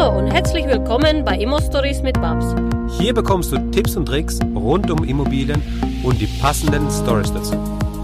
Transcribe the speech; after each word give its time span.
Hallo 0.00 0.18
und 0.18 0.28
herzlich 0.28 0.66
willkommen 0.66 1.26
bei 1.26 1.36
Immo 1.36 1.60
Stories 1.60 2.00
mit 2.00 2.18
Babs. 2.22 2.54
Hier 2.98 3.12
bekommst 3.12 3.52
du 3.52 3.58
Tipps 3.70 3.98
und 3.98 4.06
Tricks 4.06 4.38
rund 4.54 4.90
um 4.90 5.04
Immobilien 5.04 5.62
und 6.02 6.18
die 6.18 6.26
passenden 6.40 6.90
Stories 6.90 7.30
dazu. 7.34 7.52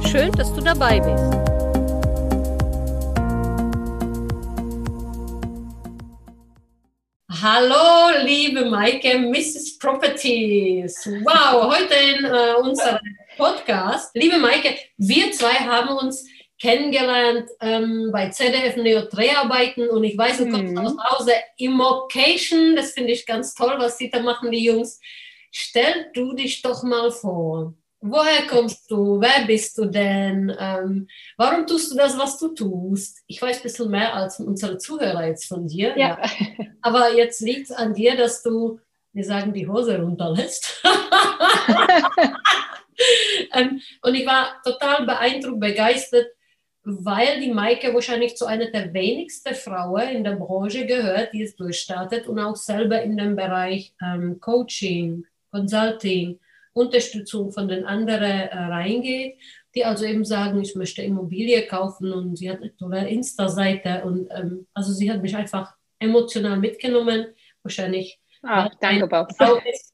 Schön, 0.07 0.31
dass 0.33 0.53
du 0.53 0.61
dabei 0.61 1.01
bist. 1.01 1.25
Hallo, 7.43 8.25
liebe 8.27 8.67
Maike, 8.67 9.19
Mrs. 9.19 9.79
Properties. 9.79 11.09
Wow, 11.25 11.75
heute 11.75 11.95
in 11.95 12.27
äh, 12.27 12.55
unserem 12.61 12.99
Podcast. 13.39 14.11
Liebe 14.15 14.37
Maike, 14.37 14.75
wir 14.99 15.33
zwei 15.33 15.55
haben 15.55 15.97
uns 15.97 16.27
kennengelernt 16.61 17.51
ähm, 17.61 18.11
bei 18.13 18.31
ZDF 18.31 18.77
Neo 18.77 19.03
Dreharbeiten 19.03 19.89
und 19.89 20.05
ich 20.05 20.17
weiß, 20.17 20.39
du 20.39 20.49
kommst 20.49 20.73
mhm. 20.73 20.79
aus 20.79 20.95
Hause 21.11 21.33
Immocation, 21.59 22.77
das 22.77 22.93
finde 22.93 23.13
ich 23.13 23.27
ganz 23.27 23.55
toll, 23.55 23.75
was 23.79 23.99
sie 23.99 24.11
da 24.11 24.21
machen, 24.21 24.51
die 24.51 24.65
Jungs. 24.65 25.01
Stell 25.51 26.11
du 26.15 26.35
dich 26.35 26.63
doch 26.63 26.83
mal 26.83 27.11
vor. 27.11 27.75
Woher 28.01 28.47
kommst 28.47 28.91
du? 28.91 29.21
Wer 29.21 29.47
bist 29.47 29.79
du 29.79 29.87
denn? 29.87 30.55
Ähm, 30.59 31.09
warum 31.37 31.67
tust 31.67 31.93
du 31.93 31.97
das, 31.97 32.17
was 32.19 32.39
du 32.39 32.49
tust? 32.49 33.23
Ich 33.27 33.41
weiß 33.41 33.57
ein 33.57 33.63
bisschen 33.63 33.91
mehr 33.91 34.15
als 34.15 34.39
unsere 34.39 34.79
Zuhörer 34.79 35.27
jetzt 35.27 35.47
von 35.47 35.67
dir. 35.67 35.97
Ja. 35.97 36.19
ja. 36.19 36.67
Aber 36.83 37.15
jetzt 37.15 37.41
liegt 37.41 37.71
es 37.71 37.73
an 37.73 37.95
dir, 37.95 38.17
dass 38.17 38.43
du, 38.43 38.79
wir 39.13 39.25
sagen, 39.25 39.53
die 39.53 39.67
Hose 39.67 39.99
runterlässt. 39.99 40.83
ähm, 43.53 43.81
und 44.03 44.15
ich 44.15 44.27
war 44.27 44.61
total 44.63 45.05
beeindruckt, 45.05 45.61
begeistert, 45.61 46.27
weil 46.89 47.41
die 47.41 47.53
Maike 47.53 47.93
wahrscheinlich 47.93 48.37
zu 48.37 48.47
einer 48.47 48.71
der 48.71 48.95
wenigsten 48.95 49.57
Frauen 49.57 50.09
in 50.09 50.23
der 50.23 50.37
Branche 50.37 50.87
gehört, 50.87 51.33
die 51.33 51.43
es 51.43 51.57
durchstartet 51.57 52.29
und 52.29 52.39
auch 52.39 52.55
selber 52.55 53.03
in 53.03 53.17
den 53.17 53.35
Bereich 53.35 53.93
ähm, 54.01 54.39
Coaching, 54.39 55.27
Consulting, 55.51 56.39
Unterstützung 56.75 57.51
von 57.51 57.67
den 57.67 57.85
anderen 57.85 58.23
äh, 58.23 58.57
reingeht, 58.57 59.37
die 59.75 59.85
also 59.85 60.05
eben 60.05 60.25
sagen, 60.25 60.61
ich 60.61 60.77
möchte 60.77 61.03
Immobilie 61.03 61.67
kaufen 61.67 62.13
und 62.13 62.37
sie 62.37 62.49
hat 62.49 62.59
eine 62.59 62.77
tolle 62.77 63.09
Insta-Seite 63.09 64.05
und 64.05 64.29
ähm, 64.31 64.69
also 64.73 64.93
sie 64.93 65.11
hat 65.11 65.21
mich 65.23 65.35
einfach 65.35 65.75
emotional 65.99 66.57
mitgenommen, 66.57 67.35
wahrscheinlich. 67.65 68.21
Ah, 68.45 68.71
danke, 68.81 69.09
Bob. 69.09 69.31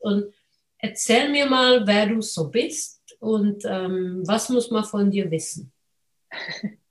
Und 0.00 0.34
erzähl 0.76 1.30
mir 1.30 1.46
mal, 1.46 1.86
wer 1.86 2.06
du 2.06 2.20
so 2.20 2.50
bist 2.50 3.16
und 3.18 3.64
ähm, 3.64 4.22
was 4.26 4.50
muss 4.50 4.70
man 4.70 4.84
von 4.84 5.10
dir 5.10 5.30
wissen? 5.30 5.72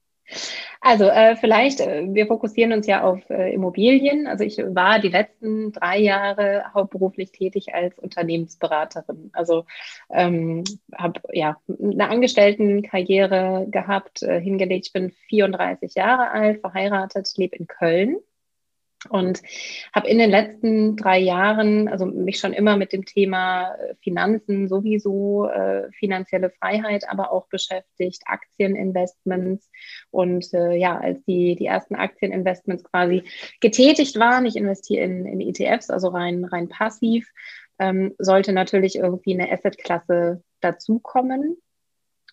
Also 0.84 1.06
äh, 1.06 1.36
vielleicht, 1.36 1.80
äh, 1.80 2.08
wir 2.08 2.26
fokussieren 2.26 2.74
uns 2.74 2.88
ja 2.88 3.04
auf 3.04 3.30
äh, 3.30 3.54
Immobilien. 3.54 4.26
Also 4.26 4.44
ich 4.44 4.58
war 4.58 5.00
die 5.00 5.10
letzten 5.10 5.72
drei 5.72 6.00
Jahre 6.00 6.66
hauptberuflich 6.74 7.32
tätig 7.32 7.76
als 7.76 7.98
Unternehmensberaterin. 8.00 9.30
Also 9.34 9.66
ähm, 10.10 10.64
habe 10.98 11.22
ja 11.34 11.58
eine 11.68 12.10
Angestelltenkarriere 12.10 13.68
gehabt, 13.70 14.24
äh, 14.24 14.42
hingelegt. 14.42 14.88
Ich 14.88 14.94
bin 14.94 15.12
34 15.30 15.94
Jahre 15.94 16.32
alt, 16.32 16.62
verheiratet, 16.62 17.32
lebe 17.38 17.56
in 17.56 17.68
Köln 17.68 18.18
und 19.10 19.42
habe 19.94 20.08
in 20.08 20.20
den 20.20 20.30
letzten 20.30 20.96
drei 20.96 21.20
Jahren 21.20 21.88
also 21.88 22.06
mich 22.06 22.40
schon 22.40 22.54
immer 22.54 22.78
mit 22.78 22.94
dem 22.94 23.06
Thema 23.06 23.74
äh, 23.74 23.96
Finanzen 24.02 24.68
sowieso 24.68 25.48
äh, 25.48 25.92
finanzielle 25.92 26.52
Freiheit 26.52 27.10
aber 27.10 27.32
auch 27.32 27.48
beschäftigt 27.48 28.22
Aktieninvestments. 28.26 29.70
Und 30.12 30.54
äh, 30.54 30.76
ja 30.76 31.00
als 31.00 31.24
die 31.26 31.56
die 31.56 31.66
ersten 31.66 31.96
Aktieninvestments 31.96 32.84
quasi 32.84 33.24
getätigt 33.60 34.20
waren 34.20 34.46
ich 34.46 34.56
investiere 34.56 35.04
in, 35.04 35.26
in 35.26 35.42
ETFs 35.42 35.90
also 35.90 36.10
rein 36.10 36.46
rein 36.46 36.70
passiv 36.70 37.32
ähm, 37.82 38.14
sollte 38.20 38.54
natürlich 38.54 38.96
irgendwie 38.96 39.34
eine 39.34 39.52
Assetklasse 39.52 40.44
dazukommen. 40.62 41.58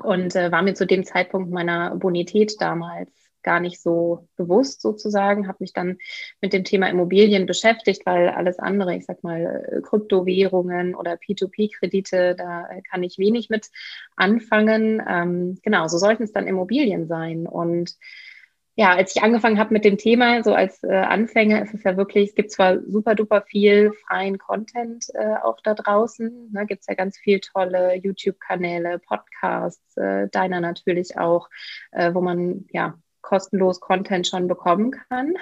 Und 0.01 0.37
äh, 0.37 0.53
war 0.53 0.63
mir 0.63 0.75
zu 0.75 0.87
dem 0.87 1.05
Zeitpunkt 1.05 1.51
meiner 1.51 1.97
Bonität 1.97 2.61
damals 2.61 3.11
gar 3.49 3.61
nicht 3.61 3.81
so 3.81 4.29
bewusst 4.37 4.83
sozusagen, 4.83 5.49
habe 5.49 5.57
mich 5.61 5.73
dann 5.73 5.97
mit 6.43 6.53
dem 6.53 6.65
Thema 6.65 6.91
Immobilien 6.91 7.47
beschäftigt, 7.47 8.05
weil 8.05 8.29
alles 8.29 8.59
andere, 8.59 8.95
ich 8.95 9.07
sag 9.07 9.25
mal, 9.25 9.65
äh, 9.73 9.81
Kryptowährungen 9.81 10.95
oder 10.95 11.15
P2P-Kredite, 11.15 12.35
da 12.35 12.69
kann 12.91 13.03
ich 13.03 13.17
wenig 13.17 13.49
mit 13.49 13.69
anfangen. 14.17 15.03
Ähm, 15.09 15.59
genau, 15.63 15.89
so 15.89 15.97
sollten 15.97 16.25
es 16.25 16.33
dann 16.33 16.47
Immobilien 16.47 17.09
sein. 17.09 17.47
Und 17.47 17.97
ja, 18.75 18.95
als 18.95 19.17
ich 19.17 19.23
angefangen 19.23 19.59
habe 19.59 19.73
mit 19.73 19.87
dem 19.87 19.97
Thema, 19.97 20.45
so 20.45 20.53
als 20.53 20.85
äh, 20.85 20.95
Anfänger, 20.95 21.63
ist 21.63 21.73
es 21.73 21.85
ja 21.85 21.97
wirklich, 21.97 22.29
es 22.29 22.35
gibt 22.35 22.53
zwar 22.53 22.79
super 22.87 23.15
duper 23.15 23.43
viel 23.43 23.93
freien 24.07 24.37
Content 24.37 25.07
äh, 25.15 25.37
auch 25.43 25.59
da 25.65 25.73
draußen, 25.73 26.53
ne, 26.53 26.67
gibt 26.67 26.83
es 26.83 26.87
ja 26.87 26.95
ganz 26.95 27.17
viel 27.17 27.41
tolle 27.41 27.95
YouTube-Kanäle, 27.97 28.99
Podcasts, 28.99 29.97
äh, 29.97 30.29
deiner 30.29 30.61
natürlich 30.61 31.19
auch, 31.19 31.49
äh, 31.93 32.13
wo 32.13 32.21
man 32.21 32.67
ja 32.71 32.99
kostenlos 33.23 33.81
Content 33.81 34.27
schon 34.27 34.49
bekommen 34.49 34.93
kann. 35.09 35.35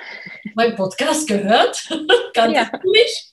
Mein 0.54 0.76
Podcast 0.76 1.28
gehört? 1.28 1.88
Ganz 2.34 2.54
ja. 2.54 2.70
mich? 2.84 3.32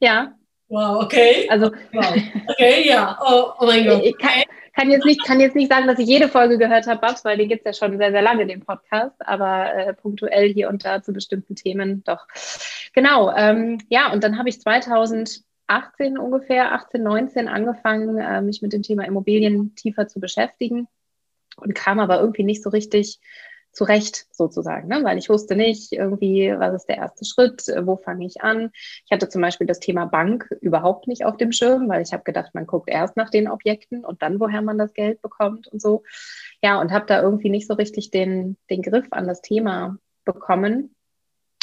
Ja. 0.00 0.34
Wow, 0.68 1.02
okay. 1.02 1.48
Also, 1.50 1.72
wow. 1.92 2.16
okay, 2.48 2.88
ja. 2.88 3.18
Oh, 3.20 3.52
oh 3.58 3.66
mein 3.66 3.84
Gott. 3.86 4.04
Ich 4.04 4.16
kann, 4.18 4.42
kann, 4.76 4.90
jetzt 4.90 5.04
nicht, 5.04 5.24
kann 5.24 5.40
jetzt 5.40 5.56
nicht 5.56 5.70
sagen, 5.70 5.88
dass 5.88 5.98
ich 5.98 6.06
jede 6.06 6.28
Folge 6.28 6.58
gehört 6.58 6.86
habe, 6.86 7.00
Babs, 7.00 7.24
weil 7.24 7.36
den 7.36 7.48
gibt 7.48 7.66
es 7.66 7.76
ja 7.76 7.86
schon 7.86 7.98
sehr, 7.98 8.12
sehr 8.12 8.22
lange, 8.22 8.46
den 8.46 8.60
Podcast, 8.60 9.16
aber 9.26 9.74
äh, 9.74 9.94
punktuell 9.94 10.52
hier 10.52 10.68
und 10.68 10.84
da 10.84 11.02
zu 11.02 11.12
bestimmten 11.12 11.56
Themen 11.56 12.04
doch. 12.04 12.26
Genau, 12.92 13.34
ähm, 13.34 13.78
ja, 13.88 14.12
und 14.12 14.22
dann 14.22 14.38
habe 14.38 14.48
ich 14.48 14.60
2018 14.60 16.18
ungefähr, 16.18 16.72
18, 16.72 17.02
19 17.02 17.48
angefangen, 17.48 18.18
äh, 18.18 18.40
mich 18.40 18.62
mit 18.62 18.72
dem 18.72 18.82
Thema 18.82 19.04
Immobilien 19.04 19.74
tiefer 19.74 20.06
zu 20.06 20.20
beschäftigen 20.20 20.86
und 21.56 21.74
kam 21.74 21.98
aber 21.98 22.20
irgendwie 22.20 22.44
nicht 22.44 22.62
so 22.62 22.70
richtig 22.70 23.18
zurecht 23.72 24.26
sozusagen, 24.32 24.88
ne? 24.88 25.04
weil 25.04 25.18
ich 25.18 25.28
wusste 25.28 25.54
nicht 25.54 25.92
irgendwie, 25.92 26.52
was 26.56 26.74
ist 26.74 26.88
der 26.88 26.96
erste 26.96 27.24
Schritt, 27.24 27.64
wo 27.82 27.96
fange 27.96 28.26
ich 28.26 28.42
an. 28.42 28.70
Ich 29.04 29.12
hatte 29.12 29.28
zum 29.28 29.42
Beispiel 29.42 29.66
das 29.66 29.80
Thema 29.80 30.06
Bank 30.06 30.50
überhaupt 30.60 31.06
nicht 31.06 31.24
auf 31.24 31.36
dem 31.36 31.52
Schirm, 31.52 31.88
weil 31.88 32.02
ich 32.02 32.12
habe 32.12 32.24
gedacht, 32.24 32.54
man 32.54 32.66
guckt 32.66 32.90
erst 32.90 33.16
nach 33.16 33.30
den 33.30 33.48
Objekten 33.48 34.04
und 34.04 34.22
dann, 34.22 34.40
woher 34.40 34.62
man 34.62 34.78
das 34.78 34.92
Geld 34.92 35.22
bekommt 35.22 35.68
und 35.68 35.80
so. 35.80 36.02
Ja, 36.62 36.80
und 36.80 36.90
habe 36.90 37.06
da 37.06 37.22
irgendwie 37.22 37.50
nicht 37.50 37.68
so 37.68 37.74
richtig 37.74 38.10
den, 38.10 38.56
den 38.70 38.82
Griff 38.82 39.06
an 39.10 39.28
das 39.28 39.40
Thema 39.40 39.96
bekommen. 40.24 40.94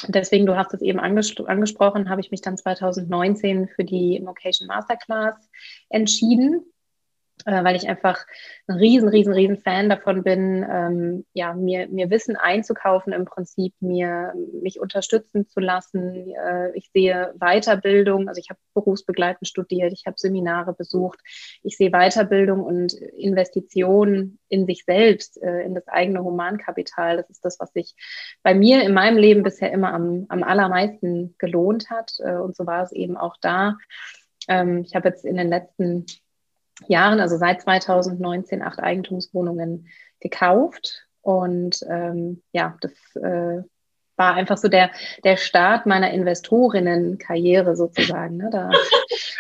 Deswegen, 0.07 0.45
du 0.45 0.56
hast 0.56 0.74
es 0.74 0.81
eben 0.81 1.00
anges 1.00 1.35
angesprochen, 1.39 2.09
habe 2.09 2.22
ich 2.22 2.31
mich 2.31 2.41
dann 2.41 2.57
2019 2.57 3.68
für 3.68 3.84
die 3.84 4.16
Invocation 4.16 4.68
Masterclass 4.68 5.50
entschieden 5.89 6.63
äh, 7.46 7.64
weil 7.64 7.75
ich 7.75 7.88
einfach 7.88 8.25
ein 8.68 8.78
riesen, 8.78 9.09
riesen, 9.09 9.34
riesen 9.34 9.58
Fan 9.58 9.90
davon 9.90 10.24
bin, 10.24 10.66
ähm, 10.70 11.25
ja, 11.34 11.53
mir, 11.53 11.88
mir 11.88 12.09
Wissen 12.09 12.36
einzukaufen 12.36 13.14
im 13.14 13.25
Prinzip, 13.25 13.74
mir 13.80 14.34
mich 14.62 14.80
unterstützen 14.80 15.48
zu 15.48 15.59
lassen. 15.59 16.31
Äh, 16.31 16.72
ich 16.75 16.90
sehe 16.94 17.34
Weiterbildung, 17.40 18.28
also 18.28 18.40
ich 18.40 18.50
habe 18.50 18.59
berufsbegleitend 18.74 19.48
studiert, 19.48 19.94
ich 19.94 20.03
habe 20.06 20.18
Seminare 20.18 20.74
besucht. 20.74 21.20
Ich 21.64 21.78
sehe 21.78 21.92
Weiterbildung 21.92 22.64
und 22.64 22.94
Investitionen 22.94 24.40
in 24.50 24.66
sich 24.66 24.84
selbst, 24.86 25.42
äh, 25.42 25.62
in 25.62 25.75
das 25.75 25.88
eigene 25.88 26.24
Humankapital. 26.24 27.18
Das 27.18 27.30
ist 27.30 27.46
das, 27.46 27.59
was 27.59 27.72
sich 27.72 27.94
bei 28.42 28.56
mir 28.56 28.84
in 28.84 28.94
meinem 28.94 29.18
Leben 29.18 29.44
bisher 29.44 29.72
immer 29.72 29.94
am, 29.94 30.25
am 30.30 30.44
allermeisten 30.44 31.36
gelohnt 31.38 31.90
hat. 31.90 32.14
Äh, 32.19 32.38
und 32.38 32.56
so 32.56 32.66
war 32.66 32.84
es 32.84 32.92
eben 32.92 33.16
auch 33.16 33.38
da. 33.42 33.78
Ähm, 34.48 34.84
ich 34.86 34.96
habe 34.96 35.09
jetzt 35.09 35.25
in 35.25 35.38
den 35.38 35.50
letzten 35.50 36.06
Jahren, 36.88 37.19
also 37.19 37.38
seit 37.38 37.61
2019, 37.61 38.61
acht 38.61 38.79
Eigentumswohnungen 38.79 39.88
gekauft. 40.19 41.07
Und 41.21 41.79
ähm, 41.89 42.41
ja, 42.53 42.77
das 42.81 42.91
äh, 43.15 43.63
war 44.17 44.33
einfach 44.33 44.57
so 44.57 44.67
der, 44.67 44.91
der 45.24 45.38
Start 45.38 45.85
meiner 45.85 46.12
Investorinnenkarriere 46.12 47.75
sozusagen. 47.75 48.38
Ne? 48.38 48.50
Da, 48.51 48.71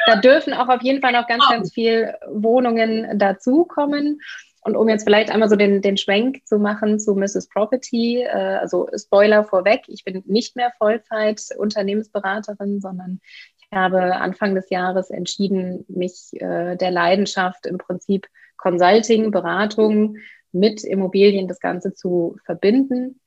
da 0.05 0.15
dürfen 0.17 0.53
auch 0.53 0.69
auf 0.69 0.81
jeden 0.81 1.01
Fall 1.01 1.13
noch 1.13 1.27
ganz, 1.27 1.43
ganz 1.49 1.73
viel 1.73 2.13
Wohnungen 2.27 3.17
dazukommen. 3.17 4.21
Und 4.61 4.75
um 4.75 4.89
jetzt 4.89 5.03
vielleicht 5.03 5.31
einmal 5.31 5.49
so 5.49 5.55
den, 5.55 5.81
den 5.81 5.97
Schwenk 5.97 6.45
zu 6.45 6.59
machen 6.59 6.99
zu 6.99 7.15
Mrs. 7.15 7.47
Property, 7.47 8.23
äh, 8.23 8.57
also 8.59 8.89
Spoiler 8.95 9.45
vorweg, 9.45 9.83
ich 9.87 10.03
bin 10.03 10.23
nicht 10.25 10.55
mehr 10.55 10.73
Vollzeit 10.77 11.41
Unternehmensberaterin, 11.57 12.81
sondern 12.81 13.21
ich 13.69 13.77
habe 13.77 14.15
Anfang 14.15 14.55
des 14.55 14.69
Jahres 14.69 15.09
entschieden, 15.09 15.85
mich 15.87 16.31
äh, 16.33 16.75
der 16.75 16.91
Leidenschaft 16.91 17.65
im 17.65 17.77
Prinzip 17.77 18.27
Consulting, 18.57 19.31
Beratung 19.31 20.17
mit 20.51 20.83
Immobilien 20.83 21.47
das 21.47 21.59
Ganze 21.59 21.93
zu 21.93 22.37
verbinden 22.45 23.19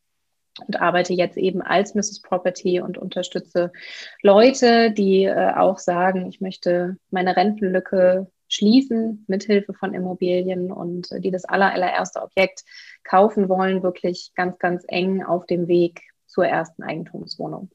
und 0.66 0.80
arbeite 0.80 1.12
jetzt 1.12 1.36
eben 1.36 1.62
als 1.62 1.94
Mrs. 1.94 2.22
Property 2.22 2.80
und 2.80 2.98
unterstütze 2.98 3.70
Leute, 4.22 4.90
die 4.90 5.24
äh, 5.24 5.52
auch 5.54 5.78
sagen, 5.78 6.26
ich 6.28 6.40
möchte 6.40 6.96
meine 7.10 7.36
Rentenlücke 7.36 8.30
schließen 8.48 9.24
mithilfe 9.28 9.74
von 9.74 9.94
Immobilien 9.94 10.72
und 10.72 11.12
äh, 11.12 11.20
die 11.20 11.30
das 11.30 11.44
aller, 11.44 11.72
allererste 11.72 12.20
Objekt 12.20 12.64
kaufen 13.04 13.48
wollen, 13.48 13.82
wirklich 13.82 14.32
ganz, 14.34 14.58
ganz 14.58 14.84
eng 14.88 15.22
auf 15.22 15.46
dem 15.46 15.68
Weg 15.68 16.02
zur 16.26 16.46
ersten 16.46 16.82
Eigentumswohnung. 16.82 17.70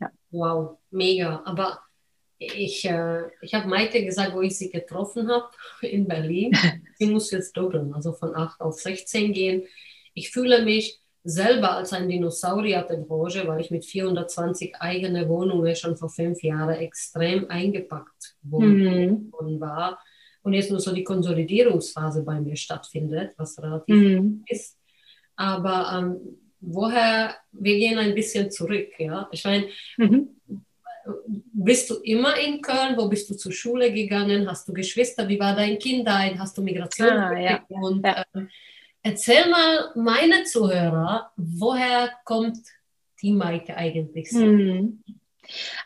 Ja. 0.00 0.10
Wow, 0.30 0.78
mega. 0.90 1.42
Aber 1.46 1.80
ich, 2.38 2.84
äh, 2.84 3.22
ich 3.40 3.54
habe 3.54 3.68
Maite 3.68 4.04
gesagt, 4.04 4.34
wo 4.34 4.40
ich 4.40 4.56
sie 4.56 4.70
getroffen 4.70 5.28
habe 5.28 5.48
in 5.86 6.06
Berlin. 6.06 6.52
sie 6.98 7.06
muss 7.06 7.30
jetzt 7.30 7.56
doppeln, 7.56 7.92
also 7.92 8.12
von 8.12 8.34
8 8.34 8.60
auf 8.60 8.80
16 8.80 9.32
gehen. 9.32 9.64
Ich 10.14 10.30
fühle 10.30 10.64
mich 10.64 11.00
selber 11.24 11.72
als 11.72 11.92
ein 11.92 12.08
Dinosaurier 12.08 12.82
der 12.88 12.98
Branche, 12.98 13.46
weil 13.46 13.60
ich 13.60 13.70
mit 13.70 13.84
420 13.84 14.76
eigene 14.80 15.28
Wohnungen 15.28 15.74
schon 15.76 15.96
vor 15.96 16.08
fünf 16.08 16.42
Jahren 16.42 16.76
extrem 16.76 17.50
eingepackt 17.50 18.36
worden 18.42 19.30
mhm. 19.40 19.60
war. 19.60 19.98
Und 20.42 20.54
jetzt 20.54 20.70
nur 20.70 20.80
so 20.80 20.94
die 20.94 21.04
Konsolidierungsphase 21.04 22.22
bei 22.22 22.40
mir 22.40 22.56
stattfindet, 22.56 23.34
was 23.36 23.60
relativ 23.60 23.94
mhm. 23.94 24.44
ist. 24.46 24.78
Aber 25.36 25.98
ähm, 25.98 26.38
woher, 26.60 27.34
wir 27.52 27.76
gehen 27.76 27.98
ein 27.98 28.14
bisschen 28.14 28.50
zurück, 28.50 28.88
ja. 28.98 29.28
Ich 29.30 29.44
meine, 29.44 29.66
mhm. 29.98 30.30
Bist 31.52 31.90
du 31.90 31.96
immer 31.96 32.38
in 32.38 32.60
Köln? 32.60 32.96
Wo 32.96 33.08
bist 33.08 33.28
du 33.30 33.34
zur 33.34 33.52
Schule 33.52 33.92
gegangen? 33.92 34.48
Hast 34.48 34.68
du 34.68 34.72
Geschwister? 34.72 35.28
Wie 35.28 35.38
war 35.38 35.54
dein 35.56 35.78
Kindheit? 35.78 36.38
Hast 36.38 36.56
du 36.56 36.62
Migration? 36.62 37.08
Ah, 37.08 37.38
ja. 37.38 37.64
Und, 37.68 38.04
ja. 38.04 38.24
Ähm, 38.34 38.48
Erzähl 39.02 39.48
mal 39.48 39.92
meine 39.94 40.44
Zuhörer, 40.44 41.30
woher 41.36 42.10
kommt 42.24 42.58
die 43.22 43.32
Maike 43.32 43.76
eigentlich 43.76 44.30
so? 44.30 44.44
Mhm. 44.44 45.02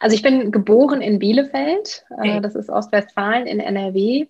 Also 0.00 0.14
ich 0.14 0.22
bin 0.22 0.50
geboren 0.50 1.00
in 1.00 1.18
Bielefeld, 1.18 2.04
äh, 2.10 2.14
okay. 2.14 2.40
das 2.40 2.54
ist 2.54 2.70
Ostwestfalen 2.70 3.46
in 3.46 3.60
NRW. 3.60 4.26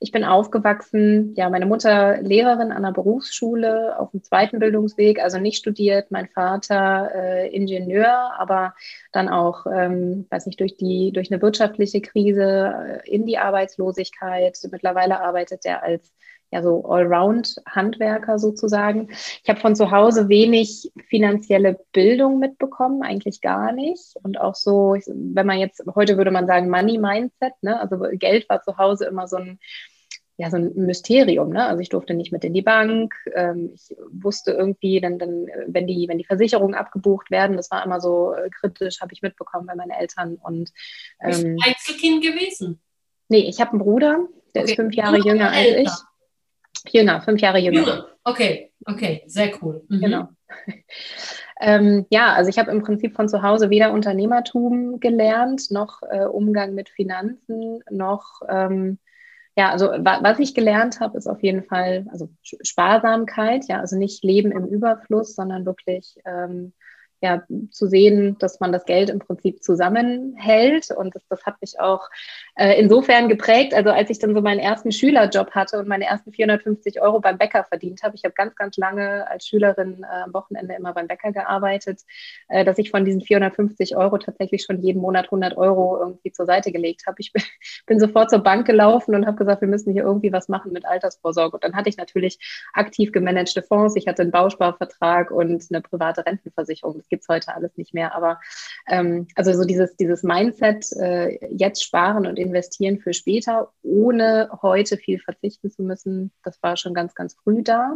Ich 0.00 0.12
bin 0.12 0.24
aufgewachsen, 0.24 1.34
ja, 1.34 1.48
meine 1.48 1.66
Mutter 1.66 2.20
Lehrerin 2.20 2.72
an 2.72 2.82
der 2.82 2.90
Berufsschule 2.90 3.98
auf 3.98 4.10
dem 4.10 4.22
zweiten 4.22 4.58
Bildungsweg, 4.58 5.22
also 5.22 5.38
nicht 5.38 5.56
studiert, 5.56 6.10
mein 6.10 6.28
Vater 6.28 7.10
äh, 7.14 7.48
Ingenieur, 7.48 8.32
aber 8.38 8.74
dann 9.12 9.28
auch, 9.28 9.66
ähm, 9.66 10.26
weiß 10.28 10.46
nicht, 10.46 10.60
durch 10.60 10.76
die, 10.76 11.12
durch 11.12 11.32
eine 11.32 11.40
wirtschaftliche 11.40 12.02
Krise 12.02 13.02
äh, 13.04 13.10
in 13.10 13.24
die 13.24 13.38
Arbeitslosigkeit. 13.38 14.58
Mittlerweile 14.70 15.20
arbeitet 15.20 15.64
er 15.64 15.82
als 15.82 16.12
ja 16.54 16.62
so 16.62 16.84
Allround-Handwerker 16.84 18.38
sozusagen. 18.38 19.08
Ich 19.42 19.48
habe 19.48 19.60
von 19.60 19.74
zu 19.74 19.90
Hause 19.90 20.28
wenig 20.28 20.90
finanzielle 21.08 21.80
Bildung 21.92 22.38
mitbekommen, 22.38 23.02
eigentlich 23.02 23.40
gar 23.40 23.72
nicht. 23.72 24.14
Und 24.22 24.40
auch 24.40 24.54
so, 24.54 24.96
wenn 25.06 25.46
man 25.46 25.58
jetzt, 25.58 25.82
heute 25.94 26.16
würde 26.16 26.30
man 26.30 26.46
sagen, 26.46 26.70
Money-Mindset, 26.70 27.54
ne? 27.62 27.80
also 27.80 27.98
Geld 28.12 28.48
war 28.48 28.62
zu 28.62 28.78
Hause 28.78 29.06
immer 29.06 29.26
so 29.26 29.36
ein, 29.36 29.58
ja, 30.36 30.48
so 30.50 30.56
ein 30.56 30.72
Mysterium. 30.74 31.50
Ne? 31.50 31.66
Also 31.66 31.80
ich 31.80 31.88
durfte 31.88 32.14
nicht 32.14 32.32
mit 32.32 32.44
in 32.44 32.54
die 32.54 32.62
Bank. 32.62 33.14
Ähm, 33.34 33.72
ich 33.74 33.96
wusste 34.10 34.52
irgendwie, 34.52 35.00
dann, 35.00 35.18
dann, 35.18 35.46
wenn 35.66 35.88
die, 35.88 36.06
wenn 36.08 36.18
die 36.18 36.24
Versicherungen 36.24 36.74
abgebucht 36.74 37.32
werden, 37.32 37.56
das 37.56 37.70
war 37.72 37.84
immer 37.84 38.00
so 38.00 38.32
äh, 38.32 38.48
kritisch, 38.50 39.00
habe 39.00 39.12
ich 39.12 39.22
mitbekommen 39.22 39.66
bei 39.66 39.74
meinen 39.74 39.90
Eltern. 39.90 40.36
Und 40.36 40.72
ähm, 41.20 41.30
Bist 41.30 41.44
du 41.44 41.56
Einzelkind 41.66 42.22
gewesen? 42.22 42.80
Nee, 43.28 43.48
ich 43.48 43.60
habe 43.60 43.72
einen 43.72 43.80
Bruder, 43.80 44.28
der 44.54 44.62
okay. 44.62 44.72
ist 44.72 44.76
fünf 44.76 44.94
Jahre 44.94 45.18
jünger 45.18 45.50
als 45.50 45.66
ich. 45.66 45.90
Jünger, 46.90 47.22
fünf 47.22 47.40
Jahre 47.40 47.58
jünger. 47.58 47.80
jünger. 47.80 48.06
Okay, 48.24 48.72
okay, 48.86 49.22
sehr 49.26 49.50
cool. 49.62 49.82
Mhm. 49.88 50.00
Genau. 50.00 50.28
ähm, 51.60 52.06
ja, 52.10 52.32
also 52.32 52.50
ich 52.50 52.58
habe 52.58 52.70
im 52.70 52.82
Prinzip 52.82 53.14
von 53.14 53.28
zu 53.28 53.42
Hause 53.42 53.70
weder 53.70 53.92
Unternehmertum 53.92 55.00
gelernt, 55.00 55.70
noch 55.70 56.02
äh, 56.02 56.24
Umgang 56.24 56.74
mit 56.74 56.88
Finanzen, 56.88 57.82
noch 57.90 58.40
ähm, 58.48 58.98
ja, 59.56 59.70
also 59.70 59.86
wa 59.86 60.18
was 60.22 60.40
ich 60.40 60.54
gelernt 60.54 61.00
habe, 61.00 61.16
ist 61.16 61.28
auf 61.28 61.42
jeden 61.42 61.62
Fall 61.62 62.06
also 62.10 62.28
Sparsamkeit, 62.42 63.66
ja, 63.68 63.80
also 63.80 63.96
nicht 63.96 64.24
Leben 64.24 64.50
im 64.50 64.66
Überfluss, 64.66 65.34
sondern 65.34 65.64
wirklich 65.64 66.16
ähm, 66.24 66.72
ja, 67.20 67.42
zu 67.70 67.86
sehen, 67.86 68.36
dass 68.38 68.60
man 68.60 68.70
das 68.70 68.84
Geld 68.84 69.08
im 69.08 69.18
Prinzip 69.18 69.62
zusammenhält. 69.62 70.90
Und 70.90 71.14
das, 71.14 71.22
das 71.28 71.44
hat 71.46 71.60
mich 71.60 71.80
auch 71.80 72.08
äh, 72.56 72.78
insofern 72.78 73.28
geprägt. 73.28 73.72
Also 73.72 73.90
als 73.90 74.10
ich 74.10 74.18
dann 74.18 74.34
so 74.34 74.42
meinen 74.42 74.58
ersten 74.60 74.92
Schülerjob 74.92 75.52
hatte 75.52 75.78
und 75.78 75.88
meine 75.88 76.04
ersten 76.04 76.32
450 76.32 77.00
Euro 77.00 77.20
beim 77.20 77.38
Bäcker 77.38 77.64
verdient 77.64 78.02
habe, 78.02 78.14
ich 78.16 78.24
habe 78.24 78.34
ganz, 78.34 78.54
ganz 78.56 78.76
lange 78.76 79.26
als 79.30 79.46
Schülerin 79.46 80.02
äh, 80.02 80.24
am 80.24 80.34
Wochenende 80.34 80.74
immer 80.74 80.92
beim 80.92 81.06
Bäcker 81.06 81.32
gearbeitet, 81.32 82.02
äh, 82.48 82.64
dass 82.64 82.78
ich 82.78 82.90
von 82.90 83.04
diesen 83.06 83.22
450 83.22 83.96
Euro 83.96 84.18
tatsächlich 84.18 84.64
schon 84.64 84.82
jeden 84.82 85.00
Monat 85.00 85.26
100 85.26 85.56
Euro 85.56 85.98
irgendwie 85.98 86.32
zur 86.32 86.44
Seite 86.44 86.72
gelegt 86.72 87.06
habe. 87.06 87.16
Ich 87.20 87.32
bin, 87.32 87.42
bin 87.86 88.00
sofort 88.00 88.28
zur 88.28 88.40
Bank 88.40 88.66
gelaufen 88.66 89.14
und 89.14 89.26
habe 89.26 89.38
gesagt, 89.38 89.62
wir 89.62 89.68
müssen 89.68 89.92
hier 89.92 90.02
irgendwie 90.02 90.32
was 90.32 90.48
machen 90.48 90.72
mit 90.72 90.84
Altersvorsorge. 90.84 91.56
Und 91.56 91.64
dann 91.64 91.74
hatte 91.74 91.88
ich 91.88 91.96
natürlich 91.96 92.38
aktiv 92.74 93.12
gemanagte 93.12 93.62
Fonds. 93.62 93.96
Ich 93.96 94.06
hatte 94.06 94.20
einen 94.20 94.30
Bausparvertrag 94.30 95.30
und 95.30 95.64
eine 95.70 95.80
private 95.80 96.26
Rentenversicherung. 96.26 96.98
Das 96.98 97.08
gibt 97.14 97.22
es 97.22 97.28
heute 97.28 97.54
alles 97.54 97.76
nicht 97.76 97.94
mehr. 97.94 98.14
Aber 98.14 98.40
ähm, 98.88 99.28
also 99.36 99.52
so 99.52 99.64
dieses, 99.64 99.96
dieses 99.96 100.24
Mindset, 100.24 100.90
äh, 100.92 101.38
jetzt 101.54 101.84
sparen 101.84 102.26
und 102.26 102.38
investieren 102.38 102.98
für 102.98 103.14
später, 103.14 103.72
ohne 103.82 104.50
heute 104.62 104.96
viel 104.96 105.20
verzichten 105.20 105.70
zu 105.70 105.82
müssen, 105.82 106.32
das 106.42 106.60
war 106.62 106.76
schon 106.76 106.92
ganz, 106.92 107.14
ganz 107.14 107.34
früh 107.34 107.62
da. 107.62 107.94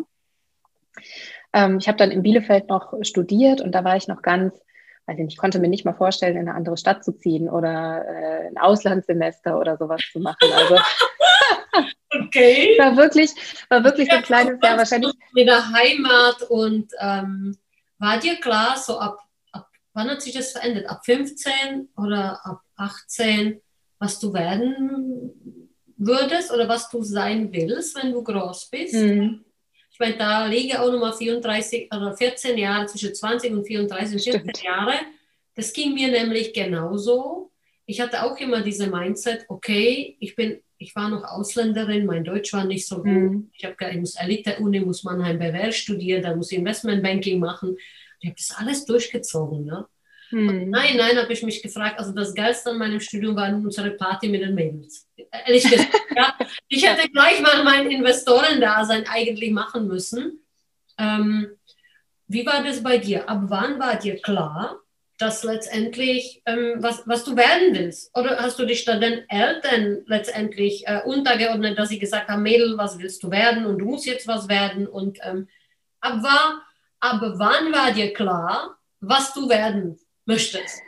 Ähm, 1.53 1.79
ich 1.79 1.88
habe 1.88 1.99
dann 1.99 2.12
in 2.12 2.23
Bielefeld 2.23 2.69
noch 2.69 2.94
studiert 3.03 3.61
und 3.61 3.73
da 3.73 3.82
war 3.85 3.97
ich 3.97 4.06
noch 4.06 4.23
ganz 4.23 4.55
weiß 5.09 5.17
ich 5.26 5.38
konnte 5.38 5.59
mir 5.59 5.69
nicht 5.69 5.87
mal 5.87 5.94
vorstellen, 5.94 6.37
in 6.37 6.49
eine 6.49 6.55
andere 6.55 6.76
Stadt 6.76 7.03
zu 7.03 7.12
ziehen 7.12 7.49
oder 7.49 8.05
äh, 8.06 8.49
ein 8.49 8.59
Auslandssemester 8.59 9.59
oder 9.59 9.79
sowas 9.79 10.03
zu 10.12 10.20
machen. 10.20 10.53
Also 10.55 10.76
okay. 12.26 12.76
war 12.79 12.97
wirklich, 12.97 13.31
war 13.70 13.82
wirklich 13.85 14.09
ja, 14.09 14.15
so 14.15 14.19
ein 14.19 14.25
kleines 14.25 14.59
Jahr 14.62 14.76
wahrscheinlich. 14.76 15.12
Mit 15.32 15.49
der 15.49 15.73
Heimat 15.73 16.43
und 16.50 16.93
ähm, 17.00 17.56
war 17.98 18.18
dir 18.18 18.36
klar, 18.40 18.76
so 18.76 18.98
ab, 18.98 19.18
ab 19.52 19.68
wann 19.92 20.10
hat 20.10 20.22
sich 20.22 20.34
das 20.34 20.52
verändert? 20.52 20.88
Ab 20.88 21.04
15 21.04 21.90
oder 21.96 22.44
ab 22.44 22.62
18, 22.76 23.60
was 23.98 24.20
du 24.20 24.32
werden 24.32 25.32
würdest 25.96 26.52
oder 26.52 26.68
was 26.68 26.88
du 26.88 27.02
sein 27.02 27.52
willst, 27.52 27.96
wenn 27.96 28.12
du 28.12 28.22
groß 28.22 28.70
bist? 28.70 28.94
Mhm. 28.94 29.44
Ich 29.90 29.98
meine, 29.98 30.16
da 30.16 30.46
liege 30.46 30.80
auch 30.80 30.92
nochmal 30.92 31.12
34 31.12 31.92
oder 31.92 32.16
14 32.16 32.56
Jahre, 32.56 32.86
zwischen 32.86 33.14
20 33.14 33.52
und 33.52 33.66
34 33.66 34.14
und 34.14 34.22
14 34.22 34.40
Stimmt. 34.40 34.62
Jahre. 34.62 34.94
Das 35.56 35.72
ging 35.72 35.94
mir 35.94 36.08
nämlich 36.08 36.52
genauso. 36.52 37.50
Ich 37.84 38.00
hatte 38.00 38.22
auch 38.22 38.38
immer 38.38 38.60
diese 38.60 38.86
Mindset, 38.86 39.46
okay, 39.48 40.16
ich 40.20 40.36
bin 40.36 40.60
ich 40.78 40.94
war 40.94 41.08
noch 41.08 41.25
Ausländerin, 41.25 42.06
mein 42.06 42.25
Deutsch 42.25 42.52
war 42.52 42.64
nicht 42.64 42.86
so 42.86 42.96
gut. 42.98 43.06
Mhm. 43.06 43.50
Ich 43.52 43.64
habe 43.64 43.75
gesagt, 43.75 43.94
ich 43.94 44.00
muss 44.00 44.14
Elite-Uni, 44.14 44.80
muss 44.80 45.02
Mannheim 45.02 45.38
BWL 45.38 45.72
studieren, 45.72 46.22
dann 46.22 46.36
muss 46.36 46.52
ich 46.52 46.58
Investmentbanking 46.58 47.40
machen. 47.40 47.76
Ich 48.20 48.28
habe 48.28 48.36
das 48.36 48.56
alles 48.56 48.84
durchgezogen. 48.84 49.64
Ne? 49.64 49.86
Mhm. 50.30 50.70
Nein, 50.70 50.96
nein, 50.96 51.16
habe 51.16 51.32
ich 51.32 51.42
mich 51.42 51.62
gefragt. 51.62 51.98
Also 51.98 52.12
das 52.12 52.34
Geilste 52.34 52.70
an 52.70 52.79
meinem 52.79 53.00
Studium 53.00 53.34
war 53.34 53.48
unsere 53.48 53.91
Party 53.91 54.29
mit 54.29 54.43
den 54.43 54.55
Mädels. 54.55 55.08
Ehrlich 55.46 55.64
gesagt, 55.64 55.88
ja. 56.17 56.34
Ich 56.69 56.86
hätte 56.86 57.08
gleich 57.08 57.41
mal 57.41 57.64
mein 57.64 57.91
Investorendasein 57.91 59.05
eigentlich 59.08 59.50
machen 59.50 59.88
müssen. 59.88 60.41
Ähm, 60.96 61.48
wie 62.29 62.46
war 62.46 62.62
das 62.62 62.82
bei 62.82 62.98
dir? 62.98 63.29
Ab 63.29 63.43
wann 63.46 63.79
war 63.81 63.96
dir 63.96 64.20
klar, 64.20 64.81
das 65.19 65.43
letztendlich, 65.43 66.43
ähm, 66.46 66.77
was, 66.77 67.03
was 67.06 67.25
du 67.25 67.37
werden 67.37 67.75
willst? 67.75 68.17
Oder 68.17 68.39
hast 68.39 68.58
du 68.58 68.65
dich 68.65 68.84
dann 68.84 69.01
den 69.01 69.29
Eltern 69.29 70.03
letztendlich 70.06 70.87
äh, 70.87 71.03
untergeordnet, 71.05 71.79
dass 71.79 71.89
sie 71.89 71.98
gesagt 71.98 72.29
haben, 72.29 72.43
Mädel, 72.43 72.79
was 72.79 72.98
willst 72.98 73.22
du 73.22 73.31
werden 73.31 73.67
und 73.67 73.79
du 73.79 73.84
musst 73.84 74.06
jetzt 74.06 74.29
was 74.29 74.48
werden? 74.48 74.87
Und 74.87 75.19
ähm, 75.22 75.48
ab, 76.01 76.22
war, 76.22 76.63
ab 77.01 77.20
wann 77.20 77.72
war 77.72 77.93
dir 77.93 78.13
klar, 78.13 78.79
was 79.01 79.34
du 79.34 79.48
werden 79.48 79.98
möchtest? 80.25 80.81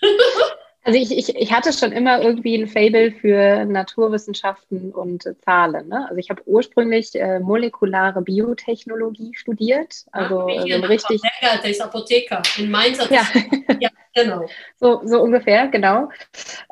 Also 0.90 1.02
ich, 1.02 1.16
ich, 1.16 1.36
ich 1.36 1.52
hatte 1.52 1.72
schon 1.72 1.92
immer 1.92 2.20
irgendwie 2.20 2.60
ein 2.60 2.66
Fable 2.66 3.12
für 3.12 3.64
Naturwissenschaften 3.64 4.90
und 4.90 5.22
Zahlen. 5.44 5.86
Ne? 5.86 6.04
Also 6.08 6.16
ich 6.16 6.30
habe 6.30 6.42
ursprünglich 6.46 7.14
äh, 7.14 7.38
molekulare 7.38 8.22
Biotechnologie 8.22 9.32
studiert. 9.36 10.04
Also 10.10 10.48
Ach, 10.50 10.62
so 10.62 10.86
richtig. 10.86 11.20
Der 11.40 11.70
ist 11.70 11.80
Apotheker. 11.80 12.42
In 12.58 12.72
Mainz 12.72 12.98
ja. 13.08 13.22
ja, 13.80 13.88
genau. 14.14 14.46
So, 14.78 15.02
so 15.04 15.20
ungefähr, 15.20 15.68
genau. 15.68 16.08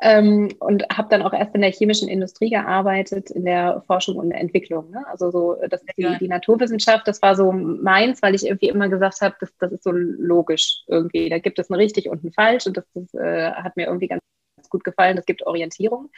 Ähm, 0.01 0.49
und 0.59 0.85
habe 0.91 1.09
dann 1.09 1.21
auch 1.21 1.33
erst 1.33 1.53
in 1.53 1.61
der 1.61 1.71
chemischen 1.71 2.09
Industrie 2.09 2.49
gearbeitet, 2.49 3.29
in 3.29 3.45
der 3.45 3.83
Forschung 3.85 4.17
und 4.17 4.31
Entwicklung. 4.31 4.89
Ne? 4.89 5.05
Also 5.07 5.29
so 5.29 5.57
das, 5.69 5.83
die, 5.97 6.17
die 6.19 6.27
Naturwissenschaft, 6.27 7.07
das 7.07 7.21
war 7.21 7.35
so 7.35 7.51
meins, 7.51 8.23
weil 8.23 8.33
ich 8.33 8.45
irgendwie 8.45 8.69
immer 8.69 8.89
gesagt 8.89 9.21
habe, 9.21 9.35
das, 9.39 9.55
das 9.59 9.71
ist 9.71 9.83
so 9.83 9.91
logisch 9.91 10.83
irgendwie. 10.87 11.29
Da 11.29 11.37
gibt 11.37 11.59
es 11.59 11.69
ein 11.69 11.75
richtig 11.75 12.09
und 12.09 12.23
ein 12.23 12.31
falsch 12.31 12.65
und 12.65 12.75
das, 12.75 12.85
das 12.95 13.13
äh, 13.13 13.51
hat 13.51 13.77
mir 13.77 13.85
irgendwie 13.85 13.99
irgendwie 13.99 14.07
ganz, 14.07 14.23
gut 14.69 14.83
gefallen. 14.83 15.15
Das 15.15 15.25
gibt 15.25 15.47
Orientierung. 15.47 16.09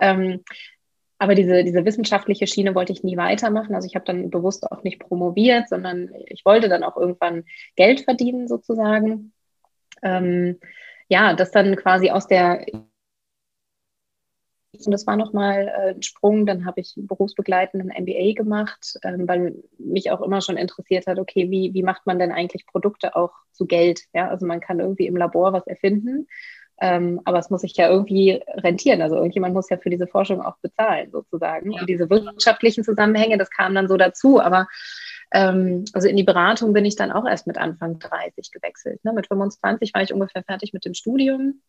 Ähm, 0.00 0.44
aber 1.18 1.34
diese, 1.34 1.64
diese 1.64 1.84
wissenschaftliche 1.84 2.46
Schiene 2.46 2.74
wollte 2.74 2.92
ich 2.92 3.02
nie 3.02 3.16
weitermachen. 3.16 3.74
Also 3.74 3.86
ich 3.86 3.94
habe 3.94 4.04
dann 4.04 4.30
bewusst 4.30 4.70
auch 4.70 4.84
nicht 4.84 5.00
promoviert, 5.00 5.68
sondern 5.68 6.10
ich 6.26 6.44
wollte 6.44 6.68
dann 6.68 6.84
auch 6.84 6.96
irgendwann 6.96 7.44
Geld 7.74 8.02
verdienen 8.02 8.48
sozusagen. 8.48 9.32
Ähm, 10.02 10.58
ja, 11.08 11.34
das 11.34 11.50
dann 11.50 11.76
quasi 11.76 12.10
aus 12.10 12.26
der 12.26 12.64
und 14.86 14.92
das 14.92 15.06
war 15.06 15.16
nochmal 15.16 15.68
äh, 15.68 15.90
ein 15.94 16.02
Sprung. 16.02 16.46
Dann 16.46 16.64
habe 16.64 16.80
ich 16.80 16.94
berufsbegleitend 16.96 17.90
ein 17.90 18.04
MBA 18.04 18.34
gemacht, 18.34 18.98
ähm, 19.02 19.26
weil 19.28 19.56
mich 19.78 20.10
auch 20.10 20.20
immer 20.20 20.40
schon 20.40 20.56
interessiert 20.56 21.06
hat, 21.06 21.18
okay, 21.18 21.50
wie, 21.50 21.74
wie 21.74 21.82
macht 21.82 22.06
man 22.06 22.18
denn 22.18 22.32
eigentlich 22.32 22.66
Produkte 22.66 23.16
auch 23.16 23.32
zu 23.52 23.66
Geld? 23.66 24.02
Ja, 24.14 24.28
also 24.28 24.46
man 24.46 24.60
kann 24.60 24.80
irgendwie 24.80 25.06
im 25.06 25.16
Labor 25.16 25.52
was 25.52 25.66
erfinden, 25.66 26.28
ähm, 26.80 27.20
aber 27.24 27.38
es 27.38 27.50
muss 27.50 27.62
sich 27.62 27.76
ja 27.76 27.88
irgendwie 27.88 28.42
rentieren. 28.48 29.02
Also 29.02 29.16
irgendjemand 29.16 29.54
muss 29.54 29.70
ja 29.70 29.76
für 29.76 29.90
diese 29.90 30.06
Forschung 30.06 30.40
auch 30.40 30.56
bezahlen, 30.62 31.10
sozusagen. 31.10 31.72
Ja. 31.72 31.80
Und 31.80 31.88
diese 31.88 32.08
wirtschaftlichen 32.08 32.84
Zusammenhänge, 32.84 33.38
das 33.38 33.50
kam 33.50 33.74
dann 33.74 33.88
so 33.88 33.96
dazu. 33.96 34.40
Aber 34.40 34.66
ähm, 35.32 35.84
also 35.92 36.08
in 36.08 36.16
die 36.16 36.24
Beratung 36.24 36.72
bin 36.72 36.84
ich 36.84 36.96
dann 36.96 37.12
auch 37.12 37.26
erst 37.26 37.46
mit 37.46 37.58
Anfang 37.58 37.98
30 37.98 38.50
gewechselt. 38.50 39.04
Ne? 39.04 39.12
Mit 39.12 39.28
25 39.28 39.94
war 39.94 40.02
ich 40.02 40.12
ungefähr 40.12 40.42
fertig 40.42 40.72
mit 40.72 40.84
dem 40.84 40.94
Studium 40.94 41.60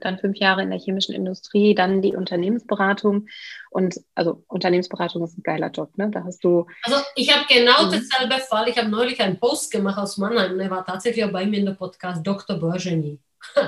dann 0.00 0.18
fünf 0.18 0.36
Jahre 0.38 0.62
in 0.62 0.70
der 0.70 0.78
chemischen 0.78 1.14
Industrie, 1.14 1.74
dann 1.74 2.02
die 2.02 2.16
Unternehmensberatung. 2.16 3.28
Und 3.70 4.00
also 4.14 4.44
Unternehmensberatung 4.48 5.22
ist 5.24 5.38
ein 5.38 5.42
geiler 5.42 5.70
Job, 5.70 5.96
ne? 5.96 6.10
Da 6.10 6.24
hast 6.24 6.42
du. 6.44 6.66
Also 6.82 6.98
ich 7.14 7.34
habe 7.34 7.46
genau 7.48 7.86
mhm. 7.86 7.92
dasselbe 7.92 8.42
Fall. 8.42 8.68
Ich 8.68 8.78
habe 8.78 8.88
neulich 8.88 9.20
einen 9.20 9.38
Post 9.38 9.70
gemacht 9.70 9.98
aus 9.98 10.16
Mannheim. 10.16 10.58
Er 10.58 10.70
war 10.70 10.84
tatsächlich 10.84 11.30
bei 11.30 11.46
mir 11.46 11.58
in 11.58 11.66
der 11.66 11.72
Podcast 11.72 12.26
Dr. 12.26 12.58
Bergeny. 12.58 13.20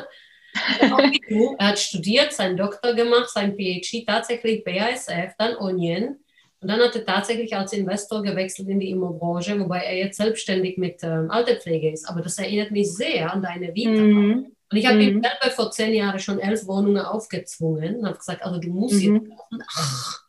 er 0.79 1.69
hat 1.69 1.79
studiert, 1.79 2.33
seinen 2.33 2.57
Doktor 2.57 2.95
gemacht, 2.95 3.29
sein 3.29 3.57
PhD, 3.57 4.07
tatsächlich 4.07 4.65
BASF, 4.65 5.35
dann 5.39 5.57
Onion. 5.57 6.24
Und 6.65 6.69
dann 6.71 6.81
hat 6.81 6.97
er 6.97 7.05
tatsächlich 7.05 7.55
als 7.55 7.75
Investor 7.75 8.23
gewechselt 8.23 8.71
in 8.71 8.81
die 8.81 8.89
Immobranche, 8.89 9.61
wobei 9.61 9.81
er 9.81 9.99
jetzt 9.99 10.17
selbstständig 10.17 10.79
mit 10.79 11.03
ähm, 11.03 11.31
Alterpflege 11.31 11.91
ist. 11.91 12.09
Aber 12.09 12.23
das 12.23 12.39
erinnert 12.39 12.71
mich 12.71 12.91
sehr 12.91 13.31
an 13.31 13.43
deine 13.43 13.75
Vita. 13.75 13.91
Mhm. 13.91 14.47
Und 14.71 14.79
ich 14.79 14.87
habe 14.87 14.97
mhm. 14.97 15.03
ihm 15.03 15.23
selber 15.23 15.55
vor 15.55 15.71
zehn 15.73 15.93
Jahren 15.93 16.19
schon 16.19 16.39
elf 16.39 16.67
Wohnungen 16.67 17.05
aufgezwungen 17.05 17.97
und 17.97 18.07
habe 18.07 18.17
gesagt, 18.17 18.43
also 18.43 18.59
du 18.59 18.69
musst 18.71 19.05
mhm. 19.05 19.17
jetzt 19.17 19.63
Ach. 19.77 20.23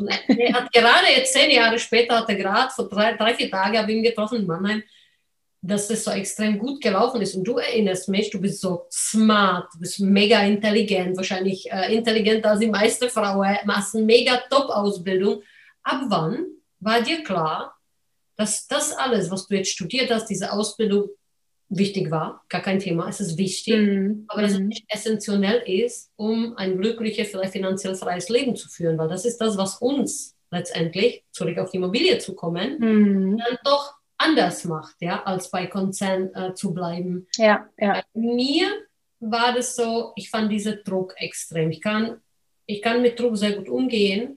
Und 0.00 0.08
er 0.08 0.54
hat 0.54 0.72
gerade 0.72 1.06
jetzt 1.16 1.32
zehn 1.32 1.52
Jahre 1.52 1.78
später, 1.78 2.16
hat 2.16 2.28
er 2.30 2.34
gerade 2.34 2.72
vor 2.74 2.88
drei, 2.88 3.12
drei 3.16 3.34
vier 3.34 3.48
Tagen, 3.48 3.78
habe 3.78 3.92
ich 3.92 3.98
ihn 3.98 4.02
getroffen 4.02 4.40
in 4.40 4.46
Mannheim, 4.48 4.82
dass 5.62 5.86
das 5.86 6.02
so 6.02 6.10
extrem 6.10 6.58
gut 6.58 6.82
gelaufen 6.82 7.22
ist. 7.22 7.36
Und 7.36 7.44
du 7.44 7.58
erinnerst 7.58 8.08
mich, 8.08 8.30
du 8.30 8.40
bist 8.40 8.60
so 8.60 8.86
smart, 8.90 9.68
du 9.72 9.78
bist 9.78 10.00
mega 10.00 10.40
intelligent, 10.40 11.16
wahrscheinlich 11.16 11.70
äh, 11.70 11.94
intelligenter 11.94 12.50
als 12.50 12.58
die 12.58 12.66
meisten 12.66 13.08
Frauen, 13.08 13.56
machst 13.66 13.94
eine 13.94 14.04
mega 14.04 14.36
Top-Ausbildung. 14.50 15.44
Ab 15.86 16.02
wann 16.08 16.46
war 16.80 17.00
dir 17.00 17.22
klar, 17.22 17.76
dass 18.36 18.66
das 18.66 18.92
alles, 18.92 19.30
was 19.30 19.46
du 19.46 19.54
jetzt 19.54 19.70
studiert 19.70 20.10
hast, 20.10 20.26
diese 20.26 20.52
Ausbildung 20.52 21.08
wichtig 21.68 22.10
war, 22.10 22.44
gar 22.48 22.60
kein 22.60 22.80
Thema, 22.80 23.08
es 23.08 23.20
ist 23.20 23.38
wichtig, 23.38 23.76
mm. 23.76 24.24
aber 24.26 24.42
dass 24.42 24.52
es 24.52 24.58
mhm. 24.58 24.68
nicht 24.68 24.84
essentiell 24.88 25.62
ist, 25.66 26.10
um 26.16 26.56
ein 26.56 26.76
glückliches, 26.78 27.28
vielleicht 27.28 27.52
finanziell 27.52 27.94
freies 27.94 28.28
Leben 28.28 28.56
zu 28.56 28.68
führen, 28.68 28.98
weil 28.98 29.08
das 29.08 29.24
ist 29.24 29.38
das, 29.38 29.56
was 29.56 29.78
uns 29.78 30.36
letztendlich, 30.50 31.24
zurück 31.30 31.58
auf 31.58 31.70
die 31.70 31.76
Immobilie 31.76 32.18
zu 32.18 32.34
kommen, 32.34 32.78
mm. 32.78 33.38
dann 33.38 33.58
doch 33.64 33.94
anders 34.18 34.64
macht, 34.64 34.96
ja, 35.00 35.22
als 35.22 35.50
bei 35.50 35.66
Konzern 35.66 36.34
äh, 36.34 36.54
zu 36.54 36.74
bleiben. 36.74 37.28
Ja, 37.36 37.68
ja. 37.78 38.02
Bei 38.12 38.20
mir 38.20 38.68
war 39.20 39.54
das 39.54 39.76
so, 39.76 40.12
ich 40.16 40.30
fand 40.30 40.50
diesen 40.50 40.80
Druck 40.84 41.14
extrem. 41.16 41.70
Ich 41.70 41.80
kann, 41.80 42.20
ich 42.66 42.82
kann 42.82 43.02
mit 43.02 43.18
Druck 43.20 43.36
sehr 43.36 43.52
gut 43.52 43.68
umgehen, 43.68 44.36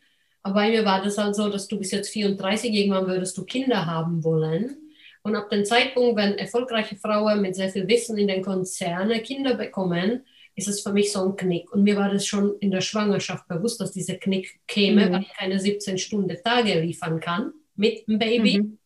aber 0.50 0.62
bei 0.62 0.70
mir 0.70 0.84
war 0.84 1.04
das 1.04 1.18
halt 1.18 1.36
so, 1.36 1.50
dass 1.50 1.68
du 1.68 1.78
bis 1.78 1.92
jetzt 1.92 2.10
34, 2.10 2.74
irgendwann 2.74 3.08
würdest 3.08 3.38
du 3.38 3.46
Kinder 3.46 3.86
haben 3.86 4.24
wollen. 4.24 4.78
Und 5.22 5.36
ab 5.36 5.50
dem 5.50 5.66
Zeitpunkt, 5.66 6.16
wenn 6.18 6.38
erfolgreiche 6.38 6.96
Frauen 6.96 7.42
mit 7.42 7.56
sehr 7.56 7.70
viel 7.70 7.88
Wissen 7.88 8.18
in 8.18 8.28
den 8.28 8.42
Konzernen 8.42 9.22
Kinder 9.22 9.56
bekommen, 9.56 10.26
ist 10.56 10.68
es 10.68 10.82
für 10.82 10.92
mich 10.92 11.12
so 11.12 11.24
ein 11.26 11.36
Knick. 11.36 11.72
Und 11.72 11.84
mir 11.84 11.96
war 11.96 12.12
das 12.12 12.26
schon 12.26 12.58
in 12.60 12.72
der 12.72 12.82
Schwangerschaft 12.82 13.48
bewusst, 13.48 13.80
dass 13.80 13.92
dieser 13.92 14.16
Knick 14.16 14.60
käme, 14.68 15.06
mhm. 15.08 15.14
weil 15.14 15.22
ich 15.22 15.34
keine 15.34 15.60
17 15.60 15.98
Stunden 15.98 16.36
Tage 16.44 16.80
liefern 16.80 17.20
kann 17.20 17.54
mit 17.76 18.08
dem 18.08 18.18
Baby. 18.18 18.62
Mhm. 18.62 18.78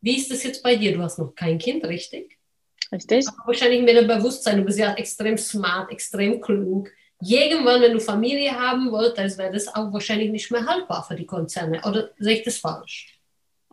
Wie 0.00 0.16
ist 0.16 0.30
das 0.30 0.44
jetzt 0.44 0.62
bei 0.62 0.76
dir? 0.76 0.94
Du 0.94 1.02
hast 1.02 1.18
noch 1.18 1.34
kein 1.34 1.58
Kind, 1.58 1.84
richtig? 1.84 2.38
Richtig. 2.92 3.26
Aber 3.28 3.48
wahrscheinlich 3.48 3.82
mit 3.82 3.96
dem 3.96 4.06
Bewusstsein, 4.06 4.58
du 4.58 4.64
bist 4.64 4.78
ja 4.78 4.94
extrem 4.94 5.36
smart, 5.36 5.90
extrem 5.90 6.40
klug. 6.40 6.90
Irgendwann, 7.20 7.80
wenn 7.80 7.92
du 7.92 8.00
Familie 8.00 8.52
haben 8.52 8.92
wolltest, 8.92 9.38
wäre 9.38 9.52
das 9.52 9.68
auch 9.74 9.92
wahrscheinlich 9.92 10.30
nicht 10.30 10.50
mehr 10.50 10.66
haltbar 10.66 11.04
für 11.06 11.16
die 11.16 11.26
Konzerne. 11.26 11.80
Oder 11.84 12.10
sehe 12.18 12.34
ich 12.34 12.42
das 12.44 12.58
falsch? 12.58 13.18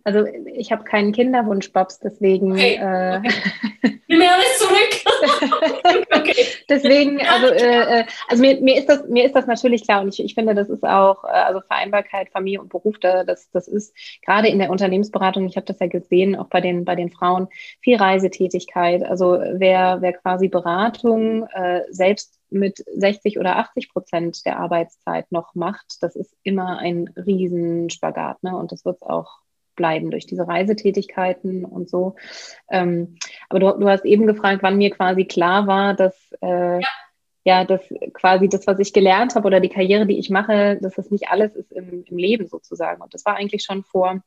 Also 0.04 0.24
ich 0.54 0.72
habe 0.72 0.84
keinen 0.84 1.14
Kinderwunsch, 1.14 1.72
Babs, 1.72 2.00
deswegen. 2.00 2.52
Okay. 2.52 2.76
Äh, 2.76 3.18
okay. 3.18 4.00
mir 4.08 4.32
alles 4.32 4.60
zurück. 4.60 6.06
okay. 6.16 6.46
Deswegen, 6.70 7.20
also, 7.26 7.48
äh, 7.48 8.02
äh, 8.02 8.06
also 8.28 8.42
mir, 8.42 8.62
mir, 8.62 8.78
ist 8.78 8.88
das, 8.88 9.08
mir 9.08 9.26
ist 9.26 9.36
das 9.36 9.48
natürlich 9.48 9.84
klar 9.84 10.02
und 10.02 10.10
ich, 10.10 10.24
ich 10.24 10.36
finde, 10.36 10.54
das 10.54 10.70
ist 10.70 10.84
auch, 10.84 11.24
äh, 11.24 11.30
also 11.30 11.62
Vereinbarkeit, 11.62 12.30
Familie 12.30 12.62
und 12.62 12.70
Beruf, 12.70 13.00
da, 13.00 13.24
das, 13.24 13.50
das 13.50 13.68
ist 13.68 13.96
gerade 14.24 14.48
in 14.48 14.60
der 14.60 14.70
Unternehmensberatung, 14.70 15.48
ich 15.48 15.56
habe 15.56 15.66
das 15.66 15.80
ja 15.80 15.88
gesehen, 15.88 16.36
auch 16.36 16.48
bei 16.48 16.62
den, 16.62 16.86
bei 16.86 16.96
den 16.96 17.10
Frauen, 17.10 17.48
viel 17.82 17.98
Reisetätigkeit. 17.98 19.04
Also 19.04 19.40
wer, 19.54 19.98
wer 20.02 20.14
quasi 20.14 20.50
Beratung 20.50 21.48
äh, 21.48 21.82
selbst 21.90 22.35
mit 22.50 22.84
60 22.94 23.40
oder 23.40 23.58
80 23.58 23.92
Prozent 23.92 24.46
der 24.46 24.60
Arbeitszeit 24.60 25.32
noch 25.32 25.56
macht, 25.56 25.98
das 26.02 26.16
ist 26.16 26.36
immer 26.44 26.80
ein 26.80 27.10
Riesenspagat. 27.16 28.44
Ne? 28.44 28.56
Und 28.56 28.72
das 28.72 28.86
wird 28.86 28.98
es 28.98 29.02
auch 29.02 29.40
bleiben 29.76 30.10
durch 30.10 30.26
diese 30.26 30.48
Reisetätigkeiten 30.48 31.66
und 31.66 31.90
so. 31.90 32.16
Ähm, 32.72 33.18
aber 33.50 33.60
du, 33.60 33.80
du, 33.80 33.90
hast 33.90 34.06
eben 34.06 34.26
gefragt, 34.26 34.64
wann 34.64 34.78
mir 34.78 34.90
quasi 34.90 35.26
klar 35.26 35.68
war, 35.68 35.94
dass 35.94 36.16
äh, 36.42 36.80
ja. 36.80 36.88
ja, 37.44 37.66
dass 37.66 37.82
quasi 38.14 38.48
das, 38.48 38.66
was 38.68 38.80
ich 38.80 38.94
gelernt 38.94 39.36
habe 39.36 39.48
oder 39.48 39.60
die 39.60 39.70
Karriere, 39.70 40.06
die 40.06 40.18
ich 40.18 40.30
mache, 40.30 40.78
dass 40.82 40.96
das 40.96 41.12
nicht 41.12 41.30
alles 41.30 41.56
ist 41.56 41.72
im, 41.72 42.04
im 42.06 42.18
Leben 42.18 42.48
sozusagen. 42.48 43.02
Und 43.02 43.14
das 43.14 43.26
war 43.26 43.36
eigentlich 43.36 43.64
schon 43.64 43.84
vor 43.84 44.22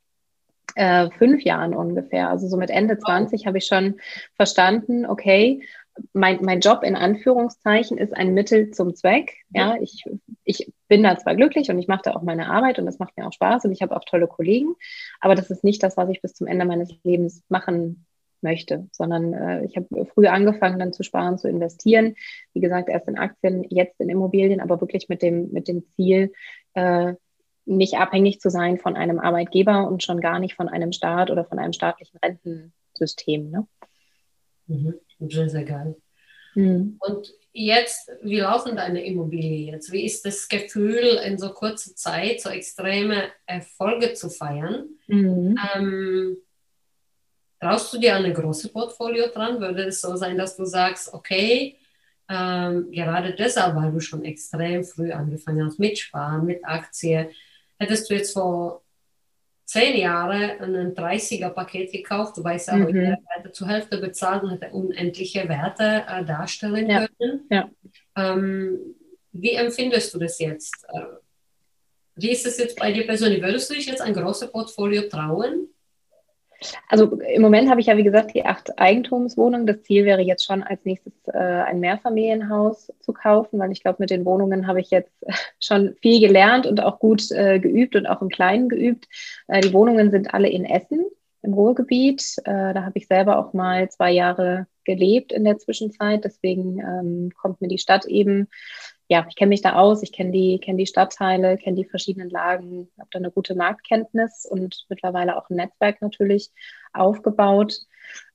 äh, 0.75 1.11
fünf 1.11 1.43
Jahren 1.43 1.75
ungefähr. 1.75 2.29
Also 2.29 2.47
so 2.47 2.57
mit 2.57 2.71
Ende 2.71 2.99
20 2.99 3.47
habe 3.47 3.59
ich 3.59 3.67
schon 3.67 3.99
verstanden, 4.37 5.07
okay, 5.07 5.63
mein, 6.13 6.39
mein 6.43 6.61
Job 6.61 6.83
in 6.83 6.97
Anführungszeichen 6.97 7.99
ist 7.99 8.15
ein 8.15 8.35
Mittel 8.35 8.71
zum 8.71 8.95
Zweck. 8.95 9.35
Ja, 9.51 9.77
ich, 9.81 10.05
ich 10.45 10.73
bin 10.89 11.03
da 11.03 11.17
zwar 11.19 11.35
glücklich 11.35 11.71
und 11.71 11.79
ich 11.79 11.89
mache 11.89 12.03
da 12.05 12.15
auch 12.15 12.23
meine 12.23 12.51
Arbeit 12.51 12.79
und 12.79 12.87
das 12.87 12.99
macht 12.99 13.17
mir 13.17 13.27
auch 13.27 13.33
Spaß 13.33 13.65
und 13.65 13.73
ich 13.73 13.83
habe 13.83 13.97
auch 13.97 14.05
tolle 14.05 14.27
Kollegen, 14.27 14.75
aber 15.21 15.35
das 15.35 15.51
ist 15.51 15.65
nicht 15.65 15.83
das, 15.83 15.97
was 15.97 16.09
ich 16.11 16.23
bis 16.23 16.35
zum 16.35 16.47
Ende 16.47 16.65
meines 16.65 16.93
Lebens 17.05 17.43
machen 17.49 18.07
möchte, 18.41 18.89
sondern 18.93 19.33
äh, 19.33 19.65
ich 19.65 19.77
habe 19.77 20.07
früh 20.07 20.27
angefangen, 20.27 20.79
dann 20.79 20.93
zu 20.93 21.03
sparen, 21.03 21.39
zu 21.39 21.49
investieren. 21.49 22.15
Wie 22.53 22.61
gesagt, 22.61 22.89
erst 22.89 23.09
in 23.09 23.19
Aktien, 23.19 23.65
jetzt 23.69 24.01
in 24.01 24.09
Immobilien, 24.09 24.61
aber 24.61 24.81
wirklich 24.81 25.09
mit 25.09 25.23
dem, 25.23 25.51
mit 25.51 25.69
dem 25.69 25.85
Ziel, 25.97 26.33
äh, 26.75 27.15
nicht 27.65 27.95
abhängig 27.99 28.41
zu 28.41 28.51
sein 28.51 28.79
von 28.79 28.97
einem 28.97 29.19
Arbeitgeber 29.19 29.87
und 29.89 30.03
schon 30.03 30.21
gar 30.21 30.39
nicht 30.39 30.55
von 30.55 30.69
einem 30.69 30.93
Staat 30.93 31.31
oder 31.31 31.45
von 31.45 31.59
einem 31.59 31.73
staatlichen 31.73 32.19
Rentensystem. 32.19 33.51
Ne? 33.51 33.67
Mhm. 34.67 34.95
Sehr, 35.19 35.49
sehr 35.49 35.65
geil. 35.65 35.97
Mhm. 36.55 36.97
Und 37.01 37.33
jetzt, 37.53 38.11
wie 38.23 38.41
laufen 38.41 38.77
deine 38.77 39.05
Immobilien 39.05 39.75
jetzt? 39.75 39.93
Wie 39.93 40.05
ist 40.05 40.25
das 40.25 40.49
Gefühl, 40.49 41.21
in 41.25 41.39
so 41.39 41.51
kurzer 41.51 41.95
Zeit 41.95 42.41
so 42.41 42.51
extreme 42.51 43.31
Erfolge 43.47 44.15
zu 44.15 44.31
feiern? 44.31 44.89
Mhm. 45.07 45.57
Ähm, 45.75 46.37
traust 47.61 47.93
du 47.93 47.99
dir 47.99 48.17
eine 48.17 48.33
große 48.33 48.69
Portfolio 48.69 49.29
dran? 49.29 49.61
Würde 49.61 49.85
es 49.85 50.01
so 50.01 50.17
sein, 50.17 50.39
dass 50.39 50.57
du 50.57 50.65
sagst, 50.65 51.13
okay, 51.13 51.77
ähm, 52.29 52.91
gerade 52.91 53.35
deshalb, 53.35 53.75
weil 53.75 53.91
du 53.91 54.01
schon 54.01 54.25
extrem 54.25 54.85
früh 54.85 55.13
angefangen 55.13 55.65
hast 55.65 55.79
mit 55.79 55.99
Sparen, 55.99 56.45
mit 56.45 56.65
Aktien, 56.65 57.29
hättest 57.79 58.11
du 58.11 58.15
jetzt 58.15 58.35
vor 58.35 58.83
zehn 59.69 59.99
Jahre 59.99 60.59
ein 60.63 60.95
30er-Paket 60.95 61.93
gekauft, 61.93 62.39
du 62.39 62.43
weißt 62.43 62.69
ja, 62.69 62.77
mhm. 62.77 63.19
zur 63.53 63.69
Hälfte 63.69 63.99
bezahlt 63.99 64.43
und 64.43 64.51
hätte 64.51 64.71
unendliche 64.71 65.47
Werte 65.47 66.05
äh, 66.09 66.25
darstellen 66.25 66.89
ja. 66.89 67.07
können. 67.07 67.47
Ja. 67.51 67.71
Ähm, 68.17 68.79
wie 69.33 69.53
empfindest 69.53 70.15
du 70.15 70.19
das 70.19 70.39
jetzt? 70.39 70.87
Äh, 70.89 71.03
wie 72.15 72.31
ist 72.31 72.47
es 72.47 72.57
jetzt 72.57 72.79
bei 72.79 72.93
dir 72.93 73.07
persönlich? 73.07 73.43
Würdest 73.43 73.69
du 73.69 73.75
dich 73.75 73.87
jetzt 73.87 74.01
ein 74.01 74.15
großes 74.15 74.51
Portfolio 74.51 75.03
trauen? 75.03 75.69
Also 76.89 77.19
im 77.21 77.43
Moment 77.43 77.71
habe 77.71 77.81
ich 77.81 77.87
ja, 77.87 77.97
wie 77.97 78.05
gesagt, 78.05 78.35
die 78.35 78.45
acht 78.45 78.79
Eigentumswohnungen. 78.79 79.67
Das 79.67 79.83
Ziel 79.83 80.05
wäre 80.05 80.23
jetzt 80.23 80.45
schon 80.45 80.63
als 80.63 80.85
nächstes 80.85 81.13
äh, 81.29 81.39
ein 81.39 81.81
Mehrfamilienhaus 81.81 82.93
zu 83.01 83.13
kaufen, 83.13 83.59
weil 83.59 83.71
ich 83.73 83.83
glaube, 83.83 83.99
mit 84.01 84.11
den 84.11 84.25
Wohnungen 84.25 84.67
habe 84.67 84.81
ich 84.81 84.91
jetzt 84.91 85.13
schon 85.61 85.95
viel 86.03 86.21
gelernt 86.21 86.67
und 86.67 86.83
auch 86.83 86.99
gut 86.99 87.31
äh, 87.31 87.61
geübt 87.61 87.95
und 87.95 88.07
auch 88.07 88.23
im 88.23 88.29
Kleinen 88.29 88.69
geübt. 88.69 89.07
Äh, 89.47 89.61
die 89.61 89.73
Wohnungen 89.73 90.11
sind 90.11 90.35
alle 90.35 90.49
in 90.49 90.65
Essen 90.65 91.05
im 91.43 91.55
Ruhrgebiet. 91.55 92.37
Äh, 92.45 92.75
da 92.75 92.85
habe 92.85 92.99
ich 92.99 93.07
selber 93.07 93.39
auch 93.39 93.53
mal 93.53 93.89
zwei 93.91 94.11
Jahre 94.11 94.67
gelebt 94.85 95.33
in 95.33 95.45
der 95.45 95.59
Zwischenzeit. 95.59 96.25
Deswegen 96.25 96.81
ähm, 96.81 97.31
kommt 97.41 97.61
mir 97.61 97.69
die 97.69 97.79
Stadt 97.79 98.07
eben 98.07 98.49
ja, 99.09 99.27
ich 99.29 99.37
kenne 99.37 99.49
mich 99.49 99.63
da 99.63 99.75
aus, 99.75 100.03
ich 100.03 100.13
kenne 100.13 100.33
die, 100.33 100.59
kenn 100.63 100.77
die 100.77 100.87
Stadtteile, 100.87 101.57
kenne 101.57 101.77
die 101.77 101.89
verschiedenen 101.89 102.29
Lagen, 102.29 102.91
habe 102.99 103.09
da 103.11 103.19
eine 103.19 103.31
gute 103.31 103.55
Marktkenntnis 103.55 104.47
und 104.49 104.85
mittlerweile 104.89 105.37
auch 105.37 105.49
ein 105.49 105.57
Netzwerk 105.57 106.03
natürlich 106.03 106.51
aufgebaut. 106.93 107.81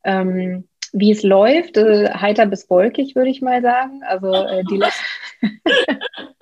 Ähm, 0.03 0.67
wie 0.91 1.11
es 1.11 1.23
läuft, 1.23 1.77
äh, 1.77 2.09
heiter 2.13 2.45
bis 2.45 2.69
wolkig, 2.69 3.15
würde 3.15 3.29
ich 3.29 3.41
mal 3.41 3.61
sagen. 3.61 4.01
Also 4.03 4.31
äh, 4.31 4.63
die 4.63 4.79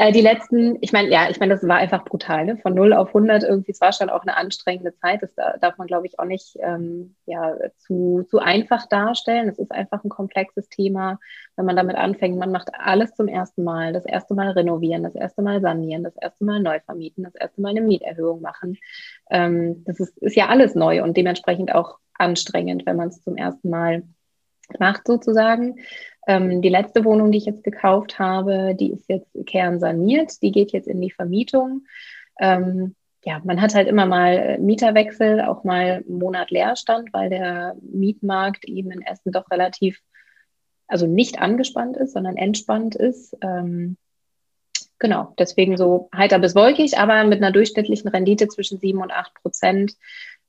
Äh, 0.00 0.12
die 0.12 0.20
letzten, 0.20 0.78
ich 0.80 0.92
meine, 0.92 1.10
ja, 1.10 1.28
ich 1.28 1.40
meine, 1.40 1.54
das 1.54 1.66
war 1.66 1.76
einfach 1.76 2.04
brutal, 2.04 2.44
ne? 2.44 2.56
von 2.58 2.72
0 2.72 2.92
auf 2.92 3.08
100 3.08 3.42
irgendwie, 3.42 3.72
es 3.72 3.80
war 3.80 3.92
schon 3.92 4.10
auch 4.10 4.22
eine 4.22 4.36
anstrengende 4.36 4.94
Zeit, 4.94 5.22
das 5.22 5.34
darf 5.60 5.76
man, 5.76 5.88
glaube 5.88 6.06
ich, 6.06 6.20
auch 6.20 6.24
nicht 6.24 6.56
ähm, 6.60 7.16
ja, 7.26 7.56
zu, 7.78 8.24
zu 8.30 8.38
einfach 8.38 8.86
darstellen. 8.86 9.48
Es 9.48 9.58
ist 9.58 9.72
einfach 9.72 10.04
ein 10.04 10.08
komplexes 10.08 10.68
Thema, 10.68 11.18
wenn 11.56 11.66
man 11.66 11.74
damit 11.74 11.96
anfängt, 11.96 12.38
man 12.38 12.52
macht 12.52 12.68
alles 12.74 13.12
zum 13.16 13.26
ersten 13.26 13.64
Mal, 13.64 13.92
das 13.92 14.06
erste 14.06 14.34
Mal 14.34 14.50
renovieren, 14.50 15.02
das 15.02 15.16
erste 15.16 15.42
Mal 15.42 15.60
sanieren, 15.60 16.04
das 16.04 16.16
erste 16.16 16.44
Mal 16.44 16.60
neu 16.60 16.78
vermieten, 16.78 17.24
das 17.24 17.34
erste 17.34 17.60
Mal 17.60 17.70
eine 17.70 17.80
Mieterhöhung 17.80 18.40
machen. 18.40 18.78
Ähm, 19.30 19.82
das 19.84 19.98
ist, 19.98 20.16
ist 20.18 20.36
ja 20.36 20.46
alles 20.46 20.76
neu 20.76 21.02
und 21.02 21.16
dementsprechend 21.16 21.74
auch 21.74 21.98
anstrengend, 22.14 22.86
wenn 22.86 22.96
man 22.96 23.08
es 23.08 23.20
zum 23.24 23.36
ersten 23.36 23.68
Mal 23.68 24.04
macht 24.78 25.08
sozusagen. 25.08 25.80
Ähm, 26.28 26.60
die 26.60 26.68
letzte 26.68 27.06
Wohnung, 27.06 27.32
die 27.32 27.38
ich 27.38 27.46
jetzt 27.46 27.64
gekauft 27.64 28.18
habe, 28.18 28.76
die 28.78 28.92
ist 28.92 29.08
jetzt 29.08 29.30
kernsaniert, 29.46 30.42
die 30.42 30.52
geht 30.52 30.72
jetzt 30.72 30.86
in 30.86 31.00
die 31.00 31.10
Vermietung. 31.10 31.86
Ähm, 32.38 32.94
ja, 33.24 33.40
man 33.44 33.62
hat 33.62 33.74
halt 33.74 33.88
immer 33.88 34.04
mal 34.04 34.58
Mieterwechsel, 34.58 35.40
auch 35.40 35.64
mal 35.64 36.04
einen 36.06 36.18
Monat 36.18 36.50
Leerstand, 36.50 37.14
weil 37.14 37.30
der 37.30 37.76
Mietmarkt 37.80 38.66
eben 38.66 38.90
in 38.90 39.00
Essen 39.00 39.32
doch 39.32 39.50
relativ, 39.50 40.00
also 40.86 41.06
nicht 41.06 41.40
angespannt 41.40 41.96
ist, 41.96 42.12
sondern 42.12 42.36
entspannt 42.36 42.94
ist. 42.94 43.34
Ähm, 43.40 43.96
genau, 44.98 45.32
deswegen 45.38 45.78
so 45.78 46.10
heiter 46.14 46.38
bis 46.38 46.54
wolkig, 46.54 46.98
aber 46.98 47.24
mit 47.24 47.38
einer 47.38 47.52
durchschnittlichen 47.52 48.08
Rendite 48.08 48.48
zwischen 48.48 48.78
7 48.78 49.00
und 49.00 49.12
8 49.12 49.32
Prozent, 49.32 49.94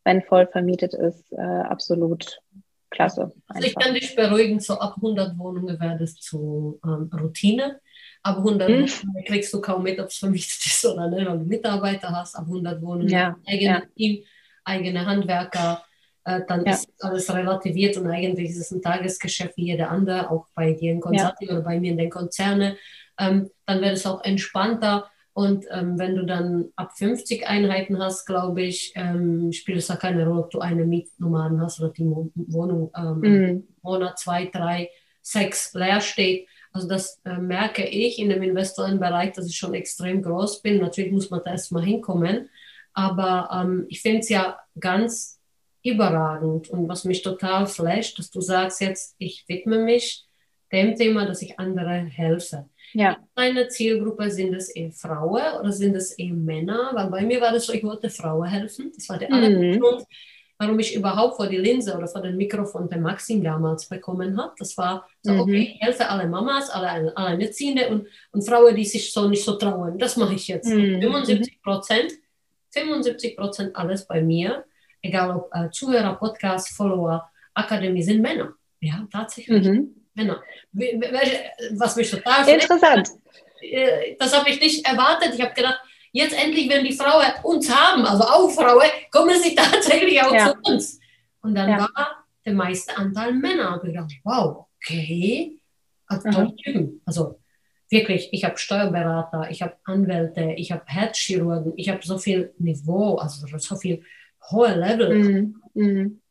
wenn 0.04 0.22
voll 0.22 0.46
vermietet 0.46 0.94
ist, 0.94 1.32
äh, 1.32 1.38
absolut 1.38 2.42
klasse. 2.90 3.32
Also 3.48 3.68
ich 3.68 3.76
kann 3.76 3.94
dich 3.94 4.16
beruhigen, 4.16 4.60
so 4.60 4.80
ab 4.80 4.96
100 4.98 5.38
Wohnungen 5.38 5.80
wäre 5.80 5.98
das 5.98 6.16
zu 6.16 6.80
ähm, 6.84 7.10
Routine. 7.14 7.80
Ab 8.24 8.38
100 8.38 8.68
hm. 8.68 8.76
Wohnungen 8.76 9.24
kriegst 9.26 9.54
du 9.54 9.62
kaum 9.62 9.84
mit, 9.84 10.00
ob 10.00 10.08
es 10.08 10.18
vermietet 10.18 10.66
ist 10.66 10.86
oder 10.86 11.08
nicht, 11.10 11.28
weil 11.28 11.40
du 11.40 11.46
Mitarbeiter 11.46 12.10
hast. 12.10 12.36
Ab 12.36 12.46
100 12.46 12.82
Wohnungen, 12.82 13.10
ja, 13.10 13.36
eigene 13.48 13.72
ja. 13.72 13.82
Team, 13.96 14.24
eigene 14.64 15.06
Handwerker. 15.06 15.84
Äh, 16.26 16.42
dann 16.48 16.66
ja. 16.66 16.74
ist 16.74 16.92
alles 17.00 17.34
relativiert 17.34 17.98
und 17.98 18.08
eigentlich 18.08 18.50
ist 18.50 18.58
es 18.58 18.72
ein 18.72 18.82
Tagesgeschäft 18.82 19.56
wie 19.58 19.68
jeder 19.68 19.90
andere, 19.90 20.30
auch 20.30 20.48
bei 20.54 20.74
dir 20.74 20.92
in 20.92 21.00
Consulting 21.00 21.50
oder 21.50 21.62
bei 21.62 21.80
mir 21.80 21.92
in 21.92 21.98
den 21.98 22.10
Konzernen. 22.10 22.76
Ähm, 23.18 23.50
dann 23.66 23.82
wäre 23.82 23.94
es 23.94 24.06
auch 24.06 24.24
entspannter 24.24 25.10
und 25.40 25.68
ähm, 25.72 25.98
wenn 25.98 26.18
du 26.18 26.26
dann 26.26 26.66
ab 26.76 26.98
50 26.98 27.48
Einheiten 27.48 27.98
hast, 27.98 28.26
glaube 28.26 28.62
ich, 28.62 28.92
ähm, 28.96 29.54
spielt 29.54 29.78
es 29.78 29.88
da 29.88 29.96
keine 29.96 30.28
Rolle, 30.28 30.42
ob 30.42 30.52
du 30.52 30.60
eine 30.60 30.84
Mietnomaden 30.84 31.62
hast 31.62 31.80
oder 31.80 31.94
die 31.94 32.04
Wohnung 32.04 32.92
ähm, 32.94 33.20
mhm. 33.22 33.68
Monat, 33.82 34.20
zwei, 34.20 34.48
drei, 34.48 34.90
sechs 35.22 35.74
leer 35.74 36.02
steht. 36.02 36.50
Also 36.74 36.90
das 36.90 37.22
äh, 37.24 37.38
merke 37.38 37.86
ich 37.88 38.20
in 38.20 38.28
dem 38.28 38.44
Investorenbereich, 38.44 39.32
dass 39.32 39.48
ich 39.48 39.56
schon 39.56 39.74
extrem 39.76 40.22
groß 40.22 40.62
bin. 40.62 40.82
Natürlich 40.82 41.14
muss 41.14 41.30
man 41.30 41.40
da 41.46 41.52
erstmal 41.52 41.86
hinkommen. 41.86 42.50
Aber 42.92 43.50
ähm, 43.54 43.86
ich 43.88 44.02
finde 44.02 44.20
es 44.20 44.28
ja 44.28 44.60
ganz 44.78 45.40
überragend 45.86 46.70
und 46.70 46.90
was 46.90 47.06
mich 47.06 47.22
total 47.22 47.66
flasht, 47.66 48.20
dass 48.20 48.30
du 48.30 48.42
sagst 48.42 48.82
jetzt, 48.82 49.16
ich 49.20 49.46
widme 49.48 49.86
mich 49.86 50.26
dem 50.74 50.98
Thema, 50.98 51.26
dass 51.26 51.42
ich 51.42 51.58
andere 51.58 51.94
helfe. 51.94 52.68
Ja. 52.94 53.18
Meine 53.36 53.68
Zielgruppe 53.68 54.30
sind 54.32 54.54
es 54.54 54.70
eher 54.70 54.92
Frauen 54.92 55.60
oder 55.60 55.72
sind 55.72 55.96
es 55.96 56.12
eher 56.14 56.34
Männer? 56.34 56.92
Weil 56.94 57.10
bei 57.10 57.22
mir 57.22 57.42
war 57.42 57.52
das 57.52 57.66
so, 57.66 57.74
ich 57.74 57.84
wollte 57.84 58.10
Frauen 58.10 58.48
helfen. 58.48 58.92
Das 58.96 59.08
war 59.10 59.18
der 59.18 59.30
mhm. 59.30 59.80
Grund, 59.80 60.04
warum 60.58 60.80
ich 60.80 60.96
überhaupt 60.96 61.38
vor 61.38 61.48
die 61.48 61.58
Linse 61.58 61.96
oder 61.96 62.08
vor 62.08 62.22
dem 62.22 62.38
Mikrofon 62.38 62.90
der 62.90 63.00
Maxim 63.00 63.44
damals 63.44 63.88
bekommen 63.88 64.38
habe. 64.38 64.54
Das 64.58 64.78
war 64.78 65.08
so, 65.22 65.34
mhm. 65.34 65.40
okay, 65.40 65.74
ich 65.76 65.82
helfe 65.82 66.10
alle 66.10 66.28
Mamas, 66.28 66.70
alle 66.70 67.16
Alleinerziehende 67.16 67.90
und, 67.90 68.08
und 68.32 68.42
Frauen, 68.42 68.76
die 68.76 68.86
sich 68.86 69.12
so 69.12 69.28
nicht 69.28 69.44
so 69.44 69.54
trauen. 69.54 69.98
Das 69.98 70.18
mache 70.18 70.34
ich 70.34 70.48
jetzt. 70.48 70.70
Mhm. 70.70 71.02
75 71.02 71.62
Prozent, 71.62 72.12
75 72.72 73.38
Prozent 73.38 73.76
alles 73.76 74.06
bei 74.06 74.22
mir, 74.22 74.66
egal 75.02 75.36
ob 75.36 75.50
äh, 75.54 75.70
Zuhörer, 75.72 76.16
Podcast, 76.16 76.70
Follower, 76.70 77.30
Akademie, 77.54 78.04
sind 78.04 78.22
Männer. 78.22 78.54
Ja, 78.82 79.08
tatsächlich. 79.12 79.66
Mhm. 79.66 79.99
Genau. 80.16 80.36
Was 81.72 81.96
mich 81.96 82.10
total 82.10 82.48
Interessant. 82.48 83.10
Äh, 83.62 84.16
das 84.18 84.38
habe 84.38 84.50
ich 84.50 84.60
nicht 84.60 84.86
erwartet. 84.86 85.34
Ich 85.34 85.42
habe 85.42 85.54
gedacht, 85.54 85.80
jetzt 86.12 86.38
endlich, 86.42 86.70
wenn 86.70 86.84
die 86.84 86.94
Frauen 86.94 87.26
uns 87.44 87.74
haben, 87.74 88.06
also 88.06 88.24
auch 88.24 88.50
Frauen, 88.50 88.90
kommen 89.12 89.40
sie 89.42 89.56
tatsächlich 89.56 90.22
auch 90.22 90.34
ja. 90.34 90.48
zu 90.48 90.72
uns. 90.72 91.00
Und 91.42 91.56
dann 91.56 91.70
ja. 91.70 91.80
war 91.80 92.26
der 92.46 92.54
meiste 92.54 92.96
Anteil 92.98 93.34
Männer. 93.34 93.80
Und 93.82 93.88
ich 93.88 93.96
dachte, 93.96 94.16
wow, 94.24 94.66
okay. 94.78 95.60
Also, 96.08 96.54
also 97.06 97.40
wirklich, 97.90 98.30
ich 98.32 98.44
habe 98.44 98.58
Steuerberater, 98.58 99.50
ich 99.52 99.62
habe 99.62 99.76
Anwälte, 99.84 100.54
ich 100.58 100.72
habe 100.72 100.84
Herzchirurgen, 100.86 101.74
ich 101.76 101.90
habe 101.90 102.00
so 102.04 102.18
viel 102.18 102.54
Niveau, 102.58 103.16
also 103.16 103.46
so 103.58 103.76
viel 103.76 104.04
hohe 104.50 104.74
Level. 104.74 105.54
Mhm. 105.74 106.22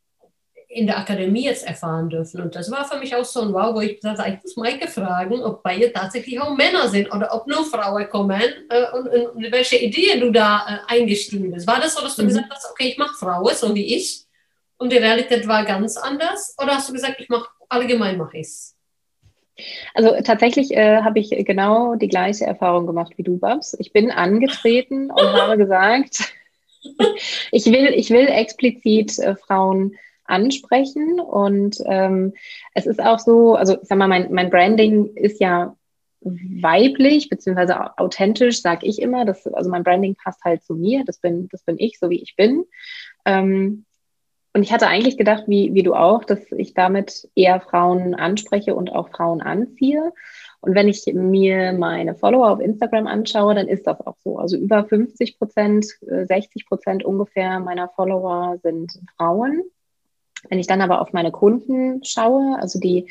In 0.70 0.86
der 0.86 0.98
Akademie 0.98 1.44
jetzt 1.44 1.66
erfahren 1.66 2.10
dürfen. 2.10 2.42
Und 2.42 2.54
das 2.54 2.70
war 2.70 2.84
für 2.84 2.98
mich 2.98 3.14
auch 3.16 3.24
so 3.24 3.40
ein 3.40 3.54
Wow, 3.54 3.74
wo 3.74 3.80
ich 3.80 3.96
gesagt 3.96 4.18
habe, 4.18 4.30
ich 4.30 4.42
muss 4.42 4.56
Maike 4.56 4.86
fragen, 4.86 5.42
ob 5.42 5.62
bei 5.62 5.76
ihr 5.76 5.90
tatsächlich 5.92 6.38
auch 6.38 6.54
Männer 6.54 6.88
sind 6.88 7.10
oder 7.12 7.34
ob 7.34 7.46
nur 7.46 7.64
Frauen 7.64 8.06
kommen 8.10 8.42
äh, 8.68 8.84
und, 8.92 9.08
und, 9.08 9.50
welche 9.50 9.76
Ideen 9.76 10.20
du 10.20 10.30
da 10.30 10.84
äh, 10.86 11.00
eingestiegen 11.00 11.50
bist. 11.50 11.66
War 11.66 11.80
das 11.80 11.94
so, 11.94 12.02
dass 12.02 12.16
du 12.16 12.22
mhm. 12.22 12.28
gesagt 12.28 12.50
hast, 12.50 12.70
okay, 12.70 12.88
ich 12.88 12.98
mache 12.98 13.14
Frauen, 13.14 13.54
so 13.54 13.74
wie 13.74 13.96
ich, 13.96 14.26
und 14.78 14.92
die 14.92 14.98
Realität 14.98 15.46
war 15.48 15.64
ganz 15.64 15.96
anders? 15.96 16.54
Oder 16.62 16.76
hast 16.76 16.88
du 16.88 16.92
gesagt, 16.92 17.16
ich 17.18 17.28
mache 17.28 17.48
allgemein 17.68 18.16
mache 18.16 18.38
ich 18.38 18.46
es? 18.46 18.74
Also 19.94 20.14
tatsächlich 20.22 20.70
äh, 20.70 21.02
habe 21.02 21.18
ich 21.18 21.30
genau 21.30 21.96
die 21.96 22.08
gleiche 22.08 22.44
Erfahrung 22.44 22.86
gemacht 22.86 23.12
wie 23.16 23.24
du, 23.24 23.38
Babs. 23.38 23.76
Ich 23.80 23.92
bin 23.92 24.10
angetreten 24.10 25.10
und 25.10 25.32
habe 25.32 25.56
gesagt, 25.56 26.32
ich 27.50 27.66
will, 27.66 27.92
ich 27.94 28.10
will 28.10 28.28
explizit 28.28 29.18
äh, 29.18 29.34
Frauen 29.34 29.96
ansprechen. 30.28 31.20
Und 31.20 31.78
ähm, 31.86 32.34
es 32.74 32.86
ist 32.86 33.02
auch 33.02 33.18
so, 33.18 33.54
also 33.54 33.80
ich 33.80 33.88
sag 33.88 33.98
mal, 33.98 34.08
mein, 34.08 34.32
mein 34.32 34.50
Branding 34.50 35.14
ist 35.14 35.40
ja 35.40 35.76
weiblich 36.20 37.28
beziehungsweise 37.28 37.98
authentisch, 37.98 38.60
sage 38.60 38.86
ich 38.86 39.00
immer. 39.00 39.24
Das, 39.24 39.46
also 39.46 39.70
mein 39.70 39.84
Branding 39.84 40.16
passt 40.16 40.42
halt 40.44 40.64
zu 40.64 40.74
mir. 40.74 41.04
Das 41.04 41.18
bin, 41.18 41.48
das 41.50 41.62
bin 41.62 41.76
ich, 41.78 41.98
so 41.98 42.10
wie 42.10 42.20
ich 42.22 42.36
bin. 42.36 42.64
Ähm, 43.24 43.84
und 44.54 44.62
ich 44.62 44.72
hatte 44.72 44.88
eigentlich 44.88 45.16
gedacht, 45.16 45.44
wie, 45.46 45.74
wie 45.74 45.82
du 45.82 45.94
auch, 45.94 46.24
dass 46.24 46.50
ich 46.50 46.74
damit 46.74 47.28
eher 47.34 47.60
Frauen 47.60 48.14
anspreche 48.14 48.74
und 48.74 48.90
auch 48.90 49.10
Frauen 49.10 49.40
anziehe. 49.40 50.12
Und 50.60 50.74
wenn 50.74 50.88
ich 50.88 51.04
mir 51.14 51.72
meine 51.72 52.16
Follower 52.16 52.50
auf 52.50 52.60
Instagram 52.60 53.06
anschaue, 53.06 53.54
dann 53.54 53.68
ist 53.68 53.86
das 53.86 54.00
auch 54.04 54.16
so. 54.18 54.38
Also 54.38 54.56
über 54.56 54.84
50 54.84 55.38
Prozent, 55.38 55.86
60 56.00 56.62
äh, 56.62 56.64
Prozent 56.66 57.04
ungefähr 57.04 57.60
meiner 57.60 57.88
Follower 57.90 58.58
sind 58.62 58.98
Frauen. 59.16 59.62
Wenn 60.48 60.58
ich 60.58 60.66
dann 60.66 60.80
aber 60.80 61.00
auf 61.00 61.12
meine 61.12 61.32
Kunden 61.32 62.02
schaue, 62.04 62.58
also 62.60 62.78
die 62.78 63.10